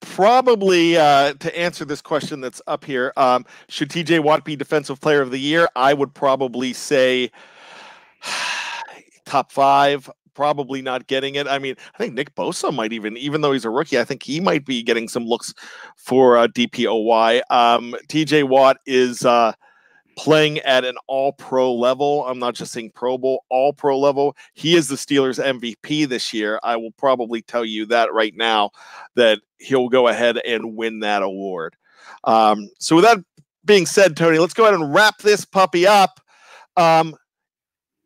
probably 0.00 0.96
uh, 0.96 1.34
to 1.34 1.58
answer 1.58 1.84
this 1.84 2.02
question 2.02 2.40
that's 2.40 2.60
up 2.66 2.84
here, 2.84 3.12
um, 3.16 3.46
should 3.68 3.90
TJ 3.90 4.20
Watt 4.20 4.44
be 4.44 4.56
Defensive 4.56 5.00
Player 5.00 5.20
of 5.20 5.30
the 5.30 5.38
Year? 5.38 5.68
I 5.76 5.94
would 5.94 6.14
probably 6.14 6.72
say 6.72 7.30
top 9.24 9.52
five. 9.52 10.10
Probably 10.34 10.82
not 10.82 11.06
getting 11.06 11.34
it. 11.34 11.46
I 11.46 11.58
mean, 11.58 11.76
I 11.94 11.98
think 11.98 12.14
Nick 12.14 12.34
Bosa 12.34 12.74
might 12.74 12.92
even, 12.92 13.16
even 13.16 13.40
though 13.40 13.52
he's 13.52 13.64
a 13.64 13.70
rookie, 13.70 13.98
I 13.98 14.04
think 14.04 14.22
he 14.22 14.40
might 14.40 14.64
be 14.64 14.82
getting 14.82 15.08
some 15.08 15.26
looks 15.26 15.54
for 15.96 16.36
uh, 16.36 16.48
DPOY. 16.48 17.42
Um, 17.50 17.94
TJ 18.08 18.48
Watt 18.48 18.78
is. 18.86 19.24
Uh, 19.24 19.52
playing 20.16 20.58
at 20.60 20.84
an 20.84 20.96
all 21.06 21.32
pro 21.32 21.72
level. 21.72 22.26
I'm 22.26 22.38
not 22.38 22.54
just 22.54 22.72
saying 22.72 22.92
Pro 22.94 23.16
Bowl, 23.16 23.44
all 23.48 23.72
pro 23.72 23.98
level. 23.98 24.36
He 24.52 24.76
is 24.76 24.88
the 24.88 24.96
Steelers 24.96 25.42
MVP 25.42 26.06
this 26.08 26.34
year. 26.34 26.60
I 26.62 26.76
will 26.76 26.90
probably 26.92 27.40
tell 27.40 27.64
you 27.64 27.86
that 27.86 28.12
right 28.12 28.34
now 28.36 28.70
that 29.14 29.38
he'll 29.58 29.88
go 29.88 30.08
ahead 30.08 30.36
and 30.38 30.76
win 30.76 31.00
that 31.00 31.22
award. 31.22 31.74
Um, 32.24 32.68
so, 32.78 32.96
with 32.96 33.06
that 33.06 33.18
being 33.64 33.86
said, 33.86 34.16
Tony, 34.16 34.38
let's 34.38 34.52
go 34.52 34.64
ahead 34.64 34.74
and 34.74 34.92
wrap 34.92 35.18
this 35.18 35.44
puppy 35.44 35.86
up. 35.86 36.20
Um, 36.76 37.14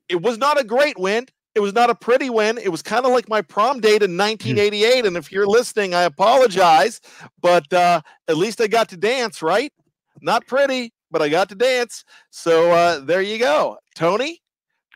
it 0.09 0.23
was 0.23 0.39
not 0.39 0.61
a 0.61 0.65
great 0.65 0.99
win. 0.99 1.27
It 1.55 1.61
was 1.61 1.73
not 1.73 1.91
a 1.91 1.95
pretty 1.95 2.31
win. 2.31 2.59
It 2.59 2.71
was 2.71 2.83
kind 2.83 3.07
of 3.07 3.13
like 3.13 3.29
my 3.29 3.41
prom 3.41 3.81
date 3.81 4.03
in 4.03 4.17
1988. 4.17 5.01
Hmm. 5.01 5.07
And 5.07 5.17
if 5.17 5.31
you're 5.31 5.47
listening, 5.47 5.95
I 5.95 6.03
apologize, 6.03 7.01
but 7.41 7.73
uh, 7.73 8.01
at 8.29 8.37
least 8.37 8.61
I 8.61 8.67
got 8.67 8.89
to 8.89 8.97
dance, 8.97 9.43
right? 9.43 9.73
Not 10.21 10.47
pretty, 10.47 10.93
but 11.11 11.23
I 11.23 11.29
got 11.29 11.49
to 11.51 11.55
dance. 11.55 12.05
So 12.31 12.73
uh, 12.73 13.01
there 13.01 13.23
you 13.23 13.39
go. 13.39 13.79
Tony, 13.95 14.43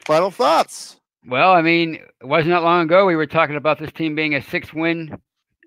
final 0.04 0.30
thoughts. 0.30 0.98
Well, 1.26 1.52
I 1.52 1.62
mean, 1.62 1.94
it 1.94 2.26
wasn't 2.26 2.50
that 2.50 2.62
long 2.62 2.82
ago 2.82 3.06
we 3.06 3.16
were 3.16 3.26
talking 3.26 3.56
about 3.56 3.78
this 3.78 3.92
team 3.92 4.14
being 4.14 4.34
a 4.34 4.42
six 4.42 4.72
win, 4.72 5.18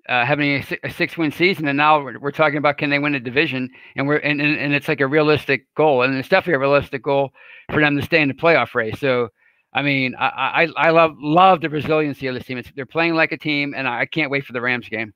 uh, 0.08 0.24
having 0.24 0.50
a, 0.50 0.78
a 0.84 0.90
six 0.90 1.16
win 1.16 1.30
season, 1.30 1.68
and 1.68 1.76
now 1.76 2.02
we're, 2.02 2.18
we're, 2.18 2.32
talking 2.32 2.58
about 2.58 2.78
can 2.78 2.90
they 2.90 2.98
win 2.98 3.14
a 3.14 3.20
division, 3.20 3.70
and 3.94 4.08
we're 4.08 4.16
and, 4.16 4.40
and, 4.40 4.58
and 4.58 4.74
it's 4.74 4.88
like 4.88 5.00
a 5.00 5.06
realistic 5.06 5.66
goal, 5.76 6.02
and 6.02 6.14
it's 6.16 6.28
definitely 6.28 6.54
a 6.54 6.58
realistic 6.58 7.02
goal 7.02 7.30
for 7.70 7.80
them 7.80 7.96
to 7.96 8.02
stay 8.02 8.20
in 8.20 8.28
the 8.28 8.34
playoff 8.34 8.74
race. 8.74 8.98
So. 8.98 9.28
I 9.74 9.82
mean, 9.82 10.14
I, 10.16 10.68
I, 10.76 10.88
I 10.88 10.90
love 10.90 11.16
love 11.18 11.60
the 11.60 11.70
resiliency 11.70 12.26
of 12.26 12.34
this 12.34 12.44
team. 12.44 12.58
It's, 12.58 12.70
they're 12.76 12.86
playing 12.86 13.14
like 13.14 13.32
a 13.32 13.38
team, 13.38 13.74
and 13.74 13.88
I 13.88 14.06
can't 14.06 14.30
wait 14.30 14.44
for 14.44 14.52
the 14.52 14.60
Rams 14.60 14.88
game. 14.88 15.14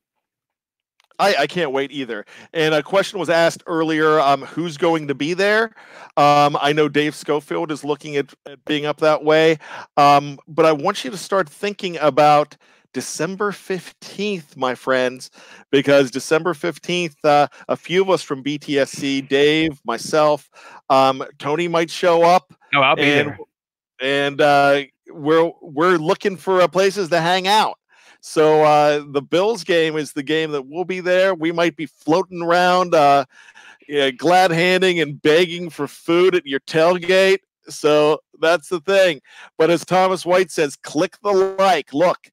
I, 1.19 1.35
I, 1.41 1.47
can't 1.47 1.73
wait 1.73 1.93
either. 1.93 2.27
And 2.53 2.75
a 2.75 2.83
question 2.83 3.19
was 3.19 3.31
asked 3.31 3.63
earlier: 3.67 4.21
um, 4.21 4.43
Who's 4.43 4.77
going 4.77 5.09
to 5.09 5.15
be 5.15 5.35
there? 5.35 5.75
Um, 6.17 6.57
I 6.61 6.73
know 6.75 6.89
Dave 6.89 7.15
Schofield 7.15 7.71
is 7.71 7.85
looking 7.85 8.17
at, 8.17 8.33
at 8.47 8.65
being 8.65 8.87
up 8.87 8.99
that 8.99 9.25
way, 9.25 9.59
um, 9.97 10.39
but 10.49 10.65
I 10.65 10.73
want 10.73 11.05
you 11.05 11.11
to 11.11 11.17
start 11.17 11.49
thinking 11.49 11.99
about 11.99 12.57
December 12.93 13.53
fifteenth, 13.53 14.57
my 14.57 14.75
friends, 14.75 15.31
because 15.71 16.11
December 16.11 16.55
fifteenth, 16.55 17.17
uh, 17.25 17.49
a 17.69 17.77
few 17.77 18.03
of 18.03 18.11
us 18.11 18.23
from 18.23 18.43
BTSC, 18.43 19.29
Dave, 19.29 19.81
myself, 19.85 20.51
um, 20.91 21.25
Tony 21.39 21.69
might 21.69 21.91
show 21.91 22.23
up. 22.23 22.53
Oh, 22.75 22.81
I'll 22.81 22.97
be 22.97 23.03
and, 23.03 23.29
there. 23.31 23.39
And 24.01 24.40
uh, 24.40 24.82
we're 25.09 25.51
we're 25.62 25.97
looking 25.97 26.36
for 26.36 26.66
places 26.68 27.09
to 27.11 27.20
hang 27.20 27.47
out. 27.49 27.78
So 28.20 28.64
uh, 28.64 29.05
the 29.09 29.22
Bills 29.22 29.62
game 29.62 29.97
is 29.97 30.12
the 30.12 30.22
game 30.22 30.51
that 30.53 30.66
we'll 30.66 30.84
be 30.84 31.01
there. 31.01 31.34
We 31.34 31.53
might 31.53 31.76
be 31.76 31.86
floating 31.86 32.42
around, 32.42 32.94
uh, 32.94 33.24
yeah, 33.88 34.11
glad 34.11 34.51
handing 34.51 35.01
and 35.01 35.20
begging 35.22 35.70
for 35.70 35.86
food 35.86 36.34
at 36.34 36.47
your 36.47 36.61
tailgate. 36.61 37.38
So 37.68 38.20
that's 38.40 38.68
the 38.68 38.80
thing. 38.80 39.20
But 39.59 39.70
as 39.70 39.84
Thomas 39.84 40.26
White 40.26 40.51
says, 40.51 40.76
click 40.76 41.16
the 41.22 41.32
like. 41.32 41.92
Look, 41.94 42.30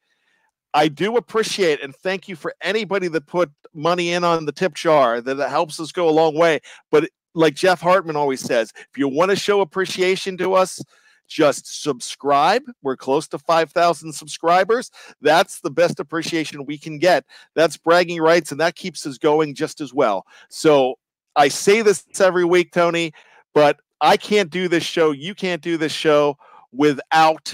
I 0.74 0.88
do 0.88 1.18
appreciate 1.18 1.82
and 1.84 1.96
thank 1.96 2.28
you 2.28 2.36
for 2.36 2.54
anybody 2.62 3.08
that 3.10 3.28
put 3.28 3.52
money 3.74 4.14
in 4.14 4.24
on 4.24 4.46
the 4.46 4.52
tip 4.52 4.74
jar. 4.74 5.22
That 5.22 5.50
helps 5.50 5.80
us 5.80 5.92
go 5.92 6.10
a 6.10 6.12
long 6.12 6.36
way. 6.36 6.60
But 6.92 7.10
like 7.36 7.56
Jeff 7.56 7.82
Hartman 7.82 8.16
always 8.16 8.42
says, 8.42 8.72
if 8.76 8.98
you 8.98 9.08
want 9.08 9.32
to 9.32 9.36
show 9.36 9.62
appreciation 9.62 10.38
to 10.38 10.54
us, 10.54 10.82
just 11.28 11.84
subscribe. 11.84 12.64
We're 12.82 12.98
close 12.98 13.28
to 13.30 13.40
5,000 13.40 14.14
subscribers. 14.14 14.92
That's 15.22 15.60
the 15.62 15.72
best 15.72 16.00
appreciation 16.00 16.66
we 16.66 16.78
can 16.78 17.00
get. 17.00 17.26
That's 17.56 17.78
bragging 17.78 18.22
rights, 18.22 18.52
and 18.52 18.60
that 18.62 18.76
keeps 18.76 19.06
us 19.06 19.18
going 19.18 19.56
just 19.56 19.82
as 19.82 19.94
well. 19.94 20.26
So 20.50 20.96
I 21.36 21.48
say 21.48 21.82
this 21.82 22.06
every 22.20 22.46
week, 22.46 22.72
Tony, 22.72 23.14
but 23.54 23.80
I 24.02 24.18
can't 24.18 24.50
do 24.50 24.68
this 24.68 24.84
show. 24.84 25.12
You 25.12 25.34
can't 25.34 25.62
do 25.62 25.78
this 25.78 25.92
show 25.92 26.38
without 26.72 27.54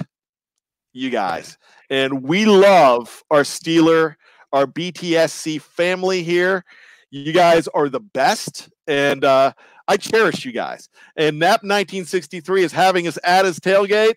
you 0.94 1.10
guys. 1.10 1.58
And 1.90 2.24
we 2.24 2.46
love 2.46 3.24
our 3.30 3.42
Steeler, 3.42 4.16
our 4.52 4.66
BTSC 4.66 5.62
family 5.62 6.24
here. 6.24 6.66
You 7.12 7.34
guys 7.34 7.68
are 7.70 7.90
the 7.90 8.00
best. 8.00 8.70
And 8.88 9.24
uh, 9.24 9.54
I 9.90 9.98
cherish 9.98 10.46
you 10.46 10.52
guys. 10.52 10.88
And 11.16 11.40
Nap 11.40 11.64
1963 11.64 12.64
is 12.64 12.72
having 12.72 13.08
us 13.08 13.18
at 13.24 13.44
his 13.44 13.60
tailgate. 13.60 14.14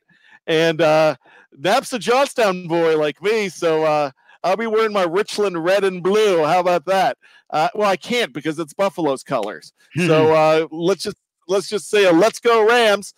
And 0.47 0.83
uh, 0.83 1.17
Nap's 1.57 1.95
a 1.95 1.99
Johnstown 1.99 2.69
boy 2.69 2.99
like 2.99 3.23
me. 3.23 3.49
So 3.49 3.83
uh, 3.83 4.11
I'll 4.45 4.59
be 4.59 4.67
wearing 4.67 4.93
my 4.93 5.05
Richland 5.05 5.65
red 5.65 5.83
and 5.83 6.03
blue. 6.03 6.45
How 6.45 6.61
about 6.61 6.85
that? 6.87 7.17
Uh, 7.49 7.71
well, 7.75 7.89
I 7.89 7.97
can't 7.97 8.35
because 8.35 8.59
it's 8.59 8.75
Buffalo's 8.75 9.23
colors. 9.23 9.73
so 9.97 10.35
uh, 10.35 10.67
let's 10.71 11.03
just 11.03 11.17
let's 11.49 11.69
just 11.69 11.89
say 11.89 12.05
a 12.05 12.13
let's 12.13 12.39
go 12.39 12.69
Rams. 12.69 13.15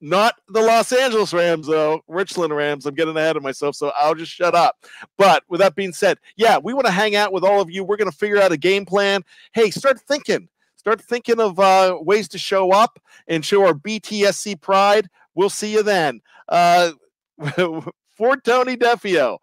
Not 0.00 0.34
the 0.48 0.60
Los 0.60 0.92
Angeles 0.92 1.32
Rams, 1.32 1.66
though. 1.66 2.02
Richland 2.06 2.54
Rams. 2.54 2.84
I'm 2.84 2.94
getting 2.94 3.16
ahead 3.16 3.36
of 3.36 3.42
myself, 3.42 3.74
so 3.74 3.92
I'll 3.98 4.14
just 4.14 4.30
shut 4.30 4.54
up. 4.54 4.76
But 5.16 5.42
with 5.48 5.60
that 5.60 5.74
being 5.74 5.94
said, 5.94 6.18
yeah, 6.36 6.58
we 6.58 6.74
want 6.74 6.86
to 6.86 6.92
hang 6.92 7.16
out 7.16 7.32
with 7.32 7.42
all 7.42 7.62
of 7.62 7.70
you. 7.70 7.82
We're 7.82 7.96
going 7.96 8.10
to 8.10 8.16
figure 8.16 8.38
out 8.38 8.52
a 8.52 8.58
game 8.58 8.84
plan. 8.84 9.22
Hey, 9.54 9.70
start 9.70 9.98
thinking 10.02 10.48
start 10.86 11.02
thinking 11.02 11.40
of 11.40 11.58
uh, 11.58 11.98
ways 12.00 12.28
to 12.28 12.38
show 12.38 12.70
up 12.70 13.00
and 13.26 13.44
show 13.44 13.66
our 13.66 13.74
BTSC 13.74 14.60
pride. 14.60 15.08
We'll 15.34 15.50
see 15.50 15.72
you 15.72 15.82
then. 15.82 16.20
Uh, 16.48 16.92
for 18.14 18.36
Tony 18.36 18.76
Defeo, 18.76 19.38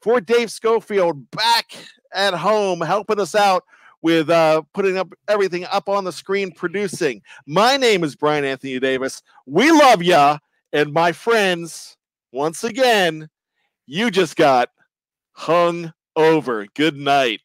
for 0.00 0.22
Dave 0.22 0.50
Schofield, 0.50 1.30
back 1.32 1.76
at 2.14 2.32
home 2.32 2.80
helping 2.80 3.20
us 3.20 3.34
out 3.34 3.64
with 4.00 4.30
uh, 4.30 4.62
putting 4.72 4.96
up 4.96 5.12
everything 5.28 5.66
up 5.66 5.90
on 5.90 6.04
the 6.04 6.12
screen, 6.12 6.50
producing. 6.50 7.20
My 7.46 7.76
name 7.76 8.02
is 8.02 8.16
Brian 8.16 8.46
Anthony 8.46 8.80
Davis. 8.80 9.22
We 9.44 9.70
love 9.70 10.02
ya, 10.02 10.38
and 10.72 10.94
my 10.94 11.12
friends, 11.12 11.98
once 12.32 12.64
again, 12.64 13.28
you 13.86 14.10
just 14.10 14.34
got 14.34 14.70
hung 15.32 15.92
over. 16.16 16.66
Good 16.74 16.96
night. 16.96 17.42